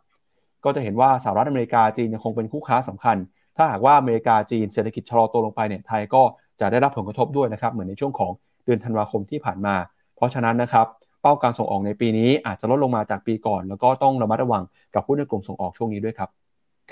[0.64, 3.18] ก็จะเห็นว่าสหรัฐอเมริกาจีนยังคงเป็นคู่ค้าสำคัญ
[3.58, 6.22] ถ้าหากว่าอเมริกาจีนเศรษฐกิจชะลอตัวลงไปเนี่ยไทยก็
[6.60, 8.32] จะได้รับผลกระทบด้วยนะครับเหมือนในช่วงของ
[8.66, 9.76] เดือนธันวาคมที่ผ่านมา
[10.16, 10.86] เพราะฉะนั้นนะครับ
[11.22, 14.64] เป้าการส่งออกในปีนี้อาจจะลดลงมาจากปีก่อน แล้วก็ต้องระมัดระวัง
[14.96, 16.30] กับผู้ในกลุ่มส่งออกช่วงนี้ด้วยครับ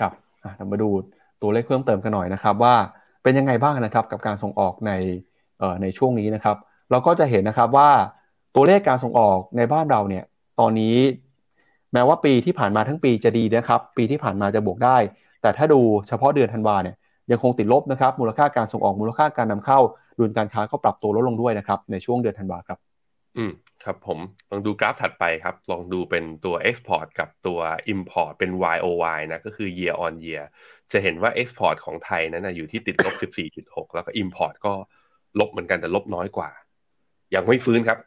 [0.00, 0.12] ครับ
[0.56, 0.88] เรามาดู
[1.42, 2.74] ตัวเลขเพิ่มเติมกันหน่อยนะครับว่า
[3.22, 4.92] เป็นยังไงบ้างนะครับกับการส่งออกใน
[5.82, 6.56] ในช่วงนี้นะครับ
[6.90, 7.90] เราก็จะเห็นนะครับว่า
[8.54, 10.24] ตัวเลขการส่งออกในบ้านเราเนี่ย
[10.60, 10.96] ตอนนี้
[11.92, 14.96] แม้ว่าปีที่ผ่านมาทั้งปีจะดีนะครับ ปีที่ผ่านมาจะบวกได้
[15.42, 16.96] แต่ถ้าดูเฉพาะเดือนธันวาเนี่ย
[17.30, 19.78] ยังคงติดลบนะครับ มูลค่าการส่งออกมูลค่าการนำเข้า
[20.18, 22.78] ดุลการค้าก็ปรับตัวลดลงด้วยนะครับ ในช่วงเดือนธันวาครับ
[23.36, 23.52] อืม
[23.84, 24.18] ครับผม
[24.50, 27.58] ลองดูกราฟถัดไปครับ ลองดูเป็นตัว Export กับตัว
[27.92, 30.44] Import เป็น YOY นะ ก็คือ Year on Year
[30.92, 33.14] จะเห็นว่า Export ของไทยนั้นนะอยู่ที่ติดลบ
[33.54, 34.74] 14.6 แล้วก็ Import ก็
[35.40, 36.50] ลบเหมือนกันแต่ลบน้อยกว่า
[37.34, 37.98] ยังไม่ฟื้นครับ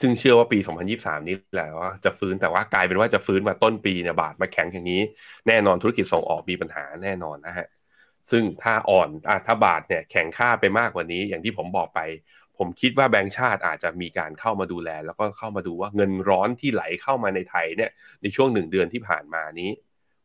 [0.00, 0.58] ซึ่งเชื่อว่าปี
[0.92, 5.02] 2023 นี้แหละว่าจะฟื้นแต่ว่ากลายเป็นว่าจะฟื้นมาต้นปีเนี่ยบาทมาแข็งอย่างนี้
[5.48, 7.66] แน่นอนธุรกิจส่งออกมีปัญหาแน่นอนนะฮะ
[8.30, 12.00] ซึ่งถ้าอ่อนอถ้าบาทเนี่ยแข็งค่าไปมากกว่านี้ อย่างที่ผมบอกไป
[12.58, 17.90] ผมคิดว่าแบงก์ชาติอาจจะมีการเข้ามาดูแล แล้วก็เข้ามาดูว่าเงินร้อนที่ไหลเข้ามาในไทยเนี่ย
[18.22, 19.70] ในช่วงหนึ่งเดือนที่ผ่านมานี้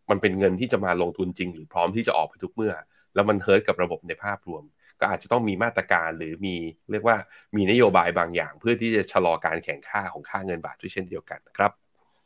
[0.10, 2.74] มันเป็นเงินที่จะมาลงทุนจริง หรือพร้อมที่จะออกไปทุกเมื่อ
[3.14, 4.64] แล้วมัน hurt กับระบบในภาพรวม
[5.00, 6.56] ก็อาจจะต้องมีมาตรการหรือมี
[6.92, 7.18] เรียกว่า
[7.56, 11.72] มีนโยบายบางอย่าง เพื่อที่จะชะลอการแข็งค่าของค่าเงินบาทด้วยเช่นเดียวกันครับ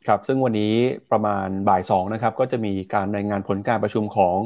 [0.06, 0.74] ครับซึ่งวันนี้
[1.12, 4.36] ประมาณบ่ายสองนะครับก็จะมีการรายงานผลการประชุมของ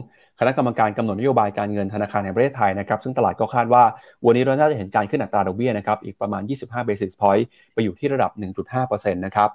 [0.41, 3.83] คณะกรรมการกำหนดนโยบายการเงินธนาคารแห่งประเทศไทยนะครับซึ่งตลาดก็คาดว่า
[4.25, 8.31] วันนี้เราน่าจะเห็นการขึ้นอัตราดอกเบี้ยนะครับอีกประมาณ 25 basis point ไปอยู่ที่ระดับ
[8.73, 9.51] 1.5%นะครับ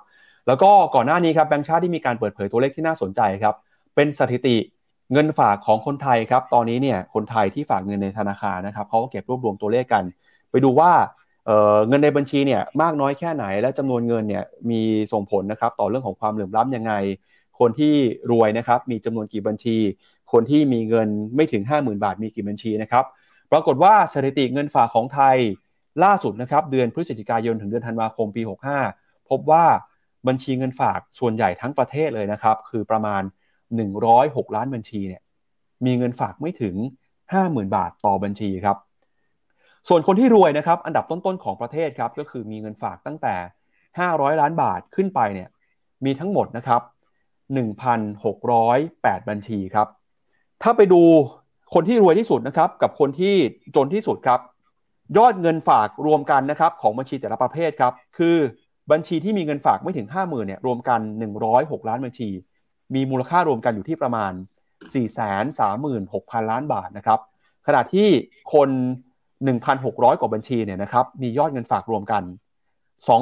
[0.48, 3.56] แล้วก็ก่อนหน้านี้ครับแบงก์ชาติที่มีการเปิดเผยตัวเลขที่น่าสนใจครับ
[3.96, 4.56] เป็นสถิติ
[5.12, 10.04] เงินฝากของคนไทยครับ ตอนนี้เนี่ยคนไทยที่ฝากเงินในธนาคารนะครับเขาก็เก็บรวบรวมตัวเลขกัน
[10.52, 10.92] ไปดูว่า
[11.88, 14.82] เงินในบัญชีเนี่ยมากน้อยแค่ไหน และจำนวนเงินเนี่ยมี
[15.14, 16.94] ส่งผลนะครับต่อเรื่องของความเหลื่อมล้ำยังไง
[17.60, 17.94] คนที่
[18.32, 19.78] รวยนะครับมีจำนวนกี่บัญชี
[20.32, 23.06] คนที่มีเงินไม่ถึง 50,000 บาทมีกี่บัญชีนะครับ
[23.52, 25.38] ปรากฏว่าสถิติเงินฝากของไทย
[26.04, 28.42] ล่าสุดนะครับเดือนพฤศจิกายนถึงเดือนธันวาคมปี
[28.86, 29.66] 65 พบว่า
[30.28, 33.22] บัญชีเงินฝากส่วนใหญ่ทั้งประเทศเลยนะครับคือประมาณ
[33.72, 35.22] 106 ล้านบัญชีเนี่ย
[35.86, 36.76] มีเงินฝากไม่ถึง
[37.26, 38.78] 50,000 บาทต่อบัญชีครับ
[39.90, 43.36] ส่วนคนที่รวยนะครับ อันดับต้นๆของประเทศครับ ก็คือมีเงินฝากตั้งแต่
[43.90, 45.50] 500 ล้านบาทขึ้นไปเนี่ย
[46.06, 46.82] มีทั้งหมดนะครับ
[47.60, 49.88] 1,608 บัญชีครับ
[50.64, 51.02] ถ้าไปดู
[51.74, 53.36] คนที่รวยที่สุดนะครับ กับคนที่
[53.76, 54.40] จนที่สุดครับ
[55.18, 58.36] ยอดเงินฝากรวมกันนะครับ ของบัญชีแต่ละประเภทครับ คือ
[58.92, 61.00] บัญชีที่มีเงินฝากไม่ถึง 50,000เนี่ยรวมกัน
[61.44, 62.30] 106 ล้านบัญชี
[62.96, 64.32] มีมูลค่ารวมกันอยู่ที่ประมาณ
[65.62, 67.20] 436,000 ล้านบาทนะครับ
[67.68, 68.08] ขณะที่
[68.54, 68.70] คน
[69.46, 72.24] 1,600 กว่าบัญชีเนี่ยนะครับมียอดเงินฝากรวมกัน
[73.08, 73.14] 2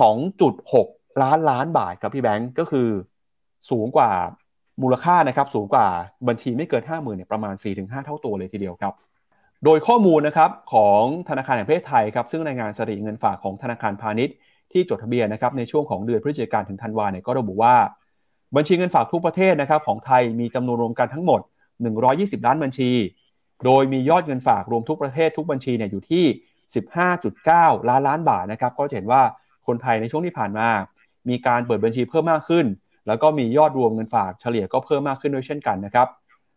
[0.00, 2.88] 2.6 ล้านล้านบาทครับพี่แบงก์ก็คือ
[3.70, 4.10] สูงกว่า
[4.82, 5.86] มูลค่านะครับสูงกว่า
[6.28, 8.94] บัญชีไม่เกิน 50,000เนี่ยประมาณ 4-5 เท่าตัวเลยทีเดียวครับ
[9.64, 14.34] โดยข้อมูลนะครับของธนาคารแห่งประเทศไทยครับซึ่งรายงานสถิติเงินฝากของธนาคารพาณิชย์
[14.72, 17.74] ที่จดทะเบียนนะครับในช่วงของเดือนพฤศจิกายนถึงธันวาเนี่ยก็ระบุว่า
[18.56, 21.40] บัญชีเงินฝากทุกประเทศนะครับของไทยมีจำนวนรวมกันทั้งหมด
[21.92, 22.90] 120 ล้านบัญชี
[23.64, 26.24] โดยมียอดเงินฝากรวมทุกประเทศทุกบัญชีเนี่ยอยู่ที่
[27.06, 29.22] 15.9 ล้านล้านบาทนะครับก็เห็นว่า
[29.66, 30.68] คนไทยในช่วงที่ผ่านมา
[31.28, 32.66] มีการเปิดบัญชีเพิ่มมากขึ้น
[33.06, 36.08] แล้วก็มียอดรวมเงินฝากเฉลี่ยก็เพิ่มมากขึ้นด้วยเช่นกันนะครับ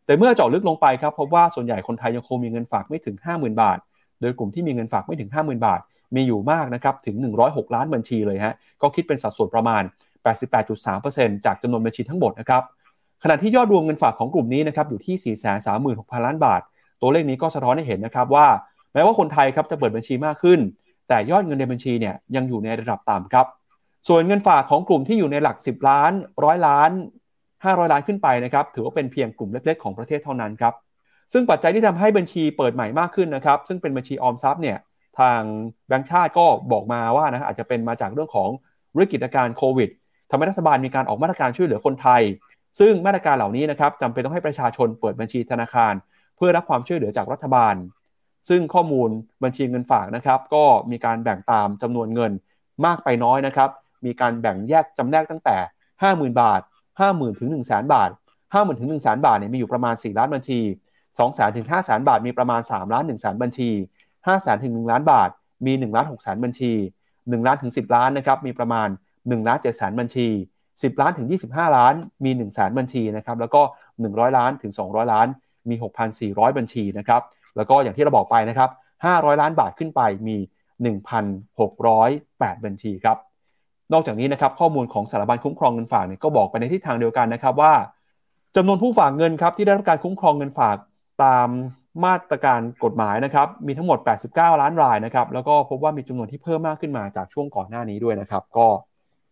[0.05, 3.77] แต่เมื่อเจาะลึกลงไปครับพบว่าส่วนใหญ่คนไทยยังคงมีเงินฝากไม่ถึง 50,000 บาท
[4.21, 5.81] โดยกลุ่มที่มีเงินฝากไม่ถึง 50,000 บาท
[6.15, 7.15] มีอยู่มากนะครับถึง
[7.45, 9.83] 106 ล้านบัญชีเลยฮะก็คิดเป็นสัดส่วนประมาณ
[10.25, 12.63] 88.3%จากจำนวนบัญชีทั้งหมดนะครับ
[13.23, 15.35] ขณะที่ยอดรวมเงินฝากของกลุ่มนี้นะครับอยู่ที่
[15.75, 16.61] 436,000 ล้านบาท
[17.01, 18.47] ตัวเลขนี้ก็สะท้อนให้เห็นนะครับว่า
[18.93, 20.59] แม้ว่าคนไทยครับจะเปิดบัญชีมากขึ้น
[21.07, 23.45] แต่ยอดเงินในบัญชีเนี่ยยังอยู่ในระดับต่ำครับ
[24.07, 26.11] ส่วนเงินฝากของกลุ่มที่อยู่ในหลัก 10 ล้าน
[26.43, 26.91] ร้อยล้าน
[27.41, 30.73] 500 ล้านขึ้นไปนะครับถือว่าเป็นเพียงกลุ่มเล็กๆของประเทศเท่านั้นครับ
[31.33, 34.77] ซึ่งปัจจัยที่ทำให้บัญชีเปิดใหม่มากขึ้นนะครับซึ่งเป็นบัญชีออมทรัพย์เนี่ย
[35.19, 35.39] ทาง
[35.87, 38.49] แบงก์ชาติก็บอกมาว่านะอาจจะเป็นมาจากเรื่องของ
[38.97, 39.89] วิกฤตการโควิด
[40.29, 42.21] ทำให้รัฐบาลมีการออกมาตรการช่วยเหลือคนไทย
[42.79, 45.93] ซึ่งมาตรการเหล่านี้นะครับจำเป็นต้องให้ประชาชนเปิดบัญชีธนาคาร
[46.35, 47.75] เพื่อรับความช่วยเหลือจากรัฐบาล
[48.49, 49.09] ซึ่งข้อมูล
[49.43, 52.31] บัญชีเงินฝากนะครับ ก็มีการแบ่งตามจำนวนเงิน
[52.85, 53.69] มากไปน้อยนะครับ
[54.05, 55.57] มีการแบ่งแยกจำแนกตั้งแต่
[55.99, 56.61] 50,000 บาท
[56.99, 58.09] 50,000 ถึง 1 0 0 0 0 0 บาท
[58.53, 60.59] 50,000 ถึง 1 0 0 0 0 0 บาทเนี่ยมีอยู่ประมาณ 4 ล้านบัญชี
[60.99, 63.03] 2 0 0 0 0 0 ถึง 5 0 0 0 0บาท มีประมาณ 3 ล้าน
[63.07, 63.69] 1 0 0 0 0 0บัญชี
[64.25, 65.29] 5 0 0 0 0 ถึง 1 ล้านบาท
[65.65, 66.71] มี 1 ล้าน 6 0 0 0 0 บัญชี
[67.09, 68.87] 1 ล้านถึง 10 ล้านนะครับ มีประมาณ
[69.27, 70.27] 1ล้าน7 0 0 0 0บัญชี
[70.65, 71.93] 10 ล้านถึง 25 ล้าน
[72.25, 73.61] มี 1 0 0 0 0 0บัญชีนะครับแล้วก็
[73.99, 75.27] 100 ล้านถึง 200 ล้าน
[75.69, 75.75] มี
[76.17, 77.21] 6,400 บัญชีนะครับ
[77.57, 78.69] แล้วก็อย่างที่เราบอกไปนะครับ
[79.03, 80.37] 500 ล้านบาทขึ้นไปมี
[81.55, 83.17] 1,608 บัญชีครับ
[83.93, 87.73] นอกจากนี้นะครับข้อมูลของสถาบันคุ้มครองเงินฝากเนี่ยก็บอกไปในทิศทางเดียวกันนะครับว่า
[88.55, 90.77] จำนวนผู้ฝากเงินครับที่ได้รับการคุ้มครองเงินฝาก
[91.23, 91.47] ตาม
[92.05, 93.99] มาตรการกฎหมายนะครับมีทั้งหมด
[94.29, 98.67] 89 ล้านรายนะครับแล้วก็พบว่ามีจำนวนที่เพิ่มมากขึ้นมาจากช่วงก่อนหน้านี้ด้วยนะครับ ก็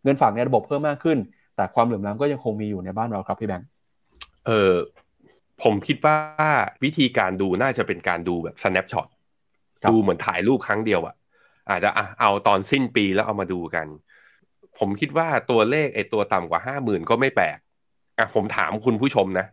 [0.04, 1.18] เงินฝากในระบบเพิ่มมากขึ้น
[1.56, 3.68] แต่ความเหลื่อมล้ำก็ยังคงมีอยู่ในบ้านเราครับพี่แบงค์
[4.48, 4.74] เออ
[5.64, 6.18] ผมคิดว่า
[6.84, 9.08] วิธีการดูน่าจะเป็นการดูแบบ snapshot
[9.92, 11.16] ดูเหมือนถ่ายรูปครั้งเดียวอะ
[11.70, 13.88] อาจจะอะเอาตอนสิ้นปีแล้วเอามาดูกัน
[14.78, 17.58] ผมคิดว่าตัวเลขไอ้ตัวต่ำกว่าห้าหมื่นก็ไม่แปลก
[18.18, 19.46] อะผมถามคุณผู้ชมนะ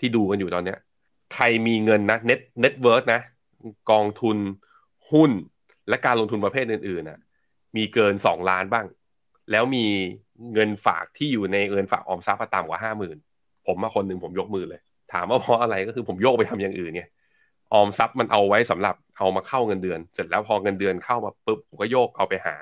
[0.00, 0.78] ที่ดูกันอยู่ตอนเนี้ย
[1.34, 3.20] ใครมีเงินนะ net net worth นะ
[3.90, 4.36] กองทุน
[5.12, 5.30] หุ้น
[5.88, 7.20] และการลงทุนประเภทอื่นๆนะ
[7.76, 8.86] มีเกินสองล้านบ้าง
[9.50, 9.86] แล้วมี
[10.54, 13.16] เงินฝากที่อยู่ในเงินฝากออมทรัพย์ต่ำกว่าห้าหมื่น
[13.66, 14.80] ผมมาคนหนึ่งผมยกมือเลย
[15.12, 17.08] ถามว่าเพราะอะไรก็คือผมโยกไปทำอย่างอื่นเนี่ย
[17.72, 22.54] ออมทรัพย์มันเอาไว้สำหรับเอามาเข้าเงินเดือน เสร็จแล้วพอเงินเดือนเข้ามาปุ๊บผมก็โยกเอาไปหา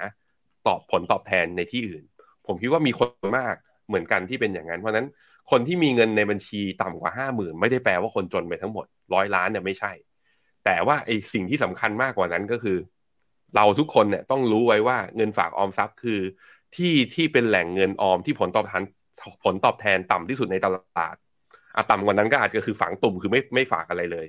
[0.67, 2.03] ตอบผลตอบแทนในที่อื่น
[2.47, 3.55] ผมคิดว่ามีคนมาก
[3.89, 5.07] เหมือนกันที่เป็นอย่างนั้นเพราะนั้น
[5.51, 9.93] คนที่มีเงินในบัญชีต่ำกว่าห้าหมื่นไม่ได้แปลว่าคนจนไปทั้งหมดร้อยล้านเนี่ยไม่ใช่
[10.65, 12.79] แต่ว่าไอ้สิ่งที่สำคัญมากกว่านั้นก็คือ
[13.57, 16.21] เราทุกคนเนี่ยต้องรู้ไว้ว่าเงินฝากออมทรัพย์คือ
[16.77, 18.83] ที่ที่เป็นแหล่งเงินออมที่ผลตอบแทน
[19.45, 21.17] ผลตอบแทนต่ำที่สุดในตลาด
[21.77, 24.27] อะต่ำกว่านั้นก็อาจจะคือฝังตุ่มคือไม่ไม่ฝากอะไรเลย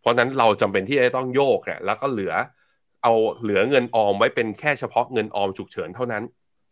[0.00, 2.34] เพราะนั้นเราจำเป็นที่จะต้องโยกเนี่ยแล้วก็เหลือ
[3.02, 3.12] เอา
[3.42, 6.22] เหลือเงินออมไว้เป็นแค่เฉพาะเงินออมฉุกเฉินเท่านั้น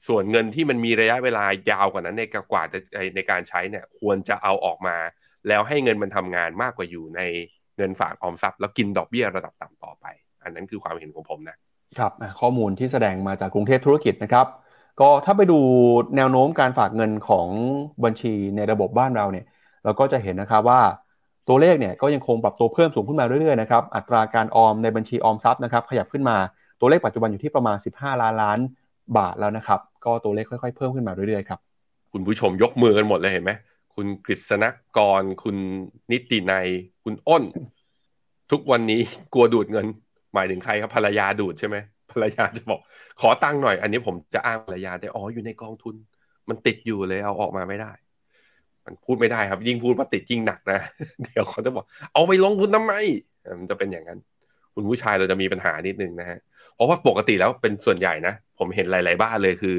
[0.09, 2.79] ส่วนเงินที่มันมีระยะเวลายาวกว่านั้นในกว่าจะ
[3.17, 4.97] ในการใช้เนี่ยควรจะเอาออกมา
[5.49, 7.21] แล้วให้เงินมันทำงานมากกว่าอยู่ใน
[7.77, 10.07] เงินฝากออมทรัพย์ แล้วกินดอกเบี้ยระดับต่ำต่อไป
[10.43, 11.57] อันนั้นคือความเห็นของผมนะ
[11.99, 14.47] ครับข้อมูลที่แสดงมาจากกรุงเทพธุรกิจนะครับ
[15.01, 15.59] ก็ถ้าไปดู
[16.17, 17.49] แนวโน้มการฝากเงินของ
[18.05, 19.47] บัญชีในระบบบ้านเราเนี่ย
[19.85, 20.81] เราก็จะเห็นนะครับว่า
[21.49, 26.37] ตัวเลขเนี่ยก็ยังคงปรับตัวเพิ่มสูงขึ้นมาเรื่อยๆนะครับอัตราการออมในบัญชีออมทรัพย์นะครับ ขยับขึ้นมา
[26.81, 28.59] ตัวเลขปัจจุบันอยู่ที่ประมาณ 15 ล้านล้าน
[29.17, 31.61] บาทแล้วนะครับ ก็ตัวเลขค่อยๆ เพิ่มขึ้นมาเรื่อยๆครับ
[32.13, 33.51] คุณผู้ชมยกมือกันหมดเลยเห็นไหม
[33.95, 34.65] คุณกฤษณ
[34.97, 35.57] กร คุณ
[36.11, 36.67] นิตินัย
[37.05, 37.43] คุณอ้น
[38.51, 39.01] ทุกวันนี้
[39.35, 39.87] กลัวดูดเงิน
[40.35, 41.77] หมายถึงใครครับภรรยาดูดใช่ไหม
[42.13, 42.81] ภรรยาจะบอก
[43.21, 45.95] ขอตังค์หน่อย อันนี้ผมจะอ้างภรรยาแต่อ๋ออยู่ในกองทุน
[46.49, 47.93] มันติดอยู่เลยเอาออกมาไม่ได้
[48.85, 50.81] มันพูดไม่ได้ครับ ยิ่งพูดว่าติดยิ่งหนักนะ
[51.25, 52.93] เดี๋ยวเขาจะบอก เอาไปลงทุนทำไม
[53.59, 54.19] มันจะเป็นอย่างนั้น
[54.75, 56.39] คุณผู้ชายเราจะมีปัญหานิดนึงนะฮะ
[56.75, 59.77] เพราะว่าปกติแล้วเป็นส่วนใหญ่นะ ผมเห็นหลาย ๆ บ้านเลยคือ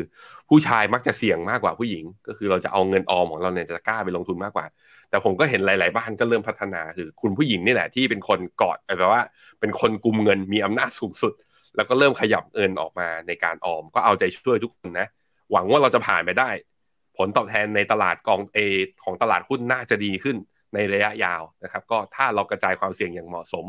[0.49, 4.65] ผู้ชายมักจะเสี่ยงมากกว่าผู้หญิง ก็คือเราจะเอาเงินออมของเราเนี่ยจะกล้าไปลงทุนมากกว่า
[5.09, 9.21] แต่ผมก็เห็นหลาย ๆ บ้านก็เริ่มพัฒนาคือ คุณผู้หญิงนี่แหละที่เป็นคนกอดแปลว่า
[9.59, 11.33] เป็นคนกุมเงินมีอำนาจสูงสุด
[11.75, 15.07] แล้วก็เริ่มขยับเงินออกมาในการออม ก็เอาใจช่วยทุกคนนะ
[15.51, 16.49] หวังว่าเราจะผ่านไปได้
[17.17, 18.57] ผลตอบแทนในตลาดกองเอ
[19.03, 20.37] ของตลาดหุ้นน่าจะดีขึ้น
[20.73, 23.65] ในระยะยาวนะครับ ก็ถ้าเรากระจายความเสี่ยงอย่างเหมาะสม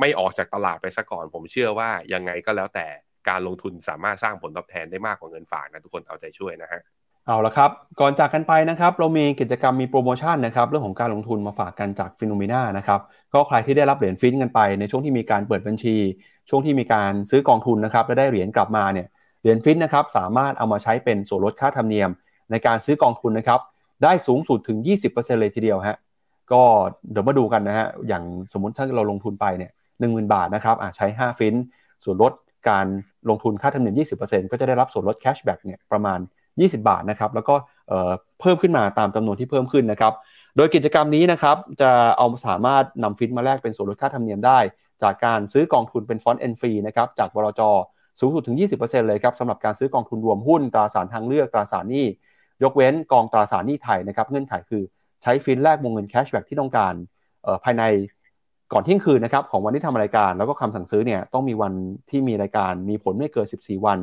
[0.00, 2.86] ไม่ออกจากตลาดไปซะก่อน ผมเชื่อว่ายังไงก็แล้วแต่
[3.28, 6.80] การลงทุนสามารถสร้างผลตอบแทนได้มากกว่าเงินฝากนะทุกคนเอาใจช่วยนะฮะ
[7.30, 7.70] เอาละครับ
[8.00, 13.00] ก่อนจากกันไปนะครับ เรามีกิจกรรมมีโปรโมชั่นนะครับ เรื่องของการลงทุนมาฝากกันจากฟิโนเมนานะครับ
[13.34, 15.96] ก็ใครที่ได้รับเหรียญฟินกันไป ในช่วงที่มีการเปิดบัญชี
[16.48, 19.06] ช่วงที่มีการซื้อกองทุนนะครับและได้เหรียญกลับมาเนี่ย
[19.40, 22.10] เหรียญฟินนะครับสามารถเอามาใช้เป็นส่วนลดค่าธรรมเนียม
[22.50, 23.60] ในการซื้อกองทุนนะครับ
[24.02, 25.96] ได้สูงสุดถึง 20%เลยทีเดียวฮะ
[26.52, 26.62] ก็
[27.10, 29.70] เดี๋ยวมาดูกันนะฮะอย่างสมมติถ้าเราลงทุนไปเนี่ย
[30.00, 31.54] หนึ่งหมื่นบาทนะครับใช้ 5 ฟิน
[32.04, 32.32] ส่วนลด
[32.70, 32.86] การ
[33.28, 33.94] ลงทุนค่าธรรมเนียม
[34.26, 36.20] 20%ก็จะได้รับส่วนลด cashback เนี่ยประมาณ
[36.60, 37.54] 20 บาทนะครับแล้วก็
[38.40, 40.12] เพิ่มขึ้นมาตามจำนวนที่เพิ่มขึ้นนะครับ
[40.56, 44.58] โดยกิจกรรมนี้นะครับจะเอาสามารถนำฟินมาแลกเป็นส่วนลดค่าธรรมเนียมได้
[45.02, 47.60] จากการซื้อกองทุนเป็นฟอนต์เอ็นฟรีนะครับจากบลจ
[48.20, 52.06] สูงสุดถึง 20%เลยครับสำหรับการซื้อกองทุนรวมหุ้นตราสารทางเลือกตราสารหนี้
[52.62, 54.82] ยกเว้นกองตราสารหนี้ไทยนะครับเงื่อนไขคือ
[55.22, 56.94] ใช้ฟินแลกวงเงินแคชแบ็กที่ต้องการ
[57.64, 57.82] ภายใน
[58.72, 61.72] ก่อนเที่ยงคืนนะครับของวันที่ทำรายการ แล้วก็คำสั่งซื้อเนี่ยต้องมีวัน
[62.10, 63.98] ที่มีรายการมีผลไม่เกิน 14 วัน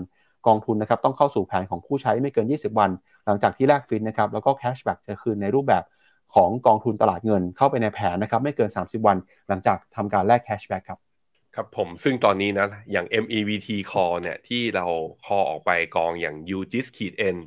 [0.48, 2.90] กองทุนนะครับต้องเข้าสู่แผนของผู้ใช้ไม่เกิน 20 วัน
[3.26, 5.84] หลังจากที่แลกฟินนะครับแล้วก็แคชแบ็กจะคืนในรูปแบบ
[6.36, 9.18] ของกองทุนตลาดเงินเข้าไปในแผนนะครับไม่เกิน 30 วัน
[9.48, 11.00] หลังจากทำการแลกแคชแบ็กครับ
[11.56, 14.86] ครับผมซึ่งตอนนี้นะ อย่าง MEVT call เนี่ยที่เรา
[15.26, 17.38] คอออกไปกองอย่าง UGIS ขีด N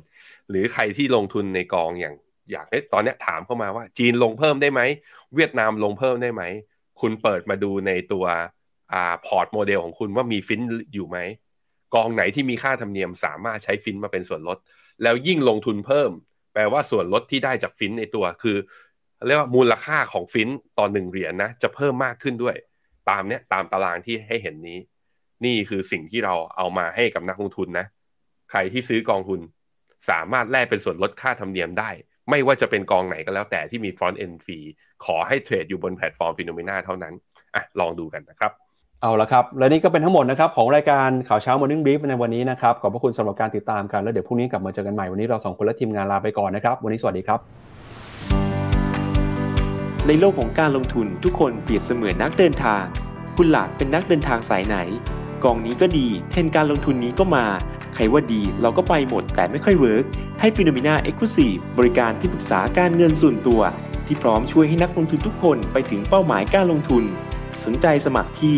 [0.49, 2.15] หรือใครที่ลงทุนในกองอย่าง
[2.51, 4.81] อยากตอนนี้ถามเข้ามาว่า จีนลงเพิ่มได้ไหม
[5.35, 6.43] เวียดนามลงเพิ่มได้ไหม
[7.01, 8.25] คุณเปิดมาดูในตัว
[8.93, 10.61] อ่าพอร์ตโมเดลของคุณว่ามีฟิน
[10.93, 11.17] อยู่ไหม
[11.95, 14.57] กองไหนที่มีค่าธรรมเนียมสามารถใช้ฟินมาเป็นส่วนลด
[15.03, 16.11] แล้วยิ่งลงทุนเพิ่ม
[16.53, 18.57] แปลว่าส่วนลดที่ได้จากฟินในตัวคือ
[19.27, 22.55] เรียกว่ามูลค่าของฟินต่อหนึ่งเหรียญนะจะเพิ่มมากขึ้นด้วย
[23.09, 24.79] ตามเนี้ยตามตารางที่ให้เห็นนี้
[25.45, 27.85] นี่คือสิ่งที่เราเอามาให้กับนักลงทุนนะ
[28.51, 29.39] ใครที่ซื้อกองทุน
[30.09, 31.89] สามารถแลกเป็นส่วนลดค่าธรรมเนียมได้
[32.29, 34.59] ไม่ว่าจะเป็นกองไหนก็แล้วแต่ที่มี front-end fee
[35.05, 37.13] ขอให้ trade อยู่บนแพลตฟอร์ม Finnomena เท่านั้น
[37.55, 38.51] อะลองดูกันนะครับ
[39.03, 47.39] เอาละครับ และนี่ก็เป็นทั้งหมดนะครับของรายการข่าวเช้า Morning Brief ในวันนี้นะครับ ขอบพระคุณสำหรับการติดตามกันแล้วเดี๋ยวพรุ่งนี้กลับมาเจอกันใหม่ วันนี้เราสองคนและทีมงานลาไปก่อนนะครับ วันนี้สวัสดีครับ
[50.07, 52.83] ในโลกของการลงทุนทุกคนเปรียบเสมือนนักเดินทาง
[53.37, 54.77] คุณล่ะเป็นนักเดินทางสายไหน
[55.43, 57.45] กองนี้ก็ดี เทรนด์การลงทุนนี้ก็มา
[57.95, 60.03] ใครว่าดีเราก็ไปหมดแต่ไม่ค่อย work
[60.39, 63.61] ให้ฟิโนเมนาเอ็กซ์คลูซีฟบริการที่ปรึกษาการเงินส่วนตัว
[64.05, 67.03] ที่พร้อมช่วยให้นักลงทุนทุกคนไปถึงเป้าหมายการลงทุน
[67.63, 68.57] สนใจสมัครที่